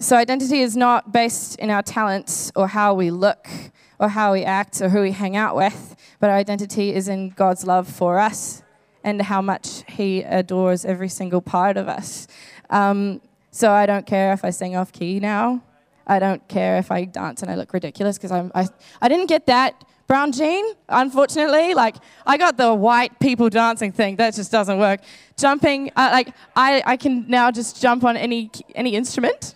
so, 0.00 0.16
identity 0.16 0.60
is 0.60 0.76
not 0.76 1.12
based 1.12 1.58
in 1.58 1.70
our 1.70 1.82
talents 1.82 2.52
or 2.54 2.68
how 2.68 2.94
we 2.94 3.10
look 3.10 3.48
or 3.98 4.08
how 4.08 4.32
we 4.32 4.44
act 4.44 4.80
or 4.80 4.88
who 4.88 5.00
we 5.02 5.12
hang 5.12 5.36
out 5.36 5.56
with, 5.56 5.96
but 6.20 6.30
our 6.30 6.36
identity 6.36 6.94
is 6.94 7.08
in 7.08 7.30
God's 7.30 7.64
love 7.64 7.88
for 7.88 8.18
us 8.18 8.62
and 9.02 9.22
how 9.22 9.42
much 9.42 9.82
He 9.88 10.22
adores 10.22 10.84
every 10.84 11.08
single 11.08 11.40
part 11.40 11.76
of 11.76 11.88
us. 11.88 12.28
Um, 12.70 13.20
so, 13.50 13.72
I 13.72 13.86
don't 13.86 14.06
care 14.06 14.32
if 14.32 14.44
I 14.44 14.50
sing 14.50 14.76
off 14.76 14.92
key 14.92 15.18
now. 15.18 15.62
I 16.06 16.18
don't 16.18 16.46
care 16.48 16.78
if 16.78 16.90
I 16.90 17.04
dance 17.04 17.42
and 17.42 17.50
I 17.50 17.54
look 17.54 17.72
ridiculous 17.72 18.16
because 18.16 18.32
I, 18.32 18.68
I 19.02 19.08
didn't 19.08 19.26
get 19.26 19.46
that 19.46 19.84
brown 20.08 20.32
gene, 20.32 20.64
unfortunately. 20.88 21.74
Like 21.74 21.96
I 22.26 22.36
got 22.36 22.56
the 22.56 22.74
white 22.74 23.20
people 23.20 23.48
dancing 23.50 23.92
thing. 23.92 24.16
That 24.16 24.34
just 24.34 24.50
doesn't 24.50 24.78
work. 24.78 25.00
Jumping, 25.36 25.92
uh, 25.94 26.08
like 26.10 26.34
I, 26.56 26.82
I 26.84 26.96
can 26.96 27.26
now 27.28 27.50
just 27.52 27.80
jump 27.80 28.02
on 28.02 28.16
any 28.16 28.50
any 28.74 28.96
instrument, 28.96 29.54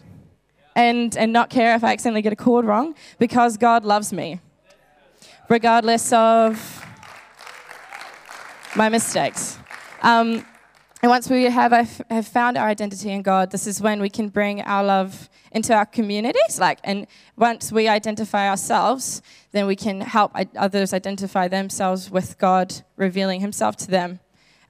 and 0.75 1.17
and 1.17 1.33
not 1.33 1.51
care 1.51 1.75
if 1.75 1.85
I 1.85 1.93
accidentally 1.93 2.23
get 2.23 2.33
a 2.33 2.37
chord 2.37 2.65
wrong 2.65 2.95
because 3.19 3.57
God 3.57 3.85
loves 3.85 4.13
me, 4.13 4.41
regardless 5.49 6.13
of 6.13 6.85
my 8.75 8.89
mistakes. 8.89 9.59
Um, 10.03 10.45
and 11.03 11.11
once 11.11 11.29
we 11.29 11.45
have, 11.45 11.73
have 12.11 12.29
found 12.29 12.57
our 12.57 12.69
identity 12.69 13.11
in 13.11 13.23
God, 13.23 13.51
this 13.51 13.67
is 13.67 13.81
when 13.81 14.01
we 14.01 14.09
can 14.09 14.29
bring 14.29 14.63
our 14.63 14.85
love 14.85 15.29
into 15.51 15.75
our 15.75 15.85
communities. 15.85 16.61
Like, 16.61 16.79
and 16.85 17.09
once 17.37 17.73
we 17.73 17.89
identify 17.89 18.49
ourselves, 18.49 19.21
then 19.51 19.67
we 19.67 19.75
can 19.75 20.01
help 20.01 20.31
others 20.57 20.95
identify 20.95 21.49
themselves 21.49 22.09
with 22.09 22.39
God, 22.39 22.73
revealing 22.97 23.41
Himself 23.41 23.77
to 23.79 23.91
them. 23.91 24.21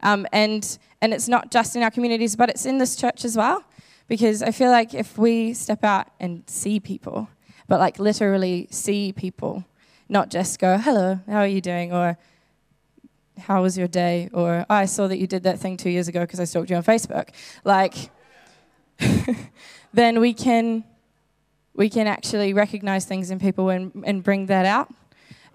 Um, 0.02 0.26
and 0.32 0.78
and 1.02 1.12
it's 1.12 1.28
not 1.28 1.50
just 1.50 1.76
in 1.76 1.82
our 1.82 1.90
communities, 1.90 2.34
but 2.34 2.48
it's 2.48 2.64
in 2.64 2.78
this 2.78 2.96
church 2.96 3.24
as 3.24 3.36
well. 3.36 3.64
Because 4.08 4.42
I 4.42 4.50
feel 4.50 4.70
like 4.70 4.94
if 4.94 5.16
we 5.16 5.54
step 5.54 5.84
out 5.84 6.08
and 6.20 6.42
see 6.46 6.80
people, 6.80 7.28
but 7.68 7.80
like 7.80 7.98
literally 7.98 8.68
see 8.70 9.12
people, 9.12 9.64
not 10.08 10.30
just 10.30 10.58
go, 10.58 10.76
"Hello, 10.78 11.20
how 11.26 11.38
are 11.38 11.46
you 11.46 11.60
doing?" 11.60 11.92
or 11.92 12.18
how 13.38 13.62
was 13.62 13.76
your 13.78 13.88
day? 13.88 14.28
Or 14.32 14.66
oh, 14.68 14.74
I 14.74 14.84
saw 14.86 15.08
that 15.08 15.18
you 15.18 15.26
did 15.26 15.42
that 15.44 15.58
thing 15.58 15.76
two 15.76 15.90
years 15.90 16.08
ago 16.08 16.20
because 16.20 16.40
I 16.40 16.44
stalked 16.44 16.70
you 16.70 16.76
on 16.76 16.82
Facebook. 16.82 17.30
Like, 17.64 18.10
then 19.92 20.20
we 20.20 20.34
can 20.34 20.84
we 21.74 21.88
can 21.88 22.06
actually 22.06 22.52
recognize 22.52 23.04
things 23.06 23.30
in 23.30 23.38
people 23.38 23.70
and, 23.70 23.92
and 24.04 24.22
bring 24.22 24.46
that 24.46 24.66
out. 24.66 24.92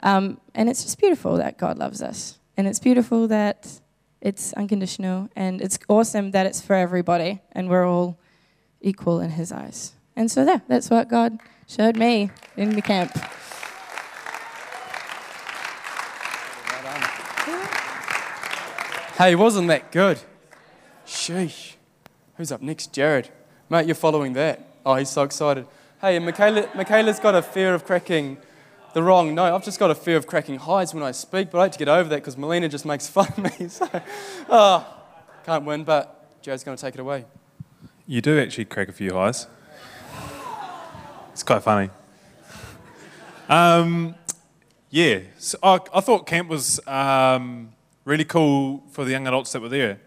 Um, 0.01 0.39
and 0.55 0.69
it's 0.69 0.83
just 0.83 0.99
beautiful 0.99 1.37
that 1.37 1.57
God 1.57 1.77
loves 1.77 2.01
us. 2.01 2.39
And 2.55 2.67
it's 2.67 2.79
beautiful 2.79 3.27
that 3.27 3.79
it's 4.19 4.51
unconditional. 4.53 5.29
And 5.35 5.61
it's 5.61 5.77
awesome 5.87 6.31
that 6.31 6.47
it's 6.47 6.59
for 6.59 6.75
everybody. 6.75 7.39
And 7.51 7.69
we're 7.69 7.87
all 7.87 8.17
equal 8.81 9.19
in 9.19 9.31
His 9.31 9.51
eyes. 9.51 9.93
And 10.15 10.31
so, 10.31 10.45
there, 10.45 10.61
that's 10.67 10.89
what 10.89 11.09
God 11.09 11.39
showed 11.67 11.97
me 11.97 12.31
in 12.55 12.71
the 12.71 12.81
camp. 12.81 13.11
Hey, 19.17 19.33
wasn't 19.33 19.67
that 19.69 19.91
good? 19.91 20.19
Sheesh. 21.07 21.73
Who's 22.35 22.51
up 22.51 22.61
next? 22.61 22.93
Jared. 22.93 23.29
Mate, 23.67 23.87
you're 23.87 23.95
following 23.95 24.33
that. 24.33 24.75
Oh, 24.85 24.93
he's 24.93 25.09
so 25.09 25.23
excited. 25.23 25.65
Hey, 25.99 26.19
Michaela, 26.19 26.69
Michaela's 26.75 27.19
got 27.19 27.33
a 27.33 27.41
fear 27.41 27.73
of 27.73 27.83
cracking 27.83 28.37
the 28.93 29.01
wrong 29.01 29.33
note. 29.33 29.55
I've 29.55 29.65
just 29.65 29.79
got 29.79 29.89
a 29.89 29.95
fear 29.95 30.17
of 30.17 30.27
cracking 30.27 30.59
highs 30.59 30.93
when 30.93 31.01
I 31.01 31.11
speak, 31.11 31.49
but 31.49 31.59
I 31.59 31.63
hate 31.63 31.73
to 31.73 31.79
get 31.79 31.87
over 31.87 32.07
that 32.09 32.17
because 32.17 32.37
Melina 32.37 32.69
just 32.69 32.85
makes 32.85 33.07
fun 33.07 33.27
of 33.27 33.37
me. 33.39 33.67
So, 33.69 33.89
oh, 34.49 34.85
can't 35.45 35.65
win, 35.65 35.83
but 35.83 36.41
Jared's 36.43 36.63
going 36.63 36.77
to 36.77 36.81
take 36.81 36.93
it 36.93 36.99
away. 36.99 37.25
You 38.09 38.21
do 38.21 38.39
actually 38.39 38.63
crack 38.63 38.87
a 38.87 38.93
few 38.93 39.13
highs. 39.13 39.47
It's 41.33 41.43
quite 41.43 41.61
funny. 41.61 41.89
Um, 43.49 44.15
yeah, 44.89 45.19
so 45.37 45.57
I, 45.61 45.79
I, 45.93 45.99
thought 45.99 46.25
camp 46.25 46.47
was 46.47 46.79
um, 46.87 47.73
really 48.05 48.23
cool 48.23 48.81
for 48.91 49.03
the 49.03 49.11
young 49.11 49.27
adults 49.27 49.51
that 49.51 49.61
were 49.61 49.67
there. 49.67 49.99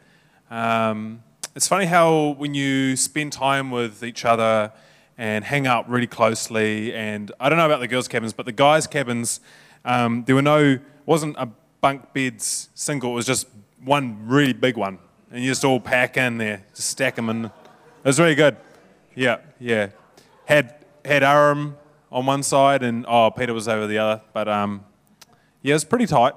Um, 0.51 1.23
it's 1.55 1.69
funny 1.69 1.85
how 1.85 2.37
when 2.39 2.55
you 2.55 2.97
spend 2.97 3.35
time 3.35 3.71
with 3.71 4.03
each 4.03 4.25
other 4.25 4.73
and 5.19 5.45
hang 5.45 5.67
out 5.67 5.87
really 5.87 6.07
closely, 6.07 6.95
and 6.95 7.31
I 7.39 7.51
don't 7.51 7.59
know 7.59 7.67
about 7.67 7.81
the 7.81 7.89
girls' 7.89 8.09
cabins, 8.09 8.33
but 8.33 8.47
the 8.47 8.53
guys' 8.53 8.87
cabins, 8.87 9.41
um, 9.85 10.25
there 10.25 10.35
were 10.35 10.41
no, 10.41 10.79
wasn't 11.05 11.37
a 11.37 11.51
bunk 11.83 12.15
beds 12.15 12.71
single, 12.75 13.11
it 13.11 13.17
was 13.17 13.27
just 13.27 13.47
one 13.85 14.27
really 14.27 14.55
big 14.55 14.79
one. 14.79 14.99
And 15.31 15.45
you 15.45 15.51
just 15.51 15.67
all 15.67 15.81
pack 15.81 16.17
in 16.17 16.39
there, 16.39 16.65
just 16.75 16.89
stack 16.89 17.17
them 17.17 17.29
in. 17.29 17.51
It 18.03 18.07
was 18.09 18.19
really 18.19 18.35
good. 18.35 18.57
Yeah, 19.15 19.41
yeah. 19.59 19.91
Had, 20.47 20.75
had 21.05 21.23
Aram 21.23 21.77
on 22.11 22.25
one 22.25 22.43
side, 22.43 22.83
and 22.83 23.05
oh, 23.07 23.31
Peter 23.31 23.53
was 23.53 23.69
over 23.69 23.87
the 23.87 23.99
other, 23.99 24.23
but 24.33 24.49
um, 24.49 24.87
yeah, 25.61 25.73
it 25.73 25.75
was 25.75 25.85
pretty 25.85 26.07
tight. 26.07 26.33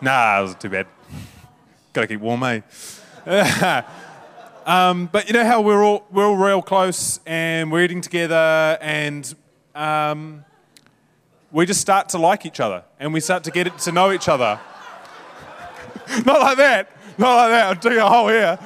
Nah, 0.00 0.40
it 0.40 0.42
was 0.42 0.54
too 0.56 0.70
bad. 0.70 0.88
Gotta 1.92 2.08
keep 2.08 2.20
warm, 2.20 2.42
eh? 2.42 2.62
um, 4.66 5.08
but 5.12 5.28
you 5.28 5.34
know 5.34 5.44
how 5.44 5.60
we're 5.60 5.84
all 5.84 6.04
we're 6.10 6.26
all 6.26 6.36
real 6.36 6.62
close 6.62 7.20
and 7.26 7.70
we're 7.70 7.84
eating 7.84 8.00
together 8.00 8.76
and 8.80 9.36
um, 9.76 10.44
we 11.52 11.64
just 11.64 11.80
start 11.80 12.08
to 12.08 12.18
like 12.18 12.44
each 12.44 12.58
other 12.58 12.82
and 12.98 13.12
we 13.12 13.20
start 13.20 13.44
to 13.44 13.52
get 13.52 13.78
to 13.78 13.92
know 13.92 14.10
each 14.10 14.28
other. 14.28 14.58
Not 16.26 16.40
like 16.40 16.56
that. 16.56 16.90
Not 17.18 17.36
like 17.36 17.50
that. 17.50 17.66
I'll 17.66 17.74
dig 17.76 17.98
a 17.98 18.08
hole 18.08 18.28
here. 18.28 18.58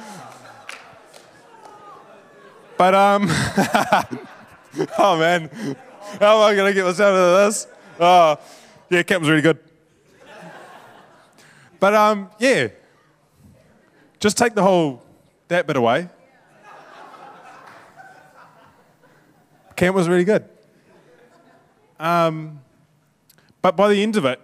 But 2.79 2.95
um, 2.95 3.27
oh 4.97 5.17
man, 5.19 5.49
how 6.17 6.37
am 6.37 6.43
I 6.43 6.55
gonna 6.55 6.73
get 6.73 6.85
myself 6.85 7.13
out 7.13 7.13
of 7.13 7.45
this? 7.45 7.67
Oh, 7.99 8.39
yeah, 8.89 9.03
camp 9.03 9.19
was 9.19 9.29
really 9.29 9.41
good. 9.41 9.59
But 11.77 11.93
um, 11.93 12.29
yeah, 12.39 12.69
just 14.21 14.37
take 14.37 14.55
the 14.55 14.63
whole 14.63 15.03
that 15.49 15.67
bit 15.67 15.75
away. 15.75 16.07
Camp 19.75 19.93
was 19.93 20.07
really 20.07 20.23
good. 20.23 20.47
Um, 21.99 22.61
but 23.61 23.75
by 23.75 23.89
the 23.89 24.01
end 24.01 24.15
of 24.15 24.23
it, 24.23 24.39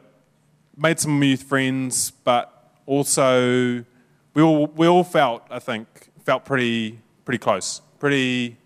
made 0.75 0.99
some 0.99 1.23
youth 1.23 1.43
friends, 1.43 2.11
but 2.11 2.51
also 2.85 3.85
we 4.33 4.41
all 4.41 4.67
we 4.67 4.87
all 4.87 5.05
felt, 5.05 5.43
I 5.49 5.59
think, 5.59 5.87
felt 6.25 6.43
pretty 6.43 6.99
pretty 7.23 7.39
close. 7.39 7.79
Pretty 7.99 8.57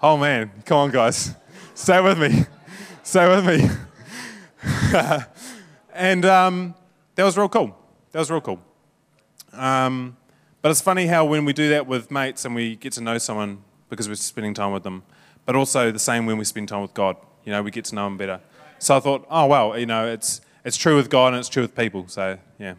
Oh 0.00 0.16
man, 0.16 0.52
come 0.64 0.78
on 0.78 0.90
guys. 0.92 1.34
Stay 1.74 2.00
with 2.00 2.20
me. 2.20 2.44
Stay 3.02 3.28
with 3.28 3.44
me. 3.44 3.68
and 5.92 6.24
um, 6.24 6.74
that 7.16 7.24
was 7.24 7.36
real 7.36 7.48
cool. 7.48 7.76
That 8.12 8.20
was 8.20 8.30
real 8.30 8.40
cool. 8.40 8.60
Um, 9.52 10.16
but 10.62 10.70
it's 10.70 10.80
funny 10.80 11.06
how 11.06 11.24
when 11.24 11.44
we 11.44 11.52
do 11.52 11.70
that 11.70 11.88
with 11.88 12.12
mates 12.12 12.44
and 12.44 12.54
we 12.54 12.76
get 12.76 12.92
to 12.92 13.00
know 13.00 13.18
someone 13.18 13.64
because 13.90 14.08
we're 14.08 14.14
spending 14.14 14.54
time 14.54 14.70
with 14.70 14.84
them, 14.84 15.02
but 15.44 15.56
also 15.56 15.90
the 15.90 15.98
same 15.98 16.26
when 16.26 16.38
we 16.38 16.44
spend 16.44 16.68
time 16.68 16.82
with 16.82 16.94
God. 16.94 17.16
You 17.44 17.50
know, 17.50 17.60
we 17.60 17.72
get 17.72 17.86
to 17.86 17.96
know 17.96 18.06
Him 18.06 18.16
better. 18.16 18.40
So 18.78 18.96
I 18.96 19.00
thought, 19.00 19.26
oh 19.28 19.46
well, 19.46 19.76
you 19.76 19.86
know, 19.86 20.06
it's 20.06 20.40
it's 20.64 20.76
true 20.76 20.94
with 20.94 21.10
God 21.10 21.32
and 21.32 21.40
it's 21.40 21.48
true 21.48 21.62
with 21.62 21.74
people. 21.74 22.06
So 22.06 22.38
yeah. 22.60 22.74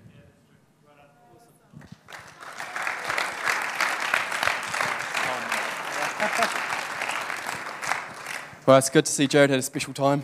Well, 8.69 8.77
it's 8.77 8.91
good 8.91 9.07
to 9.07 9.11
see 9.11 9.25
Jared 9.25 9.49
had 9.49 9.57
a 9.57 9.63
special 9.63 9.95
time. 9.95 10.23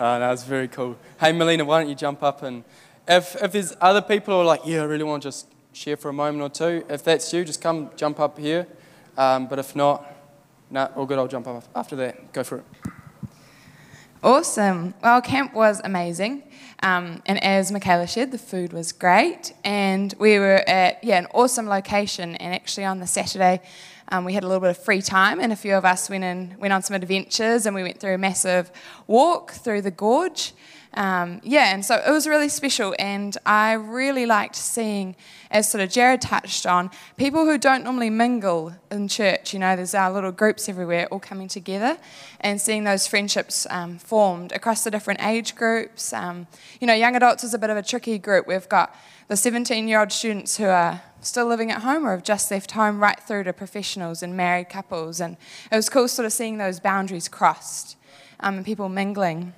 Uh, 0.00 0.18
no, 0.18 0.32
it's 0.32 0.44
very 0.44 0.68
cool. 0.68 0.96
Hey, 1.20 1.32
Melina, 1.32 1.66
why 1.66 1.80
don't 1.80 1.90
you 1.90 1.94
jump 1.94 2.22
up 2.22 2.42
and 2.42 2.64
if, 3.06 3.36
if 3.42 3.52
there's 3.52 3.76
other 3.78 4.00
people 4.00 4.32
who 4.32 4.40
are 4.40 4.44
like, 4.46 4.62
yeah, 4.64 4.80
I 4.80 4.84
really 4.84 5.04
want 5.04 5.22
to 5.24 5.28
just 5.28 5.48
share 5.74 5.98
for 5.98 6.08
a 6.08 6.14
moment 6.14 6.42
or 6.42 6.48
two, 6.48 6.86
if 6.88 7.04
that's 7.04 7.30
you, 7.30 7.44
just 7.44 7.60
come 7.60 7.90
jump 7.94 8.18
up 8.18 8.38
here. 8.38 8.66
Um, 9.18 9.48
but 9.48 9.58
if 9.58 9.76
not, 9.76 10.02
nah, 10.70 10.88
all 10.96 11.04
good, 11.04 11.18
I'll 11.18 11.28
jump 11.28 11.46
up 11.46 11.64
after 11.74 11.94
that. 11.96 12.32
Go 12.32 12.42
for 12.42 12.56
it. 12.56 12.64
Awesome. 14.22 14.94
Well, 15.02 15.20
camp 15.20 15.52
was 15.52 15.82
amazing. 15.84 16.42
Um, 16.82 17.22
and 17.26 17.42
as 17.44 17.70
Michaela 17.70 18.06
shared, 18.06 18.32
the 18.32 18.38
food 18.38 18.72
was 18.72 18.92
great. 18.92 19.52
And 19.62 20.14
we 20.18 20.38
were 20.38 20.64
at 20.66 21.04
yeah, 21.04 21.18
an 21.18 21.26
awesome 21.34 21.66
location. 21.66 22.34
And 22.36 22.54
actually, 22.54 22.86
on 22.86 22.98
the 23.00 23.06
Saturday, 23.06 23.60
Um, 24.08 24.24
we 24.24 24.34
had 24.34 24.44
a 24.44 24.46
little 24.46 24.60
bit 24.60 24.70
of 24.70 24.78
free 24.78 25.02
time, 25.02 25.40
and 25.40 25.52
a 25.52 25.56
few 25.56 25.74
of 25.74 25.84
us 25.84 26.08
went 26.08 26.24
in, 26.24 26.56
went 26.58 26.72
on 26.72 26.82
some 26.82 26.94
adventures, 26.94 27.66
and 27.66 27.74
we 27.74 27.82
went 27.82 27.98
through 27.98 28.14
a 28.14 28.18
massive 28.18 28.70
walk 29.06 29.52
through 29.52 29.82
the 29.82 29.90
gorge. 29.90 30.52
Um, 30.94 31.42
yeah, 31.44 31.74
and 31.74 31.84
so 31.84 31.96
it 31.96 32.10
was 32.10 32.26
really 32.26 32.48
special, 32.48 32.94
and 32.98 33.36
I 33.44 33.72
really 33.72 34.24
liked 34.24 34.56
seeing, 34.56 35.14
as 35.50 35.70
sort 35.70 35.84
of 35.84 35.90
Jared 35.90 36.22
touched 36.22 36.66
on, 36.66 36.90
people 37.18 37.44
who 37.44 37.58
don't 37.58 37.84
normally 37.84 38.08
mingle 38.08 38.74
in 38.90 39.08
church. 39.08 39.52
You 39.52 39.58
know, 39.58 39.76
there's 39.76 39.94
our 39.94 40.10
little 40.10 40.32
groups 40.32 40.68
everywhere, 40.70 41.06
all 41.10 41.18
coming 41.18 41.48
together, 41.48 41.98
and 42.40 42.58
seeing 42.60 42.84
those 42.84 43.06
friendships 43.06 43.66
um, 43.68 43.98
formed 43.98 44.52
across 44.52 44.84
the 44.84 44.90
different 44.90 45.22
age 45.22 45.54
groups. 45.54 46.14
Um, 46.14 46.46
you 46.80 46.86
know, 46.86 46.94
young 46.94 47.14
adults 47.14 47.44
is 47.44 47.52
a 47.52 47.58
bit 47.58 47.68
of 47.68 47.76
a 47.76 47.82
tricky 47.82 48.18
group. 48.18 48.46
We've 48.46 48.68
got 48.68 48.96
the 49.28 49.36
17 49.36 49.88
year 49.88 50.00
old 50.00 50.12
students 50.12 50.56
who 50.56 50.66
are 50.66 51.02
still 51.26 51.46
living 51.46 51.70
at 51.70 51.82
home 51.82 52.06
or 52.06 52.12
have 52.12 52.22
just 52.22 52.50
left 52.50 52.72
home, 52.72 53.00
right 53.00 53.18
through 53.20 53.44
to 53.44 53.52
professionals 53.52 54.22
and 54.22 54.36
married 54.36 54.68
couples, 54.68 55.20
and 55.20 55.36
it 55.70 55.76
was 55.76 55.88
cool 55.88 56.08
sort 56.08 56.26
of 56.26 56.32
seeing 56.32 56.58
those 56.58 56.80
boundaries 56.80 57.28
crossed 57.28 57.96
um, 58.40 58.56
and 58.56 58.64
people 58.64 58.88
mingling. 58.88 59.52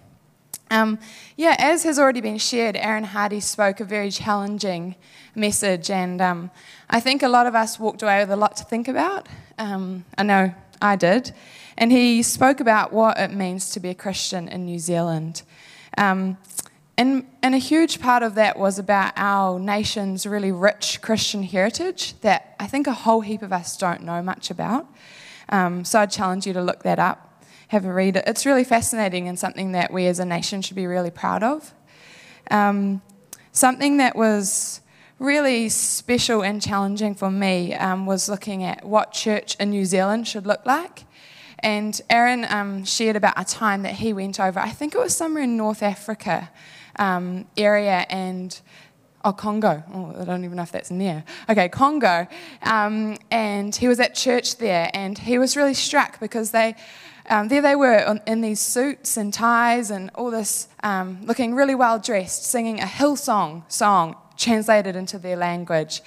Um, 0.71 0.99
yeah, 1.37 1.57
as 1.59 1.85
has 1.85 1.99
already 1.99 2.21
been 2.21 2.39
shared, 2.39 2.77
Aaron 2.77 3.05
Hardy 3.05 3.41
spoke 3.41 3.81
a 3.81 3.85
very 3.85 4.11
challenging 4.11 4.97
message, 5.35 5.91
and 5.91 6.21
um, 6.21 6.51
I 6.91 7.01
think 7.01 7.23
a 7.23 7.29
lot 7.29 7.47
of 7.47 7.55
us 7.55 7.79
walked 7.79 8.03
away 8.03 8.21
with 8.21 8.31
a 8.31 8.37
lot 8.37 8.57
to 8.57 8.65
think 8.65 8.89
about. 8.89 9.29
Um, 9.59 10.05
I 10.17 10.23
know 10.25 10.55
I 10.81 10.97
did. 10.97 11.33
And 11.77 11.93
he 11.93 12.23
spoke 12.25 12.59
about 12.59 12.93
what 12.93 13.19
it 13.19 13.33
means 13.33 13.71
to 13.71 13.81
be 13.81 13.89
a 13.89 13.95
Christian 13.95 14.49
in 14.49 14.65
New 14.65 14.81
Zealand. 14.81 15.43
Um, 15.97 16.37
and, 16.99 17.27
and 17.43 17.55
a 17.55 17.59
huge 17.59 18.01
part 18.01 18.23
of 18.23 18.35
that 18.35 18.59
was 18.59 18.79
about 18.79 19.15
our 19.17 19.59
nation's 19.59 20.27
really 20.27 20.53
rich 20.53 21.01
Christian 21.01 21.43
heritage 21.43 22.21
that 22.21 22.55
I 22.61 22.67
think 22.67 22.87
a 22.87 22.93
whole 22.93 23.23
heap 23.23 23.41
of 23.41 23.53
us 23.53 23.77
don't 23.77 24.03
know 24.03 24.21
much 24.21 24.51
about. 24.51 24.87
Um, 25.49 25.85
so 25.85 26.01
I'd 26.01 26.11
challenge 26.11 26.47
you 26.47 26.53
to 26.53 26.61
look 26.61 26.83
that 26.83 26.99
up 26.99 27.25
have 27.69 27.85
a 27.85 27.93
read. 27.93 28.17
It's 28.27 28.47
really 28.47 28.65
fascinating 28.65 29.29
and 29.29 29.39
something 29.39 29.73
that 29.73 29.93
we 29.93 30.07
as 30.07 30.19
a 30.19 30.25
nation 30.25 30.63
should 30.63 30.77
be 30.77 30.87
really 30.87 31.11
proud 31.11 31.43
of. 31.43 31.75
Um, 32.51 33.03
something 33.53 33.99
that 33.99 34.17
was 34.17 34.81
really 35.19 35.69
special 35.69 36.43
and 36.43 36.63
challenging 36.63 37.15
for 37.15 37.31
me 37.31 37.75
um, 37.75 38.07
was 38.07 38.29
looking 38.29 38.65
at 38.65 38.85
what 38.85 39.13
church 39.13 39.55
in 39.57 39.71
New 39.71 39.85
Zealand 39.85 40.27
should 40.27 40.47
look 40.47 40.65
like. 40.65 41.05
And 41.59 42.01
Aaron 42.09 42.47
um, 42.49 42.85
shared 42.85 43.17
about 43.17 43.35
a 43.37 43.45
time 43.45 43.83
that 43.83 43.95
he 43.95 44.13
went 44.13 44.41
over, 44.41 44.61
I 44.61 44.71
think 44.71 44.95
it 44.95 44.99
was 44.99 45.15
somewhere 45.15 45.43
in 45.43 45.57
North 45.57 45.83
Africa 45.83 46.51
um, 46.99 47.47
area, 47.57 48.07
and 48.11 48.61
oh, 49.25 49.33
Congo. 49.33 49.83
Oh, 49.93 50.15
I 50.21 50.25
don't 50.25 50.45
even 50.45 50.57
know 50.57 50.63
if 50.63 50.73
that's 50.73 50.91
near. 50.91 51.25
Okay, 51.49 51.69
Congo. 51.69 52.27
Um, 52.63 53.17
and 53.31 53.75
he 53.75 53.89
was 53.89 54.01
at 54.01 54.15
church 54.15 54.57
there, 54.59 54.91
and 54.95 55.19
he 55.19 55.39
was 55.39 55.57
really 55.57 55.75
struck 55.75 56.21
because 56.21 56.51
they 56.51 56.75
um, 57.31 57.49
there 57.49 57.61
they 57.61 57.77
were 57.77 58.05
on, 58.07 58.21
in 58.27 58.41
these 58.41 58.61
suits 58.61 59.19
and 59.19 59.33
ties 59.33 59.91
and 59.91 60.11
all 60.15 60.31
this, 60.31 60.69
um, 60.83 61.19
looking 61.25 61.55
really 61.55 61.75
well 61.75 61.99
dressed, 61.99 62.45
singing 62.45 62.81
a 62.81 62.85
Hillsong 62.85 63.71
song 63.71 64.17
translated 64.37 64.97
into 64.97 65.19
their 65.19 65.37
language. 65.37 66.01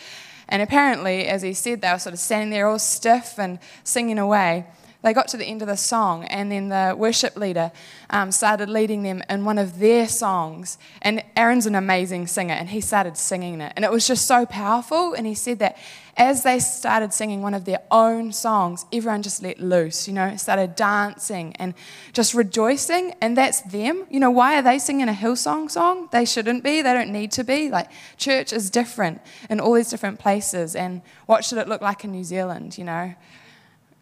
And 0.49 0.61
apparently, 0.61 1.27
as 1.27 1.43
he 1.43 1.53
said, 1.53 1.81
they 1.81 1.91
were 1.91 1.99
sort 1.99 2.13
of 2.13 2.19
standing 2.19 2.49
there 2.49 2.67
all 2.67 2.79
stiff 2.79 3.37
and 3.37 3.59
singing 3.83 4.17
away. 4.17 4.65
They 5.03 5.13
got 5.13 5.27
to 5.29 5.37
the 5.37 5.45
end 5.45 5.63
of 5.63 5.67
the 5.67 5.77
song, 5.77 6.25
and 6.25 6.51
then 6.51 6.69
the 6.69 6.95
worship 6.95 7.35
leader 7.35 7.71
um, 8.11 8.31
started 8.31 8.69
leading 8.69 9.01
them 9.01 9.23
in 9.29 9.45
one 9.45 9.57
of 9.57 9.79
their 9.79 10.07
songs. 10.07 10.77
And 11.01 11.23
Aaron's 11.35 11.65
an 11.65 11.73
amazing 11.73 12.27
singer, 12.27 12.53
and 12.53 12.69
he 12.69 12.81
started 12.81 13.17
singing 13.17 13.61
it. 13.61 13.73
And 13.75 13.83
it 13.83 13.91
was 13.91 14.05
just 14.05 14.27
so 14.27 14.45
powerful. 14.45 15.13
And 15.13 15.25
he 15.25 15.33
said 15.33 15.57
that 15.57 15.75
as 16.17 16.43
they 16.43 16.59
started 16.59 17.13
singing 17.13 17.41
one 17.41 17.55
of 17.55 17.65
their 17.65 17.81
own 17.89 18.31
songs, 18.31 18.85
everyone 18.93 19.23
just 19.23 19.41
let 19.41 19.59
loose, 19.59 20.07
you 20.07 20.13
know, 20.13 20.35
started 20.35 20.75
dancing 20.75 21.55
and 21.55 21.73
just 22.13 22.35
rejoicing. 22.35 23.15
And 23.21 23.35
that's 23.35 23.61
them. 23.61 24.05
You 24.11 24.19
know, 24.19 24.29
why 24.29 24.59
are 24.59 24.61
they 24.61 24.77
singing 24.77 25.09
a 25.09 25.13
Hillsong 25.13 25.71
song? 25.71 26.09
They 26.11 26.25
shouldn't 26.25 26.63
be, 26.63 26.83
they 26.83 26.93
don't 26.93 27.11
need 27.11 27.31
to 27.31 27.43
be. 27.43 27.69
Like, 27.69 27.89
church 28.17 28.53
is 28.53 28.69
different 28.69 29.19
in 29.49 29.59
all 29.59 29.73
these 29.73 29.89
different 29.89 30.19
places. 30.19 30.75
And 30.75 31.01
what 31.25 31.43
should 31.43 31.57
it 31.57 31.67
look 31.67 31.81
like 31.81 32.03
in 32.03 32.11
New 32.11 32.23
Zealand, 32.23 32.77
you 32.77 32.83
know? 32.83 33.15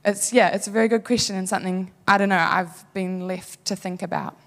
It's, 0.06 0.32
yeah, 0.32 0.50
it's 0.50 0.68
a 0.68 0.72
very 0.72 0.88
good 0.88 1.04
question 1.04 1.36
and 1.36 1.48
something, 1.48 1.92
I 2.08 2.18
don't 2.18 2.30
know, 2.30 2.38
I've 2.38 2.86
been 2.94 3.28
left 3.28 3.66
to 3.66 3.76
think 3.76 4.02
about. 4.02 4.38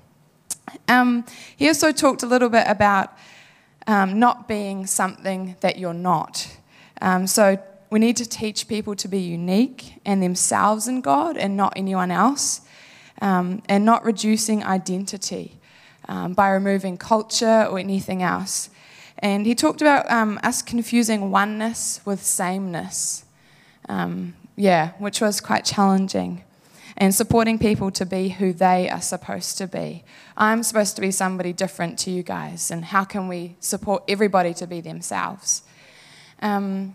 Um, 0.88 1.24
he 1.56 1.68
also 1.68 1.92
talked 1.92 2.22
a 2.22 2.26
little 2.26 2.48
bit 2.48 2.64
about 2.66 3.12
um, 3.86 4.18
not 4.18 4.48
being 4.48 4.86
something 4.86 5.56
that 5.60 5.78
you're 5.78 5.94
not. 5.94 6.56
Um, 7.02 7.26
so 7.26 7.58
we 7.90 7.98
need 7.98 8.16
to 8.16 8.26
teach 8.26 8.66
people 8.66 8.94
to 8.96 9.08
be 9.08 9.18
unique 9.18 10.00
and 10.06 10.22
themselves 10.22 10.88
in 10.88 11.02
God 11.02 11.36
and 11.36 11.56
not 11.56 11.74
anyone 11.76 12.10
else, 12.10 12.62
um, 13.20 13.62
and 13.68 13.84
not 13.84 14.04
reducing 14.04 14.64
identity 14.64 15.58
um, 16.08 16.32
by 16.32 16.48
removing 16.48 16.96
culture 16.96 17.66
or 17.70 17.78
anything 17.78 18.22
else. 18.22 18.70
And 19.18 19.44
he 19.44 19.54
talked 19.54 19.82
about 19.82 20.10
um, 20.10 20.40
us 20.42 20.62
confusing 20.62 21.30
oneness 21.30 22.00
with 22.06 22.22
sameness. 22.22 23.24
Um, 23.88 24.34
yeah, 24.56 24.92
which 24.98 25.20
was 25.20 25.40
quite 25.40 25.64
challenging. 25.64 26.44
And 26.96 27.14
supporting 27.14 27.58
people 27.58 27.90
to 27.92 28.04
be 28.04 28.28
who 28.28 28.52
they 28.52 28.88
are 28.90 29.00
supposed 29.00 29.56
to 29.58 29.66
be. 29.66 30.04
I'm 30.36 30.62
supposed 30.62 30.94
to 30.96 31.00
be 31.00 31.10
somebody 31.10 31.52
different 31.52 31.98
to 32.00 32.10
you 32.10 32.22
guys, 32.22 32.70
and 32.70 32.84
how 32.84 33.04
can 33.04 33.28
we 33.28 33.56
support 33.60 34.04
everybody 34.08 34.52
to 34.54 34.66
be 34.66 34.82
themselves? 34.82 35.62
Um, 36.40 36.94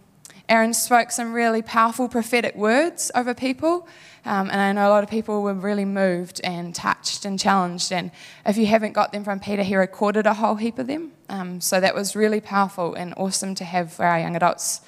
Aaron 0.50 0.74
spoke 0.74 1.12
some 1.12 1.34
really 1.34 1.62
powerful 1.62 2.08
prophetic 2.08 2.56
words 2.56 3.12
over 3.16 3.34
people, 3.34 3.88
um, 4.24 4.50
and 4.50 4.62
I 4.62 4.72
know 4.72 4.88
a 4.88 4.92
lot 4.92 5.04
of 5.04 5.10
people 5.10 5.42
were 5.42 5.54
really 5.54 5.84
moved 5.84 6.42
and 6.44 6.76
touched 6.76 7.26
and 7.26 7.40
challenged. 7.40 7.92
And 7.92 8.12
if 8.46 8.56
you 8.56 8.66
haven't 8.66 8.94
got 8.94 9.12
them 9.12 9.24
from 9.24 9.40
Peter, 9.40 9.64
he 9.64 9.76
recorded 9.76 10.26
a 10.26 10.34
whole 10.34 10.56
heap 10.56 10.80
of 10.80 10.88
them. 10.88 11.12
Um, 11.28 11.60
so 11.60 11.80
that 11.80 11.96
was 11.96 12.16
really 12.16 12.40
powerful 12.40 12.94
and 12.94 13.14
awesome 13.18 13.56
to 13.56 13.66
have 13.66 13.92
for 13.92 14.06
our 14.06 14.20
young 14.20 14.36
adults. 14.36 14.82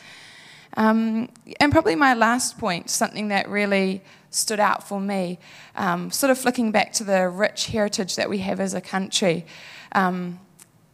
Um, 0.80 1.28
and 1.60 1.74
probably 1.74 1.96
my 1.96 2.14
last 2.14 2.58
point, 2.58 2.90
something 2.90 3.28
that 3.28 3.50
really 3.50 4.02
stood 4.32 4.62
out 4.62 4.88
for 4.88 5.02
me, 5.02 5.38
um, 5.76 6.10
sort 6.10 6.32
of 6.32 6.38
flicking 6.38 6.72
back 6.72 6.94
to 6.94 7.04
the 7.04 7.28
rich 7.28 7.68
heritage 7.68 8.16
that 8.16 8.30
we 8.30 8.38
have 8.38 8.62
as 8.62 8.74
a 8.74 8.80
country. 8.80 9.46
Um, 9.92 10.40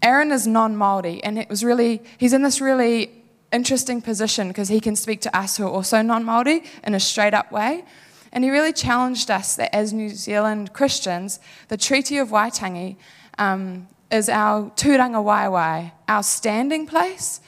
Aaron 0.02 0.32
is 0.32 0.48
non 0.48 0.76
Māori, 0.76 1.22
and 1.24 1.38
it 1.38 1.48
was 1.50 1.64
really, 1.64 2.02
he's 2.18 2.34
in 2.34 2.42
this 2.42 2.60
really 2.60 3.12
interesting 3.54 4.02
position 4.02 4.48
because 4.48 4.70
he 4.70 4.80
can 4.80 4.96
speak 4.96 5.22
to 5.22 5.38
us 5.38 5.58
who 5.58 5.66
are 5.66 5.70
also 5.70 6.02
non 6.02 6.26
Māori 6.26 6.66
in 6.84 6.96
a 6.96 7.00
straight 7.00 7.36
up 7.36 7.52
way. 7.52 7.86
And 8.32 8.44
he 8.44 8.50
really 8.50 8.74
challenged 8.74 9.30
us 9.30 9.56
that 9.56 9.74
as 9.74 9.94
New 9.94 10.10
Zealand 10.10 10.74
Christians, 10.74 11.40
the 11.68 11.78
Treaty 11.78 12.18
of 12.18 12.30
Waitangi 12.30 12.96
um, 13.38 13.88
is 14.12 14.30
our 14.30 14.72
tūrangawaewae, 14.72 15.92
our 16.08 16.24
standing 16.24 16.88
place. 16.88 17.40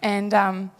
And 0.00 0.34
um, 0.34 0.70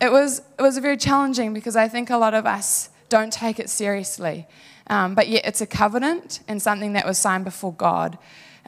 it 0.00 0.12
was, 0.12 0.40
it 0.58 0.62
was 0.62 0.78
very 0.78 0.96
challenging 0.96 1.54
because 1.54 1.76
I 1.76 1.88
think 1.88 2.10
a 2.10 2.16
lot 2.16 2.34
of 2.34 2.46
us 2.46 2.90
don't 3.08 3.32
take 3.32 3.58
it 3.58 3.70
seriously. 3.70 4.46
Um, 4.88 5.14
but 5.14 5.28
yet 5.28 5.44
it's 5.44 5.60
a 5.60 5.66
covenant 5.66 6.40
and 6.46 6.62
something 6.62 6.92
that 6.92 7.06
was 7.06 7.18
signed 7.18 7.44
before 7.44 7.72
God. 7.72 8.18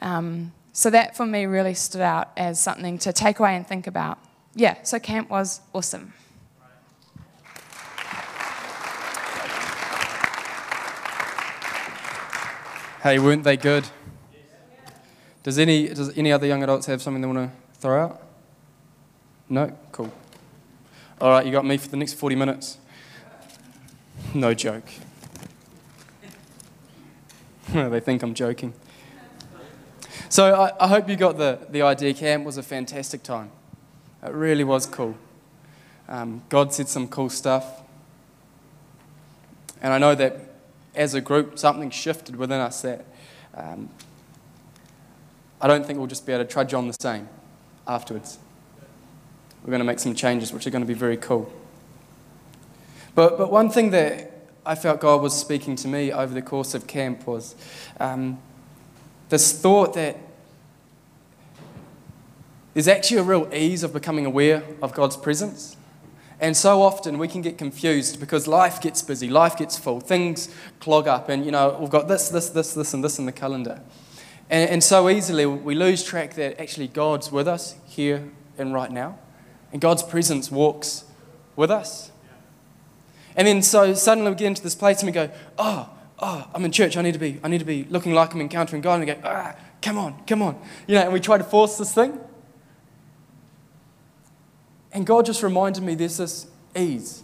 Um, 0.01 0.53
so 0.73 0.89
that 0.89 1.15
for 1.15 1.25
me 1.25 1.45
really 1.45 1.73
stood 1.73 2.01
out 2.01 2.31
as 2.37 2.59
something 2.59 2.97
to 2.99 3.13
take 3.13 3.39
away 3.39 3.55
and 3.55 3.65
think 3.65 3.87
about. 3.87 4.17
Yeah, 4.55 4.81
so 4.83 4.99
camp 4.99 5.29
was 5.29 5.61
awesome. 5.73 6.13
Hey, 13.03 13.17
weren't 13.17 13.45
they 13.45 13.55
good? 13.55 13.87
Does 15.43 15.57
any, 15.57 15.87
does 15.87 16.17
any 16.17 16.33
other 16.33 16.45
young 16.45 16.63
adults 16.63 16.85
have 16.87 17.01
something 17.01 17.21
they 17.21 17.27
want 17.27 17.49
to 17.49 17.79
throw 17.79 18.03
out? 18.03 18.23
No? 19.47 19.73
All 21.21 21.31
right, 21.31 21.45
you 21.45 21.51
got 21.51 21.65
me 21.65 21.75
for 21.75 21.89
the 21.89 21.97
next 21.97 22.13
40 22.13 22.35
minutes. 22.35 22.77
No 24.33 24.53
joke. 24.53 24.85
they 27.73 27.99
think 27.99 28.23
I'm 28.23 28.33
joking. 28.33 28.73
So 30.29 30.55
I, 30.55 30.85
I 30.85 30.87
hope 30.87 31.09
you 31.09 31.17
got 31.17 31.37
the, 31.37 31.59
the 31.69 31.81
idea. 31.81 32.13
Camp 32.13 32.45
was 32.45 32.55
a 32.55 32.63
fantastic 32.63 33.21
time. 33.21 33.51
It 34.23 34.31
really 34.31 34.63
was 34.63 34.85
cool. 34.85 35.17
Um, 36.07 36.41
God 36.47 36.73
said 36.73 36.87
some 36.87 37.09
cool 37.09 37.29
stuff. 37.29 37.81
And 39.81 39.91
I 39.91 39.97
know 39.97 40.15
that 40.15 40.39
as 40.95 41.15
a 41.15 41.21
group, 41.21 41.59
something 41.59 41.89
shifted 41.89 42.37
within 42.37 42.61
us 42.61 42.81
that 42.83 43.05
um, 43.55 43.89
I 45.59 45.67
don't 45.67 45.85
think 45.85 45.99
we'll 45.99 46.07
just 46.07 46.25
be 46.25 46.31
able 46.31 46.45
to 46.45 46.49
trudge 46.49 46.73
on 46.73 46.87
the 46.87 46.95
same 47.01 47.27
afterwards. 47.85 48.37
We're 49.63 49.71
going 49.71 49.79
to 49.79 49.85
make 49.85 49.99
some 49.99 50.15
changes, 50.15 50.53
which 50.53 50.65
are 50.67 50.69
going 50.69 50.83
to 50.83 50.87
be 50.87 50.93
very 50.93 51.17
cool. 51.17 51.51
But, 53.15 53.37
but 53.37 53.51
one 53.51 53.69
thing 53.69 53.91
that 53.91 54.31
I 54.65 54.75
felt 54.75 55.01
God 55.01 55.21
was 55.21 55.37
speaking 55.37 55.75
to 55.77 55.87
me 55.87 56.11
over 56.11 56.33
the 56.33 56.41
course 56.41 56.73
of 56.73 56.87
camp 56.87 57.27
was 57.27 57.55
um, 57.99 58.39
this 59.29 59.59
thought 59.59 59.93
that 59.95 60.17
there's 62.73 62.87
actually 62.87 63.17
a 63.17 63.23
real 63.23 63.49
ease 63.53 63.83
of 63.83 63.93
becoming 63.93 64.25
aware 64.25 64.63
of 64.81 64.93
God's 64.93 65.17
presence. 65.17 65.75
And 66.39 66.55
so 66.55 66.81
often 66.81 67.17
we 67.17 67.27
can 67.27 67.41
get 67.41 67.57
confused 67.57 68.19
because 68.19 68.47
life 68.47 68.79
gets 68.79 69.01
busy, 69.01 69.29
life 69.29 69.57
gets 69.57 69.77
full, 69.77 69.99
things 69.99 70.53
clog 70.79 71.07
up, 71.07 71.27
and 71.27 71.43
you 71.43 71.51
know, 71.51 71.77
we've 71.79 71.89
got 71.89 72.07
this, 72.07 72.29
this, 72.29 72.49
this, 72.49 72.73
this, 72.73 72.93
and 72.93 73.03
this 73.03 73.19
in 73.19 73.25
the 73.25 73.31
calendar. 73.31 73.81
And, 74.49 74.69
and 74.69 74.83
so 74.83 75.09
easily 75.09 75.45
we 75.45 75.75
lose 75.75 76.03
track 76.03 76.35
that 76.35 76.61
actually 76.61 76.87
God's 76.87 77.31
with 77.31 77.47
us 77.47 77.75
here 77.85 78.29
and 78.57 78.73
right 78.73 78.91
now, 78.91 79.17
and 79.71 79.81
God's 79.81 80.03
presence 80.03 80.51
walks 80.51 81.03
with 81.55 81.71
us. 81.71 82.11
And 83.35 83.47
then 83.47 83.61
so 83.61 83.93
suddenly 83.93 84.31
we 84.31 84.35
get 84.35 84.47
into 84.47 84.63
this 84.63 84.75
place 84.75 84.99
and 84.99 85.07
we 85.07 85.13
go, 85.13 85.29
oh, 85.57 85.89
oh, 86.19 86.47
I'm 86.53 86.65
in 86.65 86.71
church. 86.71 86.97
I 86.97 87.01
need 87.01 87.13
to 87.13 87.19
be, 87.19 87.39
I 87.43 87.47
need 87.47 87.59
to 87.59 87.65
be 87.65 87.85
looking 87.85 88.13
like 88.13 88.33
I'm 88.33 88.41
encountering 88.41 88.81
God. 88.81 88.95
And 88.95 89.05
we 89.05 89.13
go, 89.13 89.21
ah, 89.23 89.55
come 89.81 89.97
on, 89.97 90.23
come 90.25 90.41
on. 90.41 90.59
You 90.87 90.95
know, 90.95 91.01
and 91.01 91.13
we 91.13 91.19
try 91.19 91.37
to 91.37 91.43
force 91.43 91.77
this 91.77 91.93
thing. 91.93 92.19
And 94.91 95.05
God 95.05 95.25
just 95.25 95.43
reminded 95.43 95.83
me 95.83 95.95
there's 95.95 96.17
this 96.17 96.47
ease. 96.75 97.23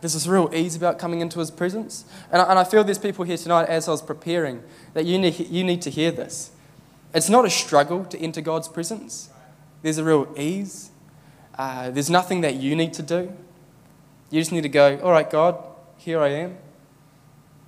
There's 0.00 0.14
this 0.14 0.26
real 0.26 0.50
ease 0.52 0.76
about 0.76 0.98
coming 0.98 1.20
into 1.20 1.38
His 1.38 1.50
presence. 1.50 2.04
And 2.30 2.42
I, 2.42 2.50
and 2.50 2.58
I 2.58 2.64
feel 2.64 2.84
there's 2.84 2.98
people 2.98 3.24
here 3.24 3.36
tonight, 3.36 3.68
as 3.68 3.88
I 3.88 3.92
was 3.92 4.02
preparing, 4.02 4.62
that 4.94 5.06
you 5.06 5.18
need, 5.18 5.38
you 5.48 5.64
need 5.64 5.80
to 5.82 5.90
hear 5.90 6.10
this. 6.10 6.50
It's 7.14 7.28
not 7.28 7.44
a 7.44 7.50
struggle 7.50 8.04
to 8.06 8.18
enter 8.18 8.40
God's 8.40 8.68
presence, 8.68 9.30
there's 9.82 9.98
a 9.98 10.04
real 10.04 10.32
ease. 10.36 10.90
Uh, 11.56 11.90
there's 11.90 12.10
nothing 12.10 12.40
that 12.40 12.54
you 12.54 12.74
need 12.74 12.92
to 12.94 13.02
do. 13.02 13.32
You 14.30 14.40
just 14.40 14.52
need 14.52 14.62
to 14.62 14.68
go, 14.68 14.98
all 15.02 15.12
right, 15.12 15.28
God, 15.28 15.62
here 15.98 16.20
I 16.20 16.28
am. 16.28 16.56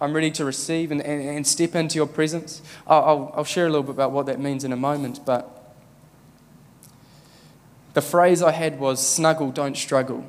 I'm 0.01 0.13
ready 0.13 0.31
to 0.33 0.45
receive 0.45 0.91
and, 0.91 1.01
and, 1.01 1.23
and 1.23 1.47
step 1.47 1.75
into 1.75 1.97
your 1.97 2.07
presence. 2.07 2.63
I'll, 2.87 3.33
I'll, 3.37 3.45
share 3.45 3.67
a 3.67 3.69
little 3.69 3.83
bit 3.83 3.93
about 3.93 4.13
what 4.13 4.27
that 4.27 4.41
means 4.41 4.65
in 4.65 4.73
a 4.73 4.77
moment, 4.77 5.21
but 5.25 5.75
the 7.93 8.03
phrase 8.03 8.43
I 8.43 8.51
had 8.51 8.79
was 8.81 9.07
snuggle, 9.07 9.51
don't 9.51 9.77
struggle. 9.77 10.25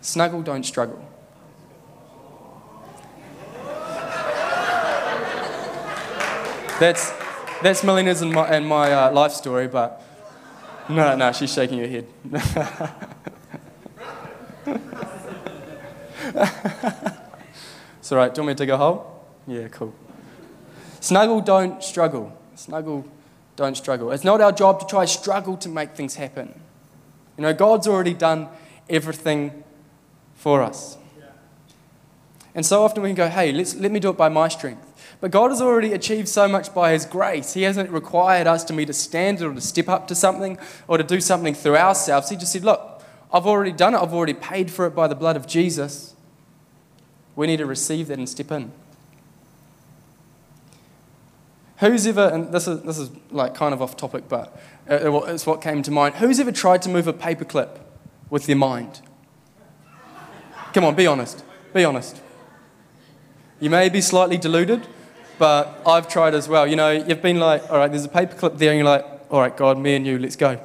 Snuggle, 0.00 0.42
don't 0.42 0.64
struggle. 0.64 1.06
That's, 6.80 7.12
that's 7.62 7.84
Melina's 7.84 8.22
and 8.22 8.32
my, 8.32 8.48
and 8.48 8.66
my 8.66 8.90
uh, 8.90 9.12
life 9.12 9.32
story, 9.32 9.68
but 9.68 10.02
no, 10.90 11.16
no, 11.16 11.32
she's 11.32 11.52
shaking 11.52 11.78
her 11.78 11.86
head. 11.86 12.06
it's 17.98 18.12
all 18.12 18.18
right. 18.18 18.34
Do 18.34 18.40
you 18.40 18.46
want 18.46 18.48
me 18.48 18.54
to 18.54 18.54
dig 18.54 18.70
a 18.70 18.76
hole? 18.76 19.24
Yeah, 19.46 19.68
cool. 19.68 19.94
Snuggle, 21.00 21.40
don't 21.40 21.82
struggle. 21.82 22.36
Snuggle, 22.54 23.06
don't 23.56 23.76
struggle. 23.76 24.10
It's 24.12 24.24
not 24.24 24.40
our 24.40 24.52
job 24.52 24.80
to 24.80 24.86
try 24.86 25.04
struggle 25.06 25.56
to 25.58 25.68
make 25.68 25.94
things 25.94 26.16
happen. 26.16 26.48
You 27.36 27.42
know, 27.42 27.54
God's 27.54 27.88
already 27.88 28.14
done 28.14 28.48
everything 28.88 29.64
for 30.34 30.62
us. 30.62 30.98
And 32.54 32.66
so 32.66 32.82
often 32.82 33.02
we 33.02 33.10
can 33.10 33.16
go, 33.16 33.28
hey, 33.28 33.52
let's, 33.52 33.76
let 33.76 33.92
me 33.92 34.00
do 34.00 34.10
it 34.10 34.16
by 34.16 34.28
my 34.28 34.48
strength. 34.48 34.89
But 35.20 35.30
God 35.30 35.50
has 35.50 35.60
already 35.60 35.92
achieved 35.92 36.28
so 36.28 36.48
much 36.48 36.72
by 36.74 36.92
His 36.92 37.04
grace. 37.04 37.52
He 37.52 37.62
hasn't 37.62 37.90
required 37.90 38.46
us 38.46 38.64
to 38.64 38.72
meet 38.72 38.88
a 38.88 38.94
standard 38.94 39.50
or 39.50 39.54
to 39.54 39.60
step 39.60 39.88
up 39.88 40.08
to 40.08 40.14
something 40.14 40.58
or 40.88 40.96
to 40.96 41.04
do 41.04 41.20
something 41.20 41.54
through 41.54 41.76
ourselves. 41.76 42.30
He 42.30 42.36
just 42.36 42.52
said, 42.52 42.64
look, 42.64 43.02
I've 43.32 43.46
already 43.46 43.72
done 43.72 43.94
it. 43.94 43.98
I've 43.98 44.14
already 44.14 44.34
paid 44.34 44.70
for 44.70 44.86
it 44.86 44.94
by 44.94 45.08
the 45.08 45.14
blood 45.14 45.36
of 45.36 45.46
Jesus. 45.46 46.14
We 47.36 47.46
need 47.46 47.58
to 47.58 47.66
receive 47.66 48.08
that 48.08 48.18
and 48.18 48.28
step 48.28 48.50
in. 48.50 48.72
Who's 51.78 52.06
ever, 52.06 52.28
and 52.28 52.52
this 52.52 52.68
is, 52.68 52.82
this 52.82 52.98
is 52.98 53.10
like 53.30 53.54
kind 53.54 53.72
of 53.72 53.80
off 53.80 53.96
topic, 53.96 54.24
but 54.28 54.54
uh, 54.90 55.22
it's 55.24 55.46
what 55.46 55.62
came 55.62 55.82
to 55.82 55.90
mind. 55.90 56.16
Who's 56.16 56.38
ever 56.38 56.52
tried 56.52 56.82
to 56.82 56.88
move 56.88 57.06
a 57.06 57.12
paperclip 57.12 57.78
with 58.28 58.46
their 58.46 58.56
mind? 58.56 59.00
Come 60.74 60.84
on, 60.84 60.94
be 60.94 61.06
honest. 61.06 61.42
Be 61.72 61.84
honest. 61.84 62.20
You 63.60 63.70
may 63.70 63.88
be 63.88 64.00
slightly 64.00 64.36
deluded, 64.36 64.86
but 65.40 65.80
I've 65.86 66.06
tried 66.06 66.34
as 66.34 66.50
well. 66.50 66.66
You 66.66 66.76
know, 66.76 66.90
you've 66.90 67.22
been 67.22 67.40
like, 67.40 67.70
all 67.70 67.78
right, 67.78 67.90
there's 67.90 68.04
a 68.04 68.10
paperclip 68.10 68.58
there, 68.58 68.72
and 68.72 68.78
you're 68.78 68.84
like, 68.84 69.06
all 69.30 69.40
right, 69.40 69.56
God, 69.56 69.78
me 69.78 69.94
and 69.94 70.06
you, 70.06 70.18
let's 70.18 70.36
go. 70.36 70.60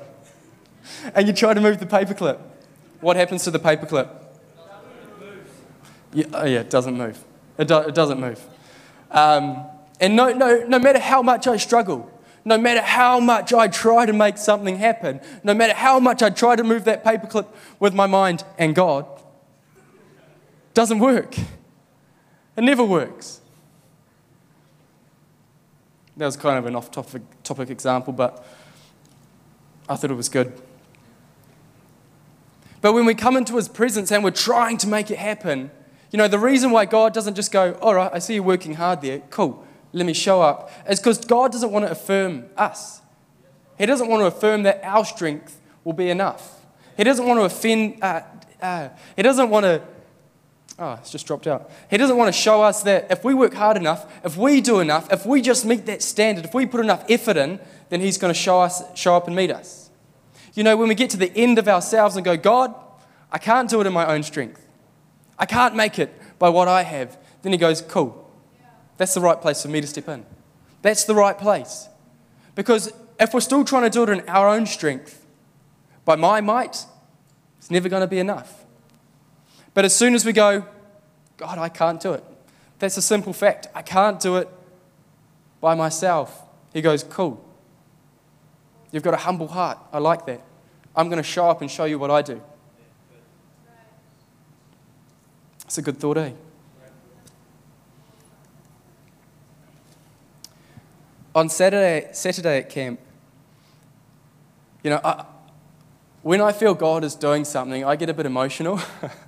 And 1.16 1.26
you 1.26 1.32
try 1.32 1.54
to 1.54 1.62
move 1.62 1.80
the 1.80 1.86
paperclip. 1.86 2.40
What 3.00 3.16
happens 3.16 3.46
to 3.46 3.52
the 3.52 3.60
paperclip? 3.60 4.10
Yeah, 6.12 6.26
oh 6.34 6.46
yeah, 6.46 6.60
it 6.60 6.70
doesn't 6.70 6.98
move. 6.98 7.24
It, 7.58 7.70
do, 7.70 7.78
it 7.78 7.96
doesn't 7.96 8.20
move. 8.20 8.46
Um, 9.12 9.64
and 10.02 10.18
no, 10.18 10.34
no, 10.34 10.66
no 10.68 10.78
matter 10.78 11.00
how 11.00 11.22
much 11.22 11.48
I 11.48 11.56
struggle, 11.56 12.12
no 12.44 12.58
matter 12.58 12.82
how 12.82 13.22
much 13.22 13.54
I 13.54 13.70
try 13.70 14.06
to 14.06 14.12
make 14.14 14.38
something 14.38 14.76
happen, 14.76 15.22
no 15.42 15.54
matter 15.54 15.74
how 15.74 16.02
much 16.02 16.22
I 16.22 16.30
try 16.30 16.58
to 16.58 16.66
move 16.66 16.84
that 16.84 17.02
paperclip 17.02 17.48
with 17.80 17.94
my 17.94 18.08
mind 18.08 18.44
and 18.58 18.76
God, 18.76 19.06
doesn't 20.74 21.00
work. 21.00 21.38
It 21.38 22.64
never 22.64 22.84
works. 22.84 23.40
That 26.18 26.26
was 26.26 26.38
kind 26.38 26.58
of 26.58 26.66
an 26.66 26.76
off 26.76 26.92
topic, 26.92 27.22
topic 27.44 27.70
example, 27.70 28.14
but 28.14 28.46
I 29.90 29.96
thought 29.96 30.12
it 30.12 30.16
was 30.16 30.30
good. 30.30 30.54
But 32.82 32.94
when 32.94 33.06
we 33.06 33.16
come 33.16 33.36
into 33.36 33.56
His 33.56 33.68
presence 33.68 34.12
and 34.12 34.24
we're 34.24 34.32
trying 34.32 34.78
to 34.78 34.88
make 34.88 35.12
it 35.12 35.18
happen, 35.18 35.72
you 36.12 36.18
know, 36.18 36.28
the 36.28 36.40
reason 36.40 36.72
why 36.72 36.86
God 36.86 37.14
doesn't 37.14 37.36
just 37.36 37.52
go, 37.52 37.74
all 37.82 37.96
right, 37.96 38.12
I 38.14 38.20
see 38.20 38.36
you 38.36 38.44
working 38.44 38.76
hard 38.76 39.02
there, 39.02 39.20
cool, 39.30 39.66
let 39.92 40.06
me 40.06 40.14
show 40.14 40.42
up, 40.42 40.72
is 40.90 41.00
because 41.00 41.18
God 41.18 41.52
doesn't 41.52 41.72
want 41.72 41.86
to 41.86 41.92
affirm 41.92 42.46
us. 42.56 43.02
He 43.78 43.86
doesn't 43.86 44.08
want 44.08 44.22
to 44.22 44.28
affirm 44.28 44.64
that 44.64 44.80
our 44.84 45.04
strength 45.04 45.60
will 45.84 45.94
be 45.94 46.10
enough. 46.10 46.66
He 46.96 47.04
doesn't 47.04 47.26
want 47.26 47.40
to 47.40 47.46
offend, 47.46 48.02
uh, 48.02 48.22
uh, 48.62 48.90
He 49.18 49.22
doesn't 49.22 49.50
want 49.50 49.66
to 49.66 49.82
Oh, 50.78 50.94
it's 50.94 51.10
just 51.10 51.26
dropped 51.26 51.48
out. 51.48 51.72
He 51.90 51.96
doesn't 51.96 52.18
want 52.18 52.34
to 52.34 52.40
show 52.40 52.62
us 52.62 52.84
that 52.84 53.10
if 53.10 53.24
we 53.24 53.34
work 53.34 53.54
hard 53.54 53.78
enough, 53.78 54.12
if 54.26 54.36
we 54.36 54.60
do 54.60 54.82
enough, 54.82 55.12
if 55.12 55.26
we 55.26 55.42
just 55.42 55.66
meet 55.66 55.86
that 55.86 56.02
standard, 56.02 56.44
if 56.44 56.54
we 56.54 56.66
put 56.66 56.82
enough 56.82 57.06
effort 57.10 57.38
in, 57.38 57.60
then 57.90 58.02
He's 58.02 58.18
going 58.18 58.34
to 58.34 58.40
show, 58.40 58.60
us, 58.60 58.84
show 58.94 59.16
up 59.16 59.28
and 59.28 59.36
meet 59.36 59.52
us. 59.52 59.90
You 60.54 60.64
know, 60.64 60.76
when 60.76 60.90
we 60.90 60.96
get 60.96 61.10
to 61.12 61.18
the 61.18 61.36
end 61.36 61.60
of 61.60 61.68
ourselves 61.68 62.18
and 62.18 62.26
go, 62.26 62.36
God, 62.36 62.76
I 63.32 63.38
can't 63.38 63.70
do 63.70 63.80
it 63.80 63.88
in 63.88 63.94
my 63.94 64.06
own 64.06 64.24
strength, 64.24 64.66
I 65.40 65.46
can't 65.46 65.76
make 65.76 65.98
it 65.98 66.14
by 66.40 66.50
what 66.50 66.68
I 66.68 66.84
have, 66.84 67.18
then 67.42 67.54
He 67.54 67.58
goes, 67.58 67.82
Cool. 67.82 68.22
That's 68.98 69.14
the 69.14 69.22
right 69.22 69.40
place 69.40 69.62
for 69.62 69.68
me 69.68 69.82
to 69.82 69.88
step 69.88 70.08
in. 70.08 70.26
That's 70.82 71.04
the 71.04 71.16
right 71.16 71.38
place. 71.38 71.90
Because 72.54 72.94
if 73.20 73.34
we're 73.34 73.42
still 73.42 73.66
trying 73.66 73.84
to 73.84 73.90
do 73.90 74.04
it 74.04 74.10
in 74.10 74.28
our 74.30 74.48
own 74.48 74.66
strength, 74.66 75.26
by 76.06 76.16
my 76.16 76.40
might, 76.42 76.86
it's 77.58 77.72
never 77.72 77.90
going 77.90 78.02
to 78.02 78.08
be 78.08 78.20
enough. 78.20 78.65
But 79.76 79.84
as 79.86 79.96
soon 79.96 80.16
as 80.16 80.26
we 80.26 80.32
go, 80.32 80.66
God, 81.38 81.60
I 81.60 81.70
can't 81.70 82.02
do 82.02 82.14
it. 82.14 82.24
That's 82.80 82.98
a 82.98 83.02
simple 83.02 83.34
fact. 83.34 83.68
I 83.76 83.82
can't 83.84 84.20
do 84.20 84.38
it 84.38 84.50
by 85.62 85.76
myself. 85.76 86.44
He 86.74 86.82
goes, 86.82 87.04
Cool. 87.04 87.44
You've 88.92 89.04
got 89.04 89.14
a 89.14 89.18
humble 89.18 89.50
heart. 89.50 89.78
I 89.92 90.00
like 90.00 90.26
that. 90.28 90.42
I'm 90.96 91.10
going 91.10 91.22
to 91.22 91.24
show 91.24 91.50
up 91.50 91.60
and 91.60 91.70
show 91.70 91.84
you 91.84 92.00
what 92.00 92.10
I 92.10 92.22
do. 92.22 92.42
It's 95.66 95.78
a 95.78 95.82
good 95.82 95.98
thought, 95.98 96.18
eh? 96.18 96.32
On 101.34 101.50
Saturday, 101.50 102.08
Saturday 102.14 102.60
at 102.60 102.70
camp, 102.70 102.98
you 104.84 104.92
know, 104.92 105.02
I, 105.04 105.26
when 106.22 106.40
I 106.40 106.54
feel 106.54 106.74
God 106.74 107.04
is 107.04 107.16
doing 107.16 107.44
something, 107.44 107.84
I 107.84 107.98
get 107.98 108.10
a 108.10 108.14
bit 108.14 108.26
emotional. 108.26 108.80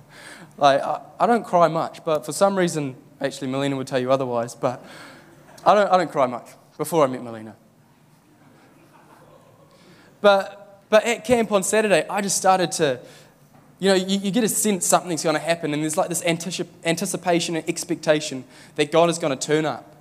Like, 0.58 0.82
I, 0.82 1.00
I 1.20 1.26
don't 1.26 1.46
cry 1.46 1.68
much, 1.68 2.04
but 2.04 2.26
for 2.26 2.32
some 2.32 2.58
reason, 2.58 2.96
actually, 3.20 3.48
Melina 3.48 3.76
would 3.76 3.86
tell 3.86 4.00
you 4.00 4.10
otherwise, 4.10 4.56
but 4.56 4.84
I 5.64 5.74
don't, 5.74 5.90
I 5.90 5.96
don't 5.96 6.10
cry 6.10 6.26
much 6.26 6.48
before 6.76 7.04
I 7.04 7.06
met 7.06 7.22
Melina. 7.22 7.54
But, 10.20 10.82
but 10.90 11.04
at 11.04 11.24
camp 11.24 11.52
on 11.52 11.62
Saturday, 11.62 12.04
I 12.10 12.20
just 12.20 12.36
started 12.36 12.72
to, 12.72 12.98
you 13.78 13.88
know, 13.90 13.94
you, 13.94 14.18
you 14.18 14.30
get 14.32 14.42
a 14.42 14.48
sense 14.48 14.84
something's 14.84 15.22
going 15.22 15.36
to 15.36 15.40
happen, 15.40 15.72
and 15.72 15.82
there's 15.82 15.96
like 15.96 16.08
this 16.08 16.22
anticip- 16.24 16.66
anticipation 16.84 17.54
and 17.54 17.68
expectation 17.68 18.42
that 18.74 18.90
God 18.90 19.10
is 19.10 19.18
going 19.18 19.38
to 19.38 19.46
turn 19.46 19.64
up. 19.64 19.94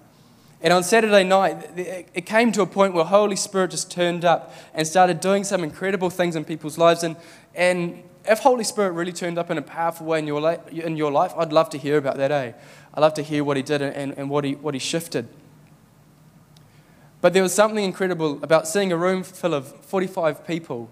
And 0.60 0.74
on 0.74 0.82
Saturday 0.82 1.24
night, 1.24 1.70
it 1.78 2.26
came 2.26 2.52
to 2.54 2.64
a 2.64 2.66
point 2.66 2.96
where 2.96 3.06
Holy 3.06 3.36
Spirit 3.36 3.70
just 3.70 3.92
turned 3.92 4.26
up 4.26 4.56
and 4.74 4.88
started 4.88 5.20
doing 5.20 5.44
some 5.44 5.64
incredible 5.64 6.10
things 6.10 6.36
in 6.36 6.46
people's 6.46 6.80
lives. 6.80 7.04
And, 7.04 7.16
and 7.54 8.02
if 8.28 8.40
Holy 8.40 8.64
Spirit 8.64 8.92
really 8.92 9.14
turned 9.14 9.38
up 9.38 9.50
in 9.50 9.58
a 9.58 9.62
powerful 9.62 10.06
way 10.06 10.20
in 10.20 10.28
your, 10.28 10.42
li- 10.42 10.58
in 10.72 10.98
your 10.98 11.12
life, 11.12 11.34
I'd 11.38 11.54
love 11.54 11.70
to 11.72 11.78
hear 11.78 11.98
about 11.98 12.18
that, 12.18 12.32
eh? 12.32 12.54
I'd 12.94 13.02
love 13.02 13.14
to 13.16 13.24
hear 13.24 13.44
what 13.44 13.58
he 13.58 13.64
did 13.64 13.82
and, 13.82 14.18
and 14.18 14.30
what, 14.30 14.44
he, 14.44 14.56
what 14.56 14.74
he 14.74 14.80
shifted. 14.80 15.28
But 17.22 17.34
there 17.34 17.44
was 17.44 17.54
something 17.54 17.84
incredible 17.84 18.40
about 18.44 18.68
seeing 18.68 18.92
a 18.92 18.98
room 18.98 19.24
full 19.24 19.54
of 19.54 19.68
45 19.86 20.46
people 20.46 20.90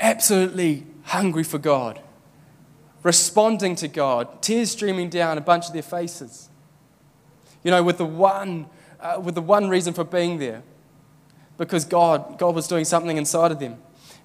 absolutely 0.00 0.86
hungry 1.04 1.42
for 1.42 1.58
God, 1.58 2.00
responding 3.02 3.74
to 3.76 3.88
God, 3.88 4.42
tears 4.42 4.70
streaming 4.70 5.08
down 5.08 5.38
a 5.38 5.40
bunch 5.40 5.66
of 5.66 5.72
their 5.72 5.82
faces. 5.82 6.48
You 7.64 7.70
know, 7.70 7.82
with 7.82 7.98
the 7.98 8.06
one, 8.06 8.66
uh, 9.00 9.20
with 9.22 9.34
the 9.34 9.42
one 9.42 9.68
reason 9.68 9.94
for 9.94 10.04
being 10.04 10.38
there, 10.38 10.62
because 11.56 11.84
God, 11.84 12.38
God 12.38 12.54
was 12.54 12.68
doing 12.68 12.84
something 12.84 13.16
inside 13.16 13.50
of 13.50 13.58
them. 13.58 13.78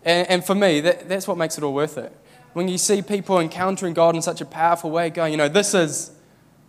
And, 0.06 0.30
and 0.30 0.45
for 0.45 0.56
me, 0.56 0.82
that, 0.82 1.08
that's 1.10 1.28
what 1.28 1.38
makes 1.38 1.58
it 1.58 1.64
all 1.64 1.74
worth 1.74 1.97
it. 1.97 2.16
when 2.54 2.68
you 2.68 2.78
see 2.78 3.01
people 3.01 3.39
encountering 3.39 3.93
God 3.93 4.16
in 4.16 4.22
such 4.22 4.41
a 4.41 4.45
powerful 4.45 4.91
way, 4.91 5.10
going, 5.10 5.32
you 5.32 5.38
know, 5.38 5.49
this 5.49 5.74
is, 5.74 6.12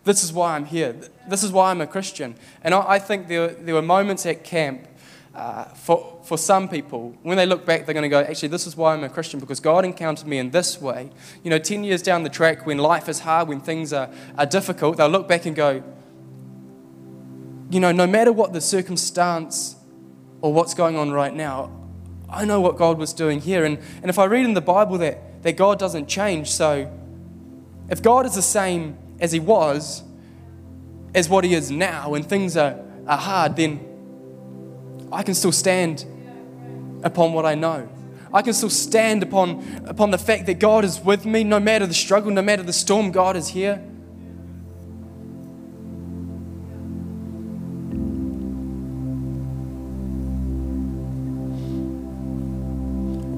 this 0.04 0.24
is 0.24 0.32
why 0.32 0.56
I'm 0.56 0.64
here. 0.64 0.94
This 1.28 1.42
is 1.42 1.52
why 1.52 1.70
I'm 1.70 1.80
a 1.80 1.86
Christian. 1.86 2.36
And 2.62 2.74
I, 2.74 2.92
I 2.92 2.98
think 2.98 3.28
there, 3.28 3.48
there 3.48 3.74
were 3.74 3.82
moments 3.82 4.26
at 4.26 4.44
camp 4.44 4.88
uh, 5.34 5.64
for, 5.64 6.20
for 6.22 6.38
some 6.38 6.68
people, 6.68 7.12
when 7.22 7.36
they 7.36 7.44
look 7.44 7.66
back, 7.66 7.86
they're 7.86 7.94
going 7.94 8.04
to 8.04 8.08
go, 8.08 8.20
actually, 8.20 8.48
this 8.48 8.68
is 8.68 8.76
why 8.76 8.94
I'm 8.94 9.02
a 9.02 9.08
Christian, 9.08 9.40
because 9.40 9.58
God 9.58 9.84
encountered 9.84 10.28
me 10.28 10.38
in 10.38 10.50
this 10.50 10.80
way. 10.80 11.10
You 11.42 11.50
know, 11.50 11.58
10 11.58 11.82
years 11.82 12.02
down 12.02 12.22
the 12.22 12.28
track, 12.28 12.66
when 12.66 12.78
life 12.78 13.08
is 13.08 13.18
hard, 13.20 13.48
when 13.48 13.60
things 13.60 13.92
are, 13.92 14.10
are 14.38 14.46
difficult, 14.46 14.96
they'll 14.96 15.08
look 15.08 15.26
back 15.26 15.44
and 15.44 15.56
go, 15.56 15.82
you 17.70 17.80
know, 17.80 17.90
no 17.90 18.06
matter 18.06 18.32
what 18.32 18.52
the 18.52 18.60
circumstance 18.60 19.74
or 20.40 20.52
what's 20.52 20.74
going 20.74 20.96
on 20.96 21.10
right 21.10 21.34
now, 21.34 21.72
I 22.34 22.44
know 22.44 22.60
what 22.60 22.76
God 22.76 22.98
was 22.98 23.12
doing 23.12 23.40
here. 23.40 23.64
And, 23.64 23.78
and 24.02 24.10
if 24.10 24.18
I 24.18 24.24
read 24.24 24.44
in 24.44 24.54
the 24.54 24.60
Bible 24.60 24.98
that, 24.98 25.42
that 25.42 25.56
God 25.56 25.78
doesn't 25.78 26.08
change, 26.08 26.50
so 26.50 26.90
if 27.88 28.02
God 28.02 28.26
is 28.26 28.34
the 28.34 28.42
same 28.42 28.98
as 29.20 29.32
He 29.32 29.40
was, 29.40 30.02
as 31.14 31.28
what 31.28 31.44
He 31.44 31.54
is 31.54 31.70
now, 31.70 32.14
and 32.14 32.26
things 32.26 32.56
are, 32.56 32.78
are 33.06 33.18
hard, 33.18 33.56
then 33.56 33.80
I 35.12 35.22
can 35.22 35.34
still 35.34 35.52
stand 35.52 36.04
upon 37.02 37.32
what 37.32 37.46
I 37.46 37.54
know. 37.54 37.88
I 38.32 38.42
can 38.42 38.52
still 38.52 38.70
stand 38.70 39.22
upon, 39.22 39.84
upon 39.86 40.10
the 40.10 40.18
fact 40.18 40.46
that 40.46 40.58
God 40.58 40.84
is 40.84 41.00
with 41.00 41.24
me 41.24 41.44
no 41.44 41.60
matter 41.60 41.86
the 41.86 41.94
struggle, 41.94 42.32
no 42.32 42.42
matter 42.42 42.64
the 42.64 42.72
storm, 42.72 43.12
God 43.12 43.36
is 43.36 43.48
here. 43.48 43.80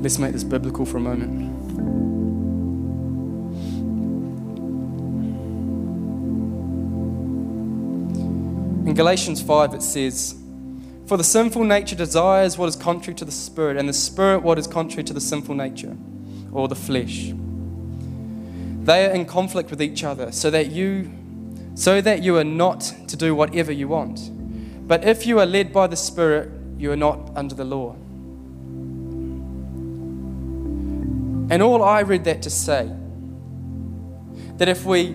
Let's 0.06 0.20
make 0.20 0.30
this 0.30 0.44
biblical 0.44 0.86
for 0.86 0.98
a 0.98 1.00
moment. 1.00 1.32
In 8.86 8.94
Galatians 8.94 9.42
5, 9.42 9.74
it 9.74 9.82
says, 9.82 10.36
For 11.08 11.16
the 11.16 11.24
sinful 11.24 11.64
nature 11.64 11.96
desires 11.96 12.56
what 12.56 12.68
is 12.68 12.76
contrary 12.76 13.16
to 13.16 13.24
the 13.24 13.32
spirit, 13.32 13.76
and 13.76 13.88
the 13.88 13.92
spirit 13.92 14.44
what 14.44 14.60
is 14.60 14.68
contrary 14.68 15.02
to 15.02 15.12
the 15.12 15.20
sinful 15.20 15.56
nature, 15.56 15.96
or 16.52 16.68
the 16.68 16.76
flesh. 16.76 17.32
They 18.84 19.06
are 19.06 19.10
in 19.10 19.24
conflict 19.24 19.70
with 19.70 19.82
each 19.82 20.04
other, 20.04 20.30
so 20.30 20.50
that 20.50 20.70
you 20.70 21.10
so 21.74 22.00
that 22.00 22.22
you 22.22 22.36
are 22.36 22.44
not 22.44 22.94
to 23.08 23.16
do 23.16 23.34
whatever 23.34 23.72
you 23.72 23.88
want. 23.88 24.30
But 24.86 25.02
if 25.02 25.26
you 25.26 25.40
are 25.40 25.46
led 25.46 25.72
by 25.72 25.88
the 25.88 25.96
Spirit, 25.96 26.52
you 26.78 26.92
are 26.92 26.96
not 26.96 27.32
under 27.34 27.56
the 27.56 27.64
law. 27.64 27.96
And 31.48 31.62
all 31.62 31.82
I 31.82 32.01
read 32.01 32.24
that 32.24 32.43
to 32.43 32.51
say 32.51 32.90
that 34.56 34.68
if 34.68 34.85
we 34.85 35.14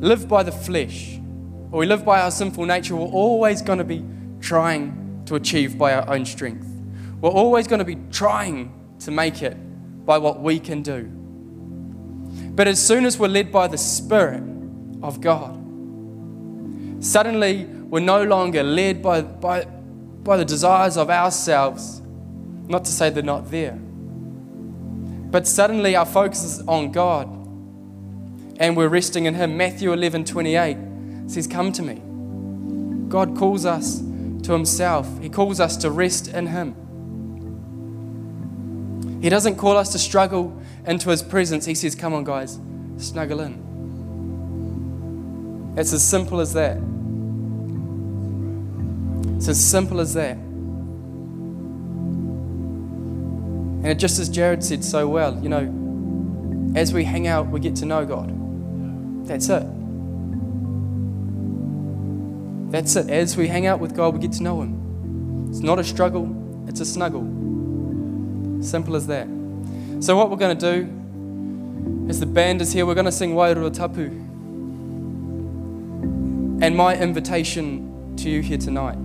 live 0.00 0.28
by 0.28 0.42
the 0.42 0.52
flesh 0.52 1.18
or 1.70 1.80
we 1.80 1.86
live 1.86 2.04
by 2.04 2.20
our 2.20 2.30
sinful 2.30 2.66
nature, 2.66 2.94
we're 2.94 3.06
always 3.06 3.62
going 3.62 3.78
to 3.78 3.84
be 3.84 4.04
trying 4.40 5.22
to 5.26 5.36
achieve 5.36 5.78
by 5.78 5.94
our 5.94 6.08
own 6.12 6.26
strength. 6.26 6.66
We're 7.20 7.30
always 7.30 7.66
going 7.66 7.78
to 7.78 7.84
be 7.84 7.96
trying 8.10 8.72
to 9.00 9.10
make 9.10 9.42
it 9.42 9.56
by 10.04 10.18
what 10.18 10.40
we 10.40 10.60
can 10.60 10.82
do. 10.82 11.04
But 12.54 12.68
as 12.68 12.84
soon 12.84 13.06
as 13.06 13.18
we're 13.18 13.28
led 13.28 13.50
by 13.50 13.68
the 13.68 13.78
Spirit 13.78 14.42
of 15.02 15.20
God, 15.20 15.54
suddenly 17.02 17.64
we're 17.64 18.00
no 18.00 18.22
longer 18.24 18.62
led 18.62 19.02
by, 19.02 19.22
by, 19.22 19.64
by 19.64 20.36
the 20.36 20.44
desires 20.44 20.96
of 20.96 21.08
ourselves. 21.10 22.02
Not 22.66 22.84
to 22.84 22.92
say 22.92 23.10
they're 23.10 23.22
not 23.22 23.50
there. 23.50 23.78
But 25.34 25.48
suddenly 25.48 25.96
our 25.96 26.06
focus 26.06 26.44
is 26.44 26.60
on 26.68 26.92
God 26.92 27.26
and 28.60 28.76
we're 28.76 28.86
resting 28.86 29.24
in 29.24 29.34
Him. 29.34 29.56
Matthew 29.56 29.92
11 29.92 30.26
28 30.26 30.76
says, 31.26 31.48
Come 31.48 31.72
to 31.72 31.82
me. 31.82 32.00
God 33.08 33.36
calls 33.36 33.66
us 33.66 33.98
to 33.98 34.52
Himself, 34.52 35.08
He 35.20 35.28
calls 35.28 35.58
us 35.58 35.76
to 35.78 35.90
rest 35.90 36.28
in 36.28 36.46
Him. 36.46 36.76
He 39.20 39.28
doesn't 39.28 39.56
call 39.56 39.76
us 39.76 39.90
to 39.90 39.98
struggle 39.98 40.56
into 40.86 41.10
His 41.10 41.20
presence. 41.20 41.66
He 41.66 41.74
says, 41.74 41.96
Come 41.96 42.14
on, 42.14 42.22
guys, 42.22 42.60
snuggle 42.98 43.40
in. 43.40 43.64
It's 45.76 45.92
as 45.92 46.08
simple 46.08 46.38
as 46.38 46.52
that. 46.52 46.76
It's 49.36 49.48
as 49.48 49.58
simple 49.60 49.98
as 49.98 50.14
that. 50.14 50.38
And 53.84 54.00
just 54.00 54.18
as 54.18 54.30
Jared 54.30 54.64
said 54.64 54.82
so 54.82 55.06
well, 55.06 55.38
you 55.42 55.50
know, 55.50 56.72
as 56.74 56.94
we 56.94 57.04
hang 57.04 57.26
out, 57.26 57.48
we 57.48 57.60
get 57.60 57.76
to 57.76 57.84
know 57.84 58.06
God. 58.06 58.30
That's 59.26 59.50
it. 59.50 59.62
That's 62.72 62.96
it. 62.96 63.10
As 63.10 63.36
we 63.36 63.46
hang 63.46 63.66
out 63.66 63.80
with 63.80 63.94
God, 63.94 64.14
we 64.14 64.20
get 64.20 64.32
to 64.32 64.42
know 64.42 64.62
Him. 64.62 65.48
It's 65.50 65.60
not 65.60 65.78
a 65.78 65.84
struggle, 65.84 66.64
it's 66.66 66.80
a 66.80 66.86
snuggle. 66.86 67.22
Simple 68.62 68.96
as 68.96 69.06
that. 69.08 69.28
So, 70.00 70.16
what 70.16 70.30
we're 70.30 70.38
going 70.38 70.56
to 70.58 70.72
do 70.72 72.08
is 72.08 72.20
the 72.20 72.26
band 72.26 72.62
is 72.62 72.72
here, 72.72 72.86
we're 72.86 72.94
going 72.94 73.04
to 73.04 73.12
sing 73.12 73.34
Wairua 73.34 73.72
Tapu. 73.74 74.06
And 76.64 76.74
my 76.74 76.96
invitation 76.96 78.16
to 78.16 78.30
you 78.30 78.40
here 78.40 78.56
tonight 78.56 78.96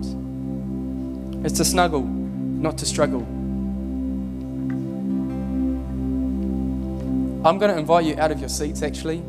is 1.44 1.52
to 1.52 1.64
snuggle, 1.66 2.02
not 2.02 2.78
to 2.78 2.86
struggle. 2.86 3.26
I'm 7.42 7.58
going 7.58 7.70
to 7.72 7.78
invite 7.78 8.04
you 8.04 8.16
out 8.18 8.30
of 8.30 8.38
your 8.38 8.50
seats 8.50 8.82
actually. 8.82 9.22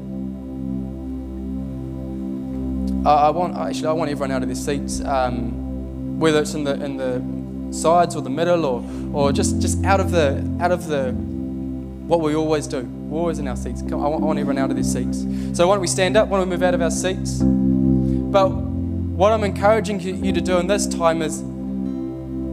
Uh, 3.05 3.15
I 3.15 3.29
want 3.29 3.57
actually 3.57 3.87
I 3.87 3.93
want 3.93 4.11
everyone 4.11 4.31
out 4.31 4.41
of 4.43 4.49
their 4.49 4.55
seats, 4.55 5.01
um, 5.05 6.19
whether 6.19 6.41
it's 6.41 6.53
in 6.53 6.65
the 6.65 6.73
in 6.83 6.97
the 6.97 7.73
sides 7.73 8.15
or 8.15 8.21
the 8.21 8.29
middle 8.29 8.65
or 8.65 8.83
or 9.13 9.31
just 9.31 9.59
just 9.61 9.83
out 9.85 9.99
of 9.99 10.11
the 10.11 10.45
out 10.59 10.71
of 10.71 10.87
the 10.87 11.11
what 11.11 12.19
we 12.19 12.35
always 12.35 12.67
do. 12.67 12.81
We're 12.81 13.19
always 13.19 13.39
in 13.39 13.47
our 13.47 13.55
seats. 13.55 13.81
Come, 13.81 14.03
I, 14.03 14.07
want, 14.07 14.23
I 14.23 14.25
want 14.25 14.39
everyone 14.39 14.61
out 14.61 14.69
of 14.69 14.75
their 14.75 14.83
seats. 14.83 15.25
So 15.57 15.67
why 15.67 15.75
don't 15.75 15.81
we 15.81 15.87
stand 15.87 16.17
up? 16.17 16.27
Why 16.27 16.37
don't 16.39 16.49
we 16.49 16.55
move 16.55 16.63
out 16.63 16.73
of 16.73 16.81
our 16.81 16.91
seats? 16.91 17.39
But 17.41 18.49
what 18.49 19.31
I'm 19.31 19.45
encouraging 19.45 20.01
you 20.01 20.15
you 20.15 20.33
to 20.33 20.41
do 20.41 20.57
in 20.57 20.67
this 20.67 20.85
time 20.85 21.21
is 21.21 21.39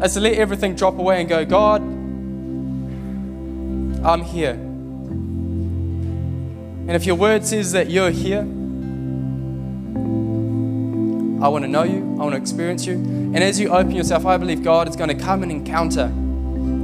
is 0.05 0.15
to 0.15 0.21
let 0.21 0.35
everything 0.35 0.77
drop 0.77 0.99
away 0.99 1.21
and 1.21 1.29
go, 1.29 1.45
God, 1.45 1.83
I'm 4.07 4.23
here. 4.23 4.68
And 6.89 6.97
if 6.97 7.05
your 7.05 7.17
word 7.17 7.45
says 7.45 7.73
that 7.73 7.91
you're 7.91 8.11
here, 8.11 8.41
I 11.45 11.49
want 11.49 11.65
to 11.65 11.69
know 11.69 11.83
you, 11.83 11.99
I 11.99 12.23
want 12.23 12.31
to 12.31 12.39
experience 12.39 12.87
you. 12.87 12.95
And 12.95 13.45
as 13.45 13.61
you 13.61 13.69
open 13.69 13.91
yourself, 13.91 14.25
I 14.25 14.39
believe 14.39 14.63
God 14.63 14.89
is 14.89 14.97
going 14.97 15.11
to 15.11 15.23
come 15.23 15.43
and 15.43 15.53
encounter 15.53 16.11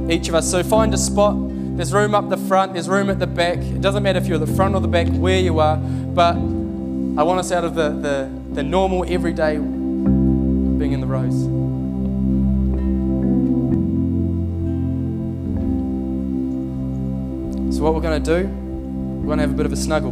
each 0.07 0.29
of 0.29 0.35
us. 0.35 0.51
So 0.51 0.61
find 0.61 0.93
a 0.93 0.97
spot. 0.99 1.35
There's 1.75 1.91
room 1.91 2.13
up 2.13 2.29
the 2.29 2.37
front, 2.37 2.73
there's 2.73 2.87
room 2.87 3.09
at 3.09 3.17
the 3.17 3.25
back. 3.25 3.57
It 3.57 3.81
doesn't 3.81 4.03
matter 4.03 4.19
if 4.19 4.27
you're 4.27 4.39
at 4.39 4.45
the 4.45 4.55
front 4.55 4.75
or 4.75 4.79
the 4.79 4.87
back, 4.87 5.07
where 5.07 5.39
you 5.39 5.57
are, 5.57 5.77
but 5.77 6.35
I 6.35 7.23
want 7.23 7.39
us 7.39 7.51
out 7.51 7.63
of 7.63 7.73
the, 7.73 7.89
the, 7.89 8.31
the 8.53 8.61
normal, 8.61 9.05
everyday 9.11 9.55
being 9.55 10.91
in 10.91 11.01
the 11.01 11.07
rows. 11.07 11.33
So, 17.75 17.83
what 17.83 17.95
we're 17.95 18.01
going 18.01 18.23
to 18.23 18.43
do, 18.43 18.64
we're 19.25 19.35
going 19.35 19.39
to 19.39 19.47
have 19.47 19.53
a 19.53 19.57
bit 19.57 19.65
of 19.65 19.73
a 19.73 19.75
snuggle. 19.75 20.11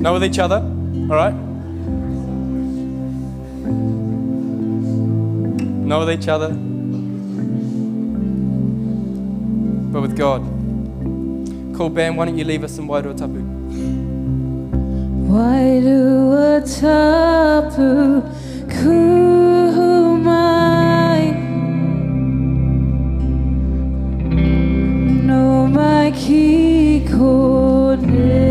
Know 0.00 0.14
with 0.14 0.24
each 0.24 0.38
other, 0.38 0.56
all 0.56 1.14
right? 1.14 1.34
Know 5.84 5.98
with 5.98 6.10
each 6.10 6.28
other, 6.28 6.48
but 9.92 10.00
with 10.00 10.16
God. 10.16 10.40
Cool, 11.76 11.90
band, 11.90 12.16
why 12.16 12.24
don't 12.24 12.38
you 12.38 12.44
leave 12.44 12.64
us 12.64 12.78
in 12.78 12.88
Wairua 12.88 13.14
Tapu? 13.14 13.42
Wairua 15.28 16.62
tapu 16.80 18.22
kumai 18.68 19.71
No 25.72 25.78
mai 25.78 26.10
ki 26.12 27.02
kone 27.08 28.42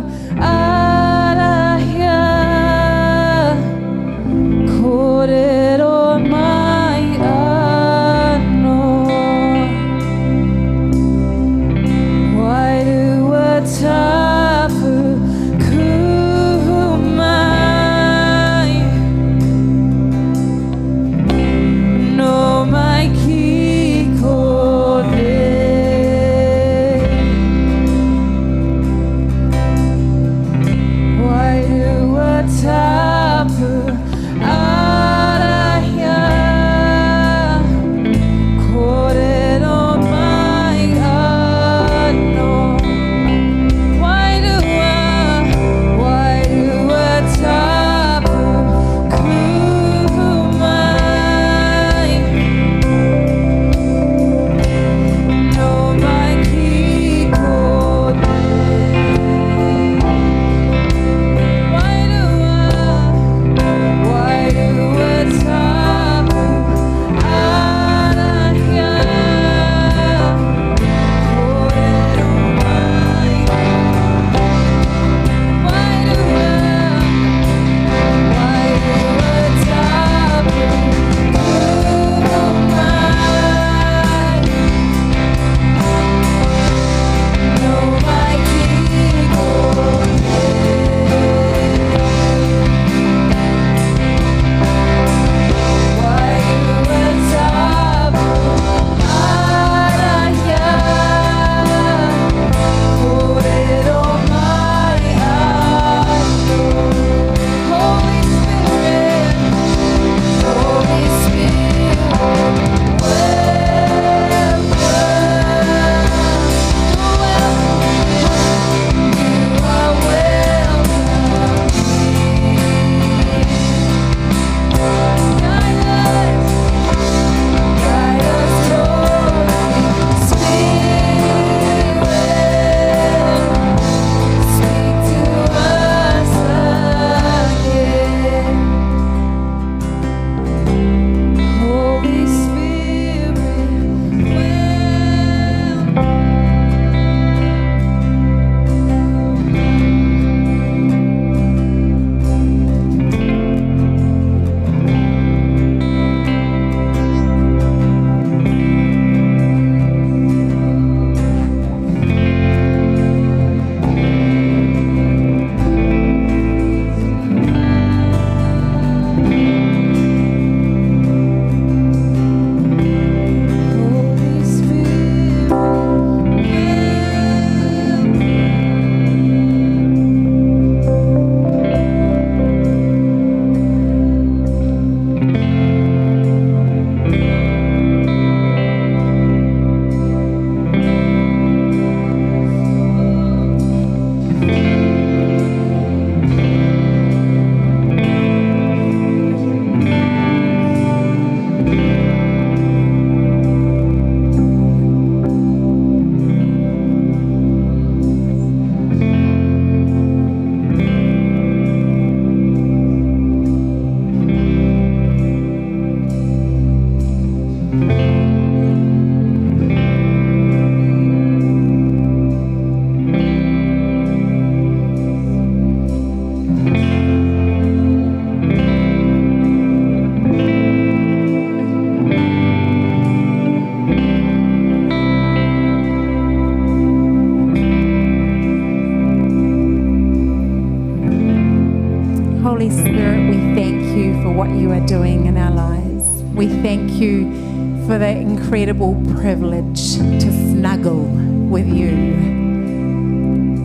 privilege 249.20 249.96
to 249.96 250.50
snuggle 250.50 251.02
with 251.02 251.68
you, 251.68 251.90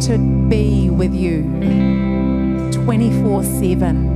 to 0.01 0.17
be 0.49 0.89
with 0.89 1.13
you 1.13 1.43
24 2.83 3.43
7. 3.45 4.08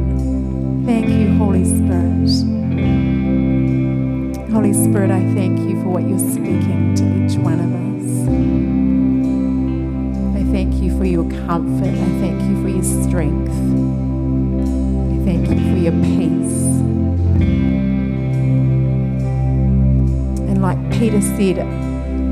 Said, 21.43 21.59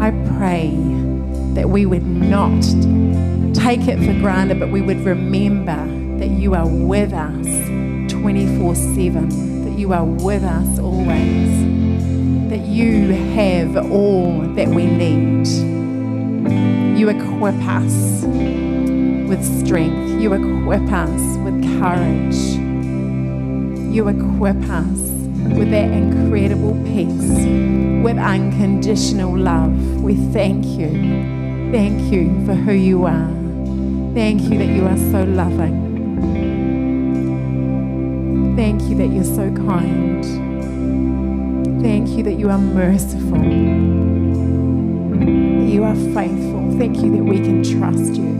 I 0.01 0.11
pray 0.37 0.69
that 1.55 1.69
we 1.69 1.85
would 1.85 2.05
not 2.05 2.61
take 3.53 3.87
it 3.87 3.97
for 3.97 4.13
granted, 4.21 4.59
but 4.59 4.69
we 4.69 4.81
would 4.81 5.01
remember 5.01 5.85
that 6.17 6.29
you 6.29 6.55
are 6.55 6.67
with 6.67 7.11
us 7.11 7.45
24 8.09 8.75
7, 8.75 9.65
that 9.65 9.77
you 9.77 9.91
are 9.91 10.05
with 10.05 10.43
us 10.43 10.79
always, 10.79 11.49
that 12.49 12.61
you 12.65 13.09
have 13.33 13.91
all 13.91 14.41
that 14.55 14.69
we 14.69 14.85
need. 14.85 15.47
You 16.97 17.09
equip 17.09 17.55
us 17.67 18.23
with 18.23 19.43
strength, 19.65 20.21
you 20.21 20.33
equip 20.33 20.89
us 20.89 21.37
with 21.39 21.61
courage, 21.79 22.35
you 23.93 24.07
equip 24.07 24.61
us 24.69 24.99
with 25.57 25.71
that 25.71 25.91
incredible 25.91 26.75
peace, 26.85 27.80
with 28.01 28.17
unconditional 28.17 29.37
love. 29.37 30.01
We 30.01 30.15
thank 30.33 30.65
you. 30.65 30.89
Thank 31.71 32.11
you 32.11 32.45
for 32.45 32.53
who 32.53 32.73
you 32.73 33.05
are. 33.05 33.27
Thank 34.13 34.41
you 34.41 34.57
that 34.57 34.67
you 34.67 34.87
are 34.87 34.97
so 34.97 35.23
loving. 35.23 35.79
Thank 38.55 38.81
you 38.83 38.97
that 38.97 39.07
you're 39.07 39.23
so 39.23 39.53
kind. 39.55 40.23
Thank 41.81 42.09
you 42.09 42.23
that 42.23 42.33
you 42.33 42.49
are 42.49 42.57
merciful. 42.57 43.39
That 45.59 45.69
you 45.69 45.83
are 45.83 45.95
faithful. 45.95 46.77
Thank 46.77 46.97
you 46.97 47.11
that 47.15 47.23
we 47.23 47.39
can 47.39 47.63
trust 47.63 48.15
you. 48.15 48.31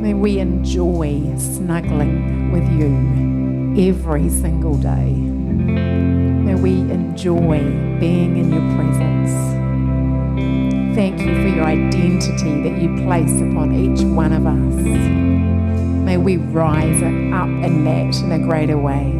May 0.00 0.14
we 0.14 0.38
enjoy 0.38 1.36
snuggling 1.36 2.50
with 2.52 2.68
you 2.72 3.25
every 3.78 4.28
single 4.30 4.74
day. 4.78 5.12
May 5.12 6.54
we 6.54 6.80
enjoy 6.90 7.58
being 8.00 8.38
in 8.38 8.50
your 8.50 8.74
presence. 8.74 9.32
Thank 10.96 11.20
you 11.20 11.34
for 11.42 11.48
your 11.48 11.66
identity 11.66 12.62
that 12.62 12.80
you 12.80 12.96
place 13.04 13.38
upon 13.42 13.74
each 13.74 14.02
one 14.02 14.32
of 14.32 14.46
us. 14.46 14.74
May 16.06 16.16
we 16.16 16.38
rise 16.38 17.02
up 17.02 17.12
in 17.12 17.84
that 17.84 18.16
in 18.22 18.32
a 18.32 18.38
greater 18.38 18.78
way 18.78 19.12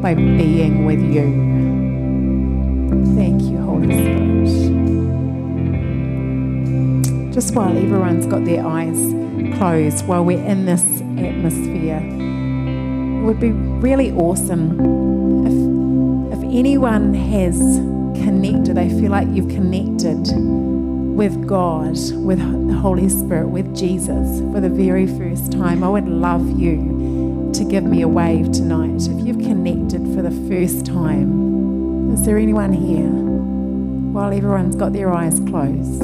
by 0.00 0.14
being 0.14 0.86
with 0.86 1.02
you. 1.02 1.50
Thank 3.14 3.42
you, 3.42 3.58
Holy 3.58 3.92
Spirit. 3.92 4.22
Just 7.34 7.54
while 7.54 7.76
everyone's 7.76 8.24
got 8.26 8.46
their 8.46 8.66
eyes 8.66 8.96
closed, 9.58 10.06
while 10.06 10.24
we're 10.24 10.42
in 10.42 10.64
this 10.64 11.02
atmosphere, 11.18 12.00
would 13.22 13.40
be 13.40 13.52
really 13.52 14.12
awesome 14.12 15.46
if, 15.46 16.38
if 16.38 16.44
anyone 16.44 17.14
has 17.14 17.56
connected, 18.22 18.76
they 18.76 18.88
feel 18.88 19.10
like 19.10 19.28
you've 19.28 19.48
connected 19.48 20.32
with 21.16 21.46
God, 21.46 21.96
with 22.14 22.38
the 22.68 22.74
Holy 22.74 23.08
Spirit, 23.08 23.48
with 23.48 23.76
Jesus 23.76 24.40
for 24.52 24.60
the 24.60 24.68
very 24.68 25.06
first 25.06 25.52
time. 25.52 25.84
I 25.84 25.88
would 25.88 26.08
love 26.08 26.58
you 26.58 27.50
to 27.54 27.64
give 27.64 27.84
me 27.84 28.02
a 28.02 28.08
wave 28.08 28.50
tonight. 28.50 29.02
If 29.02 29.26
you've 29.26 29.38
connected 29.38 30.00
for 30.14 30.22
the 30.22 30.30
first 30.48 30.86
time, 30.86 32.12
is 32.12 32.24
there 32.24 32.38
anyone 32.38 32.72
here? 32.72 33.10
While 34.12 34.32
everyone's 34.32 34.76
got 34.76 34.92
their 34.92 35.12
eyes 35.12 35.38
closed, 35.40 36.02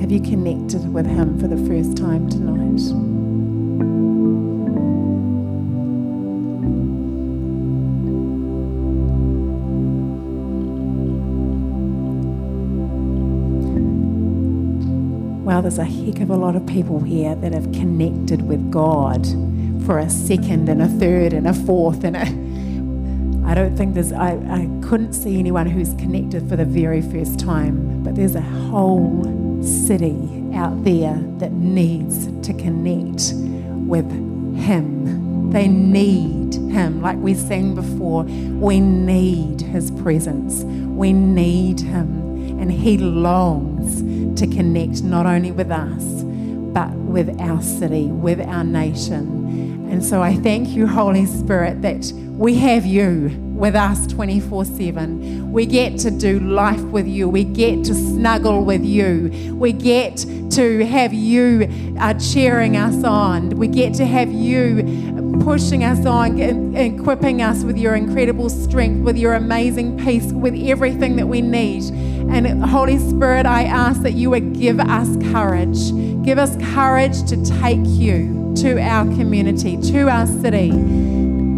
have 0.00 0.10
you 0.10 0.20
connected 0.20 0.92
with 0.92 1.06
Him 1.06 1.38
for 1.38 1.48
the 1.48 1.56
first 1.66 1.96
time 1.96 2.28
tonight? 2.28 2.41
Well, 15.42 15.60
there's 15.60 15.78
a 15.78 15.84
heck 15.84 16.20
of 16.20 16.30
a 16.30 16.36
lot 16.36 16.54
of 16.54 16.64
people 16.68 17.00
here 17.00 17.34
that 17.34 17.52
have 17.52 17.64
connected 17.72 18.42
with 18.42 18.70
God 18.70 19.26
for 19.84 19.98
a 19.98 20.08
second 20.08 20.68
and 20.68 20.80
a 20.80 20.86
third 20.86 21.32
and 21.32 21.48
a 21.48 21.52
fourth 21.52 22.04
and 22.04 22.14
a. 22.14 22.20
I 23.50 23.52
don't 23.52 23.76
think 23.76 23.94
there's. 23.94 24.12
I, 24.12 24.34
I 24.34 24.68
couldn't 24.86 25.14
see 25.14 25.40
anyone 25.40 25.66
who's 25.66 25.94
connected 25.94 26.48
for 26.48 26.54
the 26.54 26.64
very 26.64 27.02
first 27.02 27.40
time, 27.40 28.04
but 28.04 28.14
there's 28.14 28.36
a 28.36 28.40
whole 28.40 29.60
city 29.64 30.14
out 30.54 30.84
there 30.84 31.18
that 31.38 31.50
needs 31.50 32.28
to 32.46 32.54
connect 32.54 33.32
with 33.88 34.08
Him. 34.56 35.50
They 35.50 35.66
need 35.66 36.54
Him. 36.54 37.02
Like 37.02 37.18
we 37.18 37.34
sang 37.34 37.74
before, 37.74 38.22
we 38.22 38.78
need 38.78 39.60
His 39.60 39.90
presence. 39.90 40.62
We 40.62 41.12
need 41.12 41.80
Him. 41.80 42.60
And 42.60 42.70
He 42.70 42.96
longs 42.96 43.71
to 44.42 44.48
connect 44.48 45.04
not 45.04 45.24
only 45.24 45.52
with 45.52 45.70
us, 45.70 46.24
but 46.74 46.90
with 46.90 47.40
our 47.40 47.62
city, 47.62 48.06
with 48.06 48.40
our 48.40 48.64
nation. 48.64 49.88
And 49.88 50.04
so 50.04 50.20
I 50.20 50.34
thank 50.34 50.70
you, 50.70 50.86
Holy 50.86 51.26
Spirit, 51.26 51.82
that 51.82 52.12
we 52.14 52.56
have 52.56 52.84
you 52.84 53.30
with 53.54 53.76
us 53.76 54.04
24 54.08 54.64
7. 54.64 55.52
We 55.52 55.66
get 55.66 55.96
to 56.00 56.10
do 56.10 56.40
life 56.40 56.80
with 56.80 57.06
you. 57.06 57.28
We 57.28 57.44
get 57.44 57.84
to 57.84 57.94
snuggle 57.94 58.64
with 58.64 58.84
you. 58.84 59.54
We 59.54 59.72
get 59.72 60.16
to 60.52 60.84
have 60.86 61.12
you 61.12 61.94
uh, 62.00 62.14
cheering 62.14 62.76
us 62.76 63.04
on. 63.04 63.50
We 63.50 63.68
get 63.68 63.94
to 63.94 64.06
have 64.06 64.32
you 64.32 65.38
pushing 65.44 65.84
us 65.84 66.04
on, 66.04 66.74
equipping 66.74 67.42
us 67.42 67.62
with 67.62 67.76
your 67.76 67.94
incredible 67.94 68.50
strength, 68.50 69.04
with 69.04 69.16
your 69.16 69.34
amazing 69.34 70.04
peace, 70.04 70.32
with 70.32 70.54
everything 70.56 71.14
that 71.16 71.28
we 71.28 71.42
need. 71.42 72.11
And 72.30 72.64
Holy 72.64 72.98
Spirit, 72.98 73.46
I 73.46 73.64
ask 73.64 74.02
that 74.02 74.12
you 74.12 74.30
would 74.30 74.54
give 74.54 74.80
us 74.80 75.08
courage. 75.32 75.92
Give 76.24 76.38
us 76.38 76.56
courage 76.74 77.22
to 77.24 77.44
take 77.60 77.80
you 77.82 78.54
to 78.58 78.80
our 78.80 79.04
community, 79.16 79.76
to 79.92 80.08
our 80.08 80.26
city. 80.26 80.70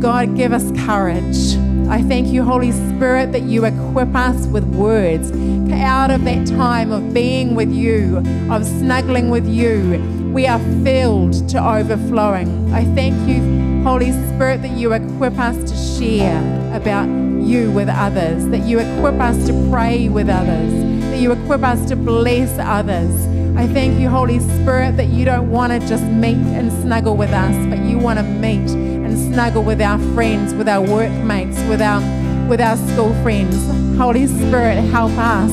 God, 0.00 0.36
give 0.36 0.52
us 0.52 0.70
courage. 0.84 1.56
I 1.88 2.02
thank 2.02 2.28
you, 2.28 2.42
Holy 2.42 2.72
Spirit, 2.72 3.32
that 3.32 3.42
you 3.42 3.64
equip 3.64 4.14
us 4.14 4.46
with 4.46 4.64
words 4.64 5.30
out 5.72 6.10
of 6.10 6.24
that 6.24 6.46
time 6.46 6.92
of 6.92 7.12
being 7.12 7.54
with 7.54 7.70
you, 7.70 8.18
of 8.50 8.64
snuggling 8.64 9.30
with 9.30 9.46
you. 9.46 10.00
We 10.32 10.46
are 10.46 10.58
filled 10.82 11.48
to 11.50 11.58
overflowing. 11.58 12.72
I 12.72 12.84
thank 12.94 13.14
you, 13.28 13.40
Holy 13.84 14.12
Spirit, 14.12 14.62
that 14.62 14.70
you 14.70 14.94
equip 14.94 15.38
us 15.38 15.56
to 15.70 15.76
share 15.76 16.40
about 16.74 17.06
you 17.06 17.70
with 17.70 17.90
others, 17.90 18.46
that 18.48 18.60
you 18.60 18.78
equip 18.78 19.20
us 19.20 19.46
to 19.46 19.68
pray 19.70 20.08
with 20.08 20.30
others, 20.30 20.72
that 21.10 21.20
you 21.20 21.32
equip 21.32 21.62
us 21.62 21.86
to 21.88 21.94
bless 21.94 22.58
others. 22.58 23.14
I 23.58 23.66
thank 23.66 24.00
you, 24.00 24.08
Holy 24.08 24.38
Spirit, 24.38 24.96
that 24.96 25.08
you 25.08 25.26
don't 25.26 25.50
want 25.50 25.70
to 25.72 25.86
just 25.86 26.02
meet 26.04 26.38
and 26.56 26.72
snuggle 26.80 27.14
with 27.14 27.30
us, 27.30 27.54
but 27.66 27.78
you 27.80 27.98
want 27.98 28.18
to 28.18 28.24
meet 28.24 28.70
and 28.70 29.18
snuggle 29.34 29.62
with 29.62 29.82
our 29.82 29.98
friends, 30.14 30.54
with 30.54 30.68
our 30.68 30.80
workmates, 30.80 31.58
with 31.68 31.82
our 31.82 32.00
with 32.48 32.62
our 32.62 32.76
school 32.76 33.12
friends. 33.22 33.54
Holy 33.98 34.26
Spirit, 34.26 34.80
help 34.90 35.12
us 35.18 35.52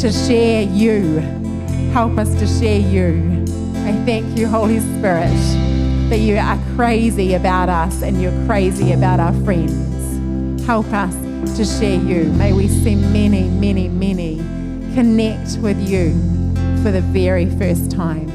to 0.00 0.10
share 0.10 0.62
you. 0.62 1.18
Help 1.92 2.16
us 2.16 2.34
to 2.36 2.46
share 2.46 2.80
you. 2.80 3.44
I 3.84 3.92
thank 4.06 4.38
you, 4.38 4.46
Holy 4.48 4.80
Spirit, 4.80 5.30
that 6.10 6.18
you 6.18 6.36
are 6.36 6.58
crazy 6.74 7.34
about 7.34 7.68
us 7.68 8.02
and 8.02 8.20
you're 8.20 8.34
crazy 8.44 8.92
about 8.92 9.20
our 9.20 9.32
friends. 9.44 10.66
Help 10.66 10.86
us 10.86 11.14
to 11.56 11.64
share 11.64 12.00
you. 12.00 12.24
May 12.32 12.52
we 12.52 12.66
see 12.66 12.96
many, 12.96 13.44
many, 13.44 13.88
many 13.88 14.38
connect 14.92 15.58
with 15.58 15.78
you 15.78 16.10
for 16.82 16.90
the 16.90 17.00
very 17.00 17.46
first 17.58 17.92
time. 17.92 18.28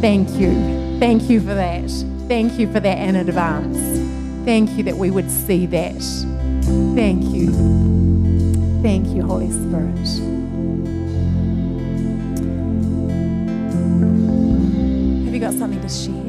Thank 0.00 0.30
you. 0.30 0.98
Thank 1.00 1.28
you 1.28 1.40
for 1.40 1.54
that. 1.54 1.90
Thank 2.28 2.58
you 2.58 2.72
for 2.72 2.80
that 2.80 2.96
in 2.96 3.16
advance. 3.16 3.76
Thank 4.46 4.70
you 4.78 4.82
that 4.84 4.96
we 4.96 5.10
would 5.10 5.30
see 5.30 5.66
that. 5.66 6.02
Thank 6.94 7.24
you. 7.24 7.52
Thank 8.80 9.08
you, 9.08 9.22
Holy 9.22 9.50
Spirit. 9.50 9.98
Have 15.26 15.34
you 15.34 15.40
got 15.40 15.52
something 15.52 15.80
to 15.82 15.88
share? 15.90 16.21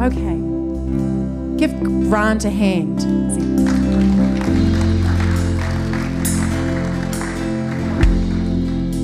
Okay. 0.00 0.38
Give 1.56 1.82
Grant 2.08 2.44
a 2.44 2.50
hand. 2.50 3.00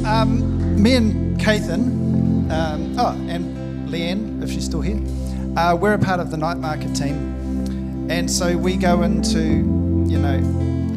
Um, 0.06 0.80
me 0.80 0.94
and 0.94 1.36
Kathan, 1.40 2.48
um, 2.52 2.94
oh, 2.96 3.10
and 3.28 3.88
Leanne, 3.88 4.40
if 4.44 4.52
she's 4.52 4.64
still 4.66 4.82
here, 4.82 5.00
uh, 5.56 5.74
we're 5.74 5.94
a 5.94 5.98
part 5.98 6.20
of 6.20 6.30
the 6.30 6.36
night 6.36 6.58
market 6.58 6.94
team. 6.94 8.08
And 8.08 8.30
so 8.30 8.56
we 8.56 8.76
go 8.76 9.02
into, 9.02 9.40
you 9.40 10.18
know, 10.18 10.38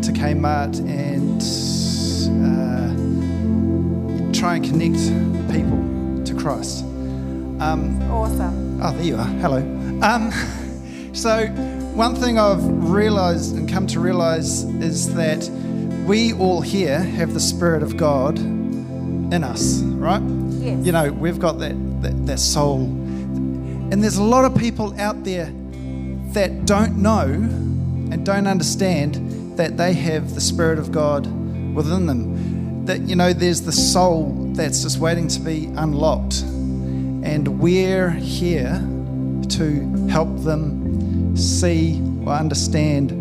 to 0.03 0.11
Kmart 0.11 0.77
and 0.87 1.41
uh, 2.45 4.39
try 4.39 4.57
and 4.57 4.63
connect 4.63 4.99
people 5.51 6.23
to 6.23 6.35
Christ. 6.39 6.83
Um, 7.59 7.99
Awesome. 8.11 8.79
Oh, 8.79 8.91
there 8.91 9.03
you 9.03 9.15
are. 9.15 9.25
Hello. 9.25 9.76
Um, 10.01 10.31
so, 11.13 11.47
one 11.95 12.15
thing 12.15 12.37
I've 12.37 12.63
realized 12.63 13.55
and 13.55 13.67
come 13.67 13.87
to 13.87 13.99
realize 13.99 14.63
is 14.63 15.13
that 15.15 15.49
we 16.05 16.33
all 16.33 16.61
here 16.61 16.99
have 16.99 17.33
the 17.33 17.39
Spirit 17.39 17.81
of 17.81 17.97
God 17.97 18.37
in 18.37 19.43
us, 19.43 19.81
right? 19.81 20.21
Yes. 20.61 20.85
You 20.85 20.91
know, 20.91 21.11
we've 21.11 21.39
got 21.39 21.57
that, 21.59 21.73
that, 22.03 22.27
that 22.27 22.39
soul. 22.39 22.83
And 22.83 24.03
there's 24.03 24.17
a 24.17 24.23
lot 24.23 24.45
of 24.45 24.55
people 24.55 24.93
out 25.01 25.23
there 25.23 25.51
that 26.33 26.65
don't 26.67 26.97
know 26.97 27.23
and 27.23 28.23
don't 28.23 28.45
understand 28.45 29.57
that 29.57 29.77
they 29.77 29.93
have 29.93 30.35
the 30.35 30.41
Spirit 30.41 30.77
of 30.77 30.91
God 30.91 31.25
within 31.73 32.05
them. 32.05 32.85
That, 32.85 33.01
you 33.01 33.15
know, 33.15 33.33
there's 33.33 33.63
the 33.63 33.71
soul 33.71 34.51
that's 34.53 34.83
just 34.83 34.99
waiting 34.99 35.27
to 35.29 35.39
be 35.39 35.65
unlocked. 35.75 36.41
And 36.41 37.59
we're 37.59 38.11
here 38.11 38.87
to 39.51 40.07
help 40.07 40.35
them 40.43 41.35
see 41.35 42.01
or 42.25 42.33
understand 42.33 43.11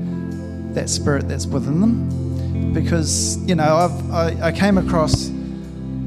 that 0.75 0.89
spirit 0.89 1.29
that's 1.29 1.47
within 1.47 1.81
them. 1.81 2.73
Because, 2.73 3.39
you 3.47 3.55
know, 3.55 3.77
I've, 3.77 4.11
I, 4.13 4.49
I 4.49 4.53
came 4.53 4.79
across 4.79 5.31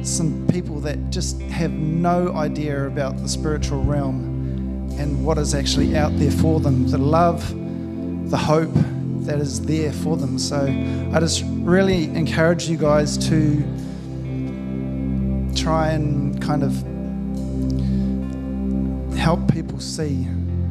some 0.04 0.48
people 0.52 0.80
that 0.82 1.10
just 1.10 1.42
have 1.42 1.72
no 1.72 2.34
idea 2.34 2.88
about 2.88 3.18
the 3.18 3.28
spiritual 3.28 3.84
realm 3.84 4.90
and 5.00 5.26
what 5.26 5.38
is 5.38 5.54
actually 5.56 5.96
out 5.96 6.16
there 6.18 6.32
for 6.32 6.60
them 6.60 6.88
the 6.90 6.98
love, 6.98 7.50
the 8.30 8.38
hope 8.38 8.72
that 9.26 9.40
is 9.40 9.62
there 9.62 9.92
for 9.92 10.18
them. 10.18 10.40
So 10.40 10.62
I 11.14 11.20
just 11.20 11.44
really 11.48 12.06
encourage 12.06 12.70
you 12.70 12.78
guys 12.78 13.18
to 13.30 13.62
try 15.56 15.90
and 15.90 16.42
kind 16.42 16.64
of 16.64 16.84
help 19.30 19.54
people 19.54 19.80
see 19.80 20.28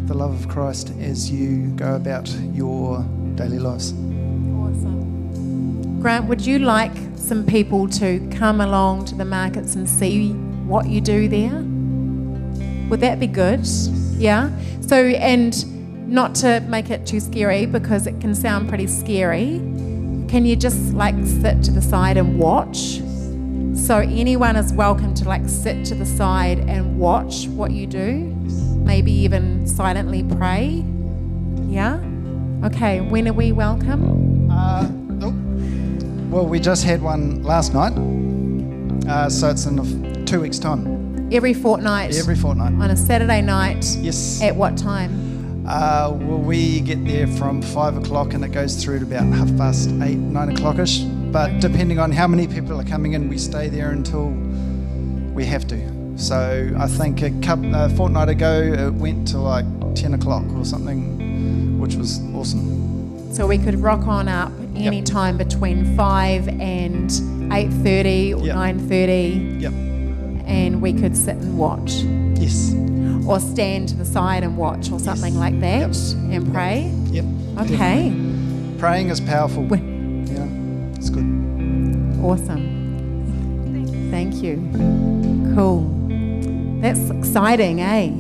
the 0.07 0.15
love 0.15 0.35
of 0.35 0.49
Christ 0.49 0.91
as 0.99 1.31
you 1.31 1.69
go 1.77 1.95
about 1.95 2.29
your 2.53 3.05
daily 3.37 3.61
lives. 3.61 3.93
Awesome. 3.93 6.01
Grant, 6.01 6.25
would 6.25 6.45
you 6.45 6.59
like 6.59 6.91
some 7.15 7.47
people 7.47 7.89
to 7.91 8.19
come 8.33 8.61
along 8.61 9.05
to 9.05 9.15
the 9.15 9.25
markets 9.25 9.77
and 9.77 9.89
see 9.89 10.33
what 10.67 10.89
you 10.89 11.01
do 11.01 11.29
there? 11.29 11.63
Would 12.89 12.99
that 12.99 13.21
be 13.21 13.29
good? 13.29 13.65
Yeah. 14.17 14.51
So, 14.81 15.07
and 15.07 16.13
not 16.13 16.35
to 16.43 16.59
make 16.63 16.91
it 16.91 17.07
too 17.07 17.21
scary 17.21 17.65
because 17.65 18.09
it 18.09 18.21
can 18.21 18.35
sound 18.35 18.69
pretty 18.69 18.89
scary. 18.89 19.61
Can 20.27 20.45
you 20.45 20.57
just 20.57 20.95
like 20.95 21.15
sit 21.25 21.63
to 21.63 21.71
the 21.71 21.81
side 21.81 22.17
and 22.17 22.41
watch? 22.41 23.01
So 23.89 24.01
anyone 24.01 24.55
is 24.57 24.71
welcome 24.75 25.15
to 25.15 25.25
like 25.27 25.49
sit 25.49 25.83
to 25.87 25.95
the 25.95 26.05
side 26.05 26.59
and 26.69 26.99
watch 26.99 27.47
what 27.47 27.71
you 27.71 27.87
do. 27.87 28.37
Maybe 28.85 29.11
even 29.11 29.67
silently 29.67 30.23
pray. 30.23 30.85
Yeah? 31.69 31.99
Okay, 32.65 33.01
when 33.01 33.27
are 33.27 33.33
we 33.33 33.53
welcome? 33.53 34.51
Uh, 34.51 34.91
Well, 36.29 36.47
we 36.47 36.61
just 36.61 36.85
had 36.85 37.01
one 37.01 37.43
last 37.43 37.73
night, 37.73 37.95
uh, 39.09 39.31
so 39.31 39.49
it's 39.49 39.65
in 39.65 40.27
two 40.27 40.43
weeks' 40.43 40.59
time. 40.59 41.31
Every 41.33 41.55
fortnight. 41.55 42.15
Every 42.15 42.37
fortnight. 42.37 42.75
On 42.75 42.91
a 42.91 42.97
Saturday 42.97 43.41
night. 43.41 43.87
Yes. 44.01 44.43
At 44.43 44.55
what 44.55 44.77
time? 44.77 45.65
Uh, 45.67 46.11
well, 46.13 46.37
we 46.37 46.81
get 46.81 47.07
there 47.07 47.27
from 47.27 47.63
five 47.63 47.97
o'clock 47.97 48.35
and 48.35 48.45
it 48.45 48.53
goes 48.53 48.85
through 48.85 48.99
to 48.99 49.07
about 49.07 49.33
half 49.33 49.57
past 49.57 49.89
eight, 50.03 50.19
nine 50.19 50.51
o'clock 50.51 50.79
ish. 50.79 51.05
But 51.33 51.61
depending 51.61 51.99
on 51.99 52.11
how 52.13 52.27
many 52.27 52.47
people 52.47 52.81
are 52.81 52.85
coming 52.85 53.13
in, 53.13 53.29
we 53.29 53.39
stay 53.39 53.69
there 53.69 53.91
until 53.91 54.31
we 55.35 55.45
have 55.45 55.67
to. 55.69 56.19
So 56.19 56.75
I 56.79 56.87
think 56.89 57.23
a, 57.23 57.31
couple, 57.43 57.75
a 57.75 57.89
fortnight 57.91 58.29
ago 58.29 58.61
it 58.63 58.95
went 58.95 59.29
to 59.29 59.39
like 59.39 59.65
10 59.95 60.15
o'clock 60.15 60.45
or 60.55 60.65
something, 60.65 61.79
which 61.79 61.95
was 61.95 62.19
awesome. 62.35 63.33
So 63.35 63.47
we 63.47 63.59
could 63.59 63.79
rock 63.81 64.07
on 64.09 64.27
up 64.29 64.51
any 64.75 65.03
time 65.03 65.37
between 65.37 65.97
five 65.97 66.49
and 66.49 67.11
eight 67.53 67.71
thirty 67.85 68.33
or 68.35 68.45
Yep. 68.45 68.55
nine 68.55 68.79
thirty. 68.89 69.59
Yep. 69.61 69.73
And 70.47 70.81
we 70.81 70.93
could 70.95 71.17
sit 71.17 71.37
and 71.37 71.59
watch. 71.59 71.93
Yes. 72.41 72.73
Or 73.27 73.39
stand 73.39 73.91
to 73.91 73.97
the 73.97 74.05
side 74.07 74.43
and 74.45 74.57
watch 74.57 74.91
or 74.91 74.99
something 74.99 75.37
like 75.39 75.61
that 75.61 75.95
and 76.31 76.53
pray. 76.53 76.91
Yep. 77.11 77.25
Okay. 77.59 78.13
Praying 78.79 79.11
is 79.11 79.21
powerful. 79.21 79.65
Yeah, 79.65 79.79
it's 80.99 81.11
good. 81.11 81.25
Awesome. 82.23 84.11
Thank 84.11 84.43
you. 84.43 84.57
Cool. 85.55 85.83
That's 86.81 87.11
exciting, 87.11 87.81
eh? 87.81 88.11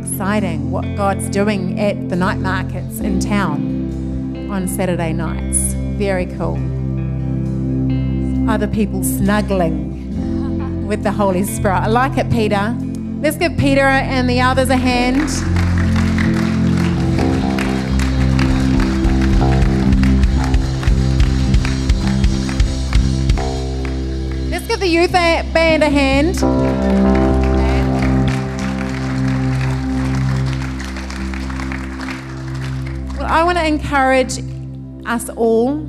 Exciting 0.00 0.70
what 0.70 0.84
God's 0.96 1.28
doing 1.28 1.78
at 1.78 2.08
the 2.08 2.16
night 2.16 2.38
markets 2.38 2.98
in 3.00 3.20
town 3.20 4.48
on 4.50 4.66
Saturday 4.66 5.12
nights. 5.12 5.58
Very 5.98 6.26
cool. 6.26 6.58
Other 8.50 8.66
people 8.66 9.04
snuggling 9.04 10.86
with 10.88 11.04
the 11.04 11.12
Holy 11.12 11.44
Spirit. 11.44 11.76
I 11.76 11.86
like 11.86 12.18
it, 12.18 12.28
Peter. 12.30 12.76
Let's 13.20 13.36
give 13.36 13.56
Peter 13.56 13.82
and 13.82 14.28
the 14.28 14.40
others 14.40 14.70
a 14.70 14.76
hand. 14.76 15.59
Youth 24.90 25.12
band 25.12 25.84
a 25.84 25.88
hand. 25.88 26.34
Well, 33.16 33.28
I 33.28 33.44
want 33.44 33.58
to 33.58 33.64
encourage 33.64 34.40
us 35.06 35.28
all 35.30 35.86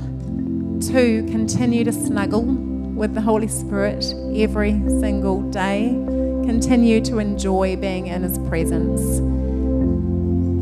to 0.92 1.26
continue 1.30 1.82
to 1.82 1.92
snuggle 1.92 2.44
with 2.44 3.14
the 3.14 3.20
Holy 3.20 3.48
Spirit 3.48 4.04
every 4.36 4.72
single 5.00 5.42
day. 5.50 5.88
Continue 6.44 7.00
to 7.00 7.18
enjoy 7.18 7.74
being 7.76 8.06
in 8.06 8.22
His 8.22 8.38
presence. 8.48 9.41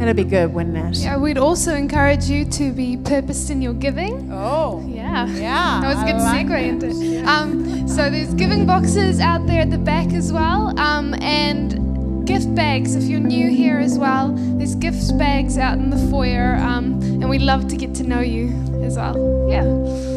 It'll 0.01 0.15
be 0.15 0.25
good, 0.25 0.55
wouldn't 0.55 0.77
it? 0.77 1.03
Yeah, 1.03 1.19
we'd 1.19 1.37
also 1.37 1.75
encourage 1.75 2.25
you 2.25 2.45
to 2.47 2.73
be 2.73 2.97
purposed 2.97 3.51
in 3.51 3.61
your 3.61 3.75
giving. 3.75 4.31
Oh, 4.33 4.83
yeah, 4.89 5.27
yeah. 5.27 5.81
That 5.83 5.95
was 5.95 6.03
a 6.03 6.07
good 6.07 6.21
like 6.21 6.47
segue 6.47 6.69
into. 6.69 6.87
it. 6.89 7.27
Um, 7.27 7.87
so 7.87 8.09
there's 8.09 8.33
giving 8.35 8.65
boxes 8.67 9.21
out 9.21 9.47
there 9.47 9.61
at 9.61 9.71
the 9.71 9.79
back 9.79 10.13
as 10.15 10.33
well, 10.33 10.79
um, 10.81 11.15
and 11.21 12.27
gift 12.27 12.55
bags 12.55 12.95
if 12.95 13.05
you're 13.05 13.21
new 13.21 13.51
here 13.51 13.79
as 13.79 13.99
well. 13.99 14.33
There's 14.35 14.75
gift 14.75 15.19
bags 15.19 15.59
out 15.59 15.77
in 15.77 15.91
the 15.91 15.99
foyer, 16.11 16.57
um, 16.57 17.01
and 17.03 17.29
we'd 17.29 17.43
love 17.43 17.69
to 17.69 17.77
get 17.77 17.95
to 17.97 18.03
know 18.03 18.21
you 18.21 18.49
as 18.83 18.97
well. 18.97 19.49
Yeah. 19.51 19.65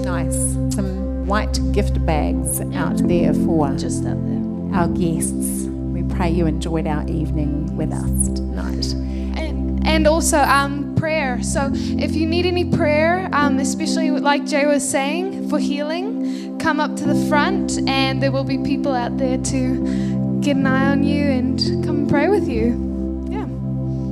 Nice. 0.06 0.36
Some 0.76 1.28
white 1.28 1.60
gift 1.74 2.04
bags 2.06 2.62
out 2.74 2.98
there 3.08 3.34
for 3.34 3.70
just 3.76 4.06
out 4.06 4.18
there. 4.26 4.80
our 4.80 4.88
guests. 4.88 5.66
We 5.66 6.04
pray 6.04 6.30
you 6.32 6.46
enjoyed 6.48 6.88
our 6.88 7.06
evening 7.08 7.76
with 7.76 7.92
us 7.92 8.28
tonight. 8.30 8.94
And, 9.86 10.08
also 10.08 10.40
um, 10.40 10.96
prayer. 10.96 11.42
So 11.44 11.70
if 11.74 12.16
you 12.16 12.26
need 12.26 12.46
any 12.46 12.66
prayer, 12.66 13.30
um, 13.34 13.60
especially 13.60 14.10
like 14.12 14.46
Jay 14.46 14.66
was 14.66 14.88
saying, 14.88 15.50
for 15.50 15.60
healing, 15.60 16.58
come 16.60 16.80
up 16.80 16.96
to 16.96 17.06
the 17.06 17.28
front 17.28 17.78
and 17.90 18.24
there 18.24 18.32
will 18.32 18.46
be 18.46 18.58
people 18.58 18.94
out 18.94 19.18
there 19.18 19.38
to 19.38 20.40
get 20.42 20.56
an 20.56 20.66
eye 20.66 20.92
on 20.92 21.04
you 21.04 21.24
and 21.24 21.60
come 21.86 21.98
and 21.98 22.10
pray 22.10 22.30
with 22.30 22.48
you. 22.48 23.28
Yeah. 23.30 23.46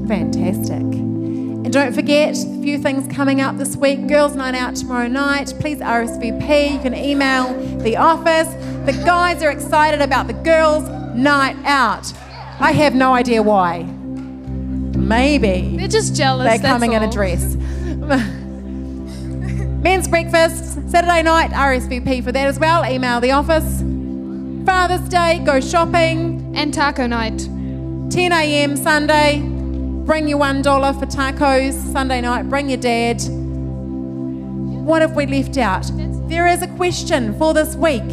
Fantastic. 0.08 0.82
And 0.82 1.72
don't 1.72 1.94
forget, 1.94 2.36
a 2.36 2.62
few 2.62 2.78
things 2.78 3.14
coming 3.16 3.40
up 3.40 3.58
this 3.58 3.76
week. 3.78 4.08
Girls' 4.08 4.36
Night 4.36 4.56
Out 4.56 4.76
tomorrow 4.76 5.08
night. 5.08 5.54
Please 5.60 5.78
RSVP. 5.80 6.74
You 6.74 6.80
can 6.80 6.96
email 6.96 7.54
the 7.80 7.98
office. 7.98 8.48
The 8.86 9.02
guys 9.06 9.44
are 9.44 9.52
excited 9.52 10.02
about 10.02 10.28
the 10.28 10.34
Girls' 10.34 10.90
Night 11.16 11.56
Out. 11.64 12.12
I 12.60 12.72
have 12.74 12.96
no 12.96 13.14
idea 13.14 13.42
why. 13.42 14.01
Maybe. 15.12 15.76
They're 15.78 15.88
just 15.88 16.16
jealous. 16.16 16.48
They're 16.48 16.60
coming 16.72 16.94
in 16.94 17.04
a 17.04 17.12
dress. 17.12 17.56
Men's 19.84 20.08
breakfast, 20.08 20.90
Saturday 20.90 21.22
night, 21.24 21.52
RSVP 21.52 22.24
for 22.24 22.32
that 22.32 22.48
as 22.48 22.58
well. 22.60 22.86
Email 22.86 23.20
the 23.20 23.32
office. 23.32 23.82
Father's 24.66 25.08
Day, 25.10 25.42
go 25.46 25.60
shopping. 25.60 26.54
And 26.56 26.74
taco 26.74 27.08
night. 27.08 27.40
10 28.12 28.32
a.m. 28.32 28.78
Sunday. 28.78 29.40
bring 30.06 30.28
your 30.28 30.38
one 30.38 30.62
dollar 30.62 30.94
for 30.94 31.06
tacos 31.06 31.74
Sunday 31.92 32.22
night, 32.22 32.50
bring 32.50 32.70
your 32.70 32.80
dad. 32.80 33.22
What 34.86 35.02
have 35.02 35.16
we 35.16 35.26
left 35.26 35.58
out? 35.58 35.90
There 36.28 36.48
is 36.48 36.62
a 36.62 36.68
question 36.68 37.38
for 37.38 37.54
this 37.54 37.76
week. 37.76 38.04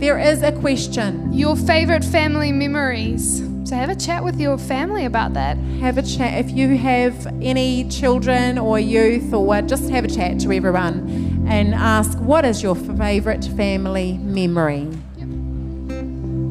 There 0.00 0.18
is 0.18 0.42
a 0.42 0.52
question. 0.52 1.32
Your 1.32 1.56
favorite 1.56 2.04
family 2.04 2.52
memories. 2.52 3.42
So 3.64 3.76
have 3.76 3.90
a 3.90 3.94
chat 3.94 4.24
with 4.24 4.40
your 4.40 4.58
family 4.58 5.04
about 5.04 5.34
that. 5.34 5.56
Have 5.80 5.96
a 5.96 6.02
chat. 6.02 6.44
If 6.44 6.50
you 6.50 6.76
have 6.78 7.26
any 7.40 7.88
children 7.88 8.58
or 8.58 8.80
youth, 8.80 9.32
or 9.32 9.62
just 9.62 9.88
have 9.90 10.04
a 10.04 10.08
chat 10.08 10.40
to 10.40 10.52
everyone 10.52 11.46
and 11.48 11.72
ask, 11.72 12.18
what 12.18 12.44
is 12.44 12.62
your 12.62 12.74
favourite 12.74 13.44
family 13.44 14.18
memory? 14.18 14.88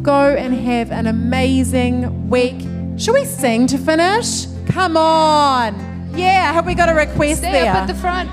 Go 0.01 0.35
and 0.35 0.53
have 0.53 0.89
an 0.91 1.05
amazing 1.05 2.29
week. 2.29 2.61
Should 2.97 3.13
we 3.13 3.25
sing 3.25 3.67
to 3.67 3.77
finish? 3.77 4.45
Come 4.67 4.95
on. 4.95 5.75
Yeah, 6.15 6.53
have 6.53 6.65
we 6.65 6.75
got 6.75 6.87
a 6.87 6.93
request 6.93 7.39
Stay 7.39 7.51
there? 7.51 7.71
up 7.71 7.77
at 7.77 7.87
the 7.87 7.95
front. 7.95 8.29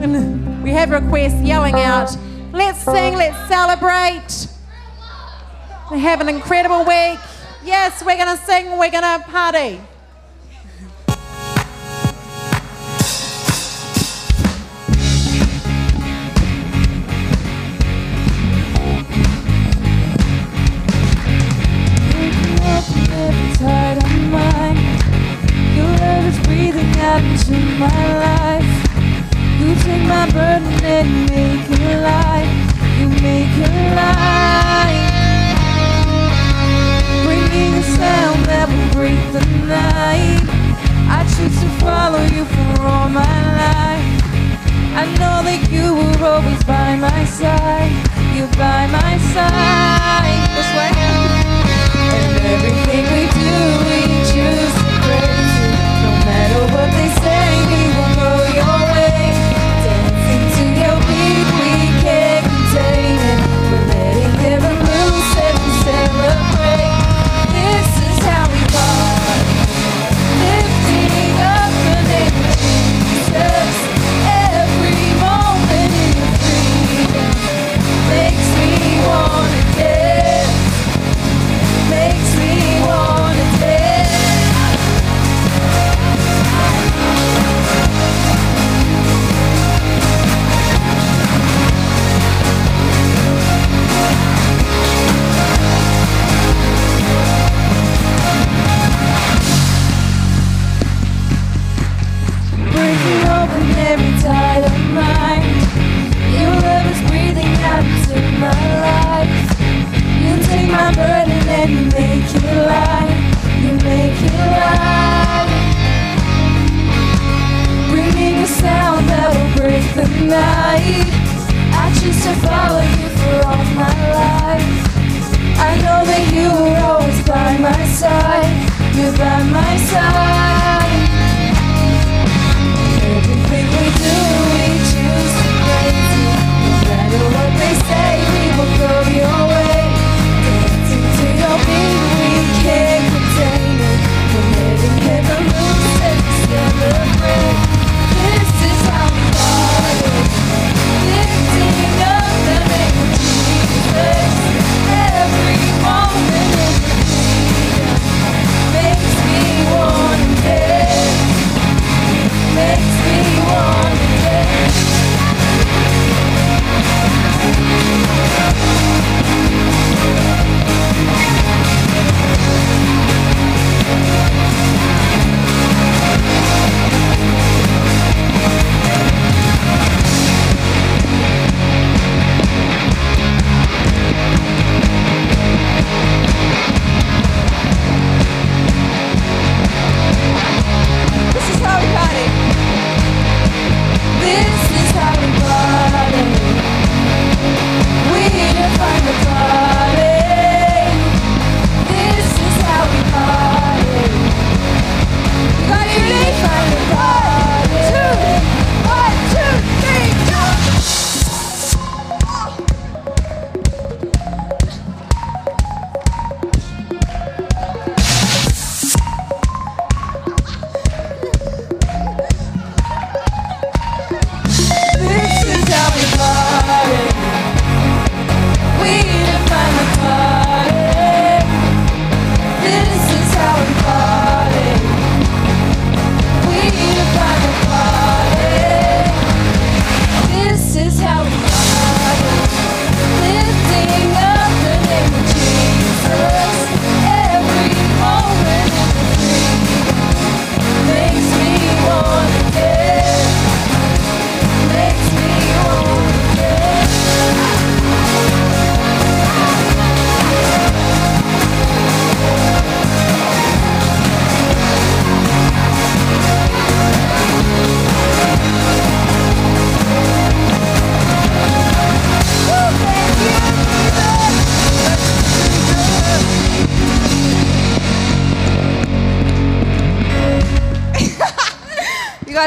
we 0.62 0.70
have 0.70 0.90
requests 0.90 1.40
yelling 1.42 1.74
out, 1.74 2.16
let's 2.52 2.82
sing, 2.82 3.14
let's 3.14 3.48
celebrate. 3.48 4.48
Have 5.96 6.22
an 6.22 6.30
incredible 6.30 6.84
week. 6.84 7.18
Yes, 7.64 8.02
we're 8.04 8.16
going 8.16 8.36
to 8.36 8.42
sing, 8.44 8.78
we're 8.78 8.90
going 8.90 9.02
to 9.02 9.24
party. 9.28 9.80
my 27.82 28.18
life. 28.26 28.72
You 29.60 29.74
take 29.84 30.06
my 30.06 30.26
burden 30.30 30.84
and 30.84 31.30
make 31.30 31.70
it 31.70 32.02
light. 32.02 32.50
You 32.98 33.08
make 33.08 33.56
it 33.66 33.96
light. 33.96 35.01
Bringing 37.52 37.74
a 37.74 37.82
sound 37.82 38.46
that 38.46 38.64
will 38.64 38.90
break 38.96 39.20
the 39.28 39.44
night. 39.68 40.40
I 41.04 41.20
choose 41.36 41.52
to 41.60 41.68
follow 41.84 42.24
you 42.32 42.48
for 42.48 42.80
all 42.80 43.12
my 43.12 43.36
life. 43.60 44.24
I 44.96 45.04
know 45.20 45.44
that 45.44 45.60
you 45.68 45.92
were 45.92 46.16
always 46.32 46.64
by 46.64 46.96
my 46.96 47.24
side. 47.28 47.92
You're 48.32 48.48
by 48.56 48.88
my 48.88 49.20
side. 49.36 50.40
This 50.56 50.70
way. 50.72 50.96
And 52.16 52.40
everything 52.56 53.04
we 53.12 53.28
do, 53.36 53.52
we 53.84 54.00
choose 54.32 54.72
to 54.72 54.88
praise 55.04 55.52
you. 55.60 55.76
No 56.08 56.12
matter 56.24 56.62
what 56.72 56.88
they 56.96 57.10
say, 57.20 57.44
we 57.68 57.82
will 58.00 58.11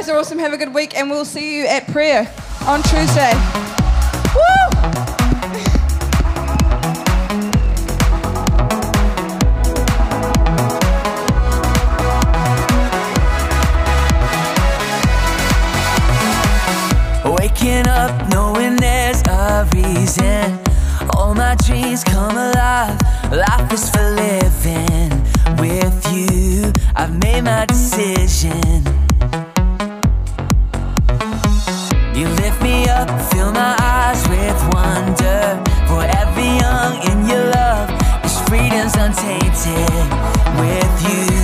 guys 0.05 0.13
are 0.13 0.19
awesome. 0.19 0.37
Have 0.37 0.53
a 0.53 0.57
good 0.57 0.73
week, 0.73 0.95
and 0.95 1.09
we'll 1.09 1.25
see 1.25 1.57
you 1.57 1.65
at 1.65 1.87
prayer 1.87 2.31
on 2.67 2.83
Tuesday. 2.83 3.33
Woo! 4.35 4.41
Waking 17.39 17.87
up 17.87 18.29
knowing 18.29 18.75
there's 18.75 19.23
a 19.27 19.67
reason. 19.73 20.59
All 21.15 21.33
my 21.33 21.55
dreams 21.65 22.03
come 22.03 22.37
alive. 22.37 22.99
Life 23.31 23.73
is 23.73 23.89
for 23.89 24.07
living. 24.11 25.09
With 25.57 26.13
you, 26.13 26.71
I've 26.95 27.17
made 27.17 27.43
my 27.43 27.65
decision. 27.65 28.84
Untainted. 39.05 40.09
With 40.57 40.95
you, 41.07 41.34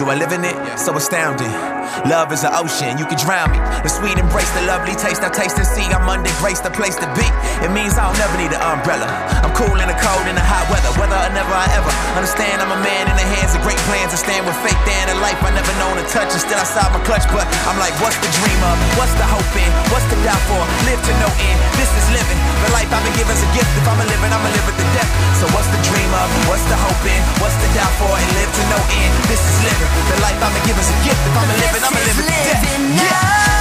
Do 0.00 0.08
I 0.08 0.14
live 0.14 0.32
in 0.32 0.42
it? 0.46 0.56
So 0.78 0.96
astounding. 0.96 1.52
Love 2.08 2.32
is 2.32 2.42
an 2.42 2.52
ocean, 2.54 2.96
you 2.96 3.04
can 3.04 3.18
drown 3.18 3.52
me. 3.52 3.58
The 3.84 3.92
sweet 3.92 4.16
embrace, 4.16 4.48
the 4.56 4.62
lovely 4.62 4.94
taste, 4.94 5.20
I 5.20 5.28
taste 5.28 5.58
and 5.58 5.66
see. 5.66 5.84
I'm 5.92 6.08
under 6.08 6.32
grace, 6.40 6.60
the 6.60 6.70
place 6.70 6.96
to 6.96 7.06
be. 7.12 7.28
It 7.60 7.68
means 7.68 8.00
I'll 8.00 8.16
never 8.16 8.38
need 8.40 8.48
an 8.48 8.64
umbrella. 8.64 9.39
Cool 9.60 9.76
in 9.76 9.92
the 9.92 10.00
cold, 10.00 10.24
in 10.24 10.32
the 10.32 10.40
hot 10.40 10.64
weather. 10.72 10.88
Whether 10.96 11.20
or 11.20 11.28
never 11.36 11.52
I 11.52 11.68
ever 11.76 11.92
understand, 12.16 12.64
I'm 12.64 12.72
a 12.72 12.80
man 12.80 13.12
in 13.12 13.16
the 13.20 13.28
hands 13.36 13.52
of 13.52 13.60
great 13.60 13.76
plans. 13.84 14.08
I 14.08 14.16
stand 14.16 14.48
with 14.48 14.56
faith 14.64 14.80
there 14.88 15.04
in 15.04 15.12
a 15.12 15.18
life 15.20 15.36
I 15.44 15.52
never 15.52 15.68
known 15.76 16.00
to 16.00 16.06
touch. 16.08 16.32
And 16.32 16.40
still 16.40 16.56
outside 16.56 16.88
my 16.96 17.00
clutch, 17.04 17.28
but 17.28 17.44
I'm 17.68 17.76
like, 17.76 17.92
what's 18.00 18.16
the 18.24 18.32
dream 18.40 18.56
of? 18.64 18.80
What's 18.96 19.12
the 19.20 19.28
hope 19.28 19.52
in? 19.60 19.68
What's 19.92 20.08
the 20.08 20.16
doubt 20.24 20.40
for? 20.48 20.64
Live 20.88 20.96
to 21.04 21.12
no 21.20 21.28
end. 21.44 21.58
This 21.76 21.92
is 21.92 22.08
living. 22.08 22.40
The 22.64 22.72
life 22.72 22.88
I've 22.88 23.04
been 23.04 23.12
given's 23.20 23.44
a 23.44 23.48
gift. 23.52 23.68
If 23.76 23.84
I'm 23.84 24.00
a 24.00 24.06
living, 24.08 24.32
I'ma 24.32 24.48
live 24.48 24.64
it 24.64 24.76
to 24.80 24.86
death. 24.96 25.12
So 25.36 25.44
what's 25.52 25.68
the 25.68 25.80
dream 25.84 26.08
of? 26.08 26.28
What's 26.48 26.64
the 26.64 26.80
hope 26.80 27.04
in? 27.04 27.20
What's 27.44 27.60
the 27.60 27.68
doubt 27.76 27.92
for? 28.00 28.08
And 28.16 28.28
live 28.40 28.48
to 28.48 28.64
no 28.72 28.80
end. 28.96 29.12
This 29.28 29.44
is 29.44 29.56
living. 29.60 29.90
The 30.08 30.24
life 30.24 30.40
I've 30.40 30.56
been 30.56 30.72
given's 30.72 30.88
a 30.88 30.96
gift. 31.04 31.20
If 31.20 31.36
I'm 31.36 31.44
a 31.52 31.56
living, 31.60 31.84
I'ma 31.84 32.00
live 32.00 32.16
it 32.16 32.24
to 32.24 32.36
death. 32.48 32.64
Yeah. 32.96 33.59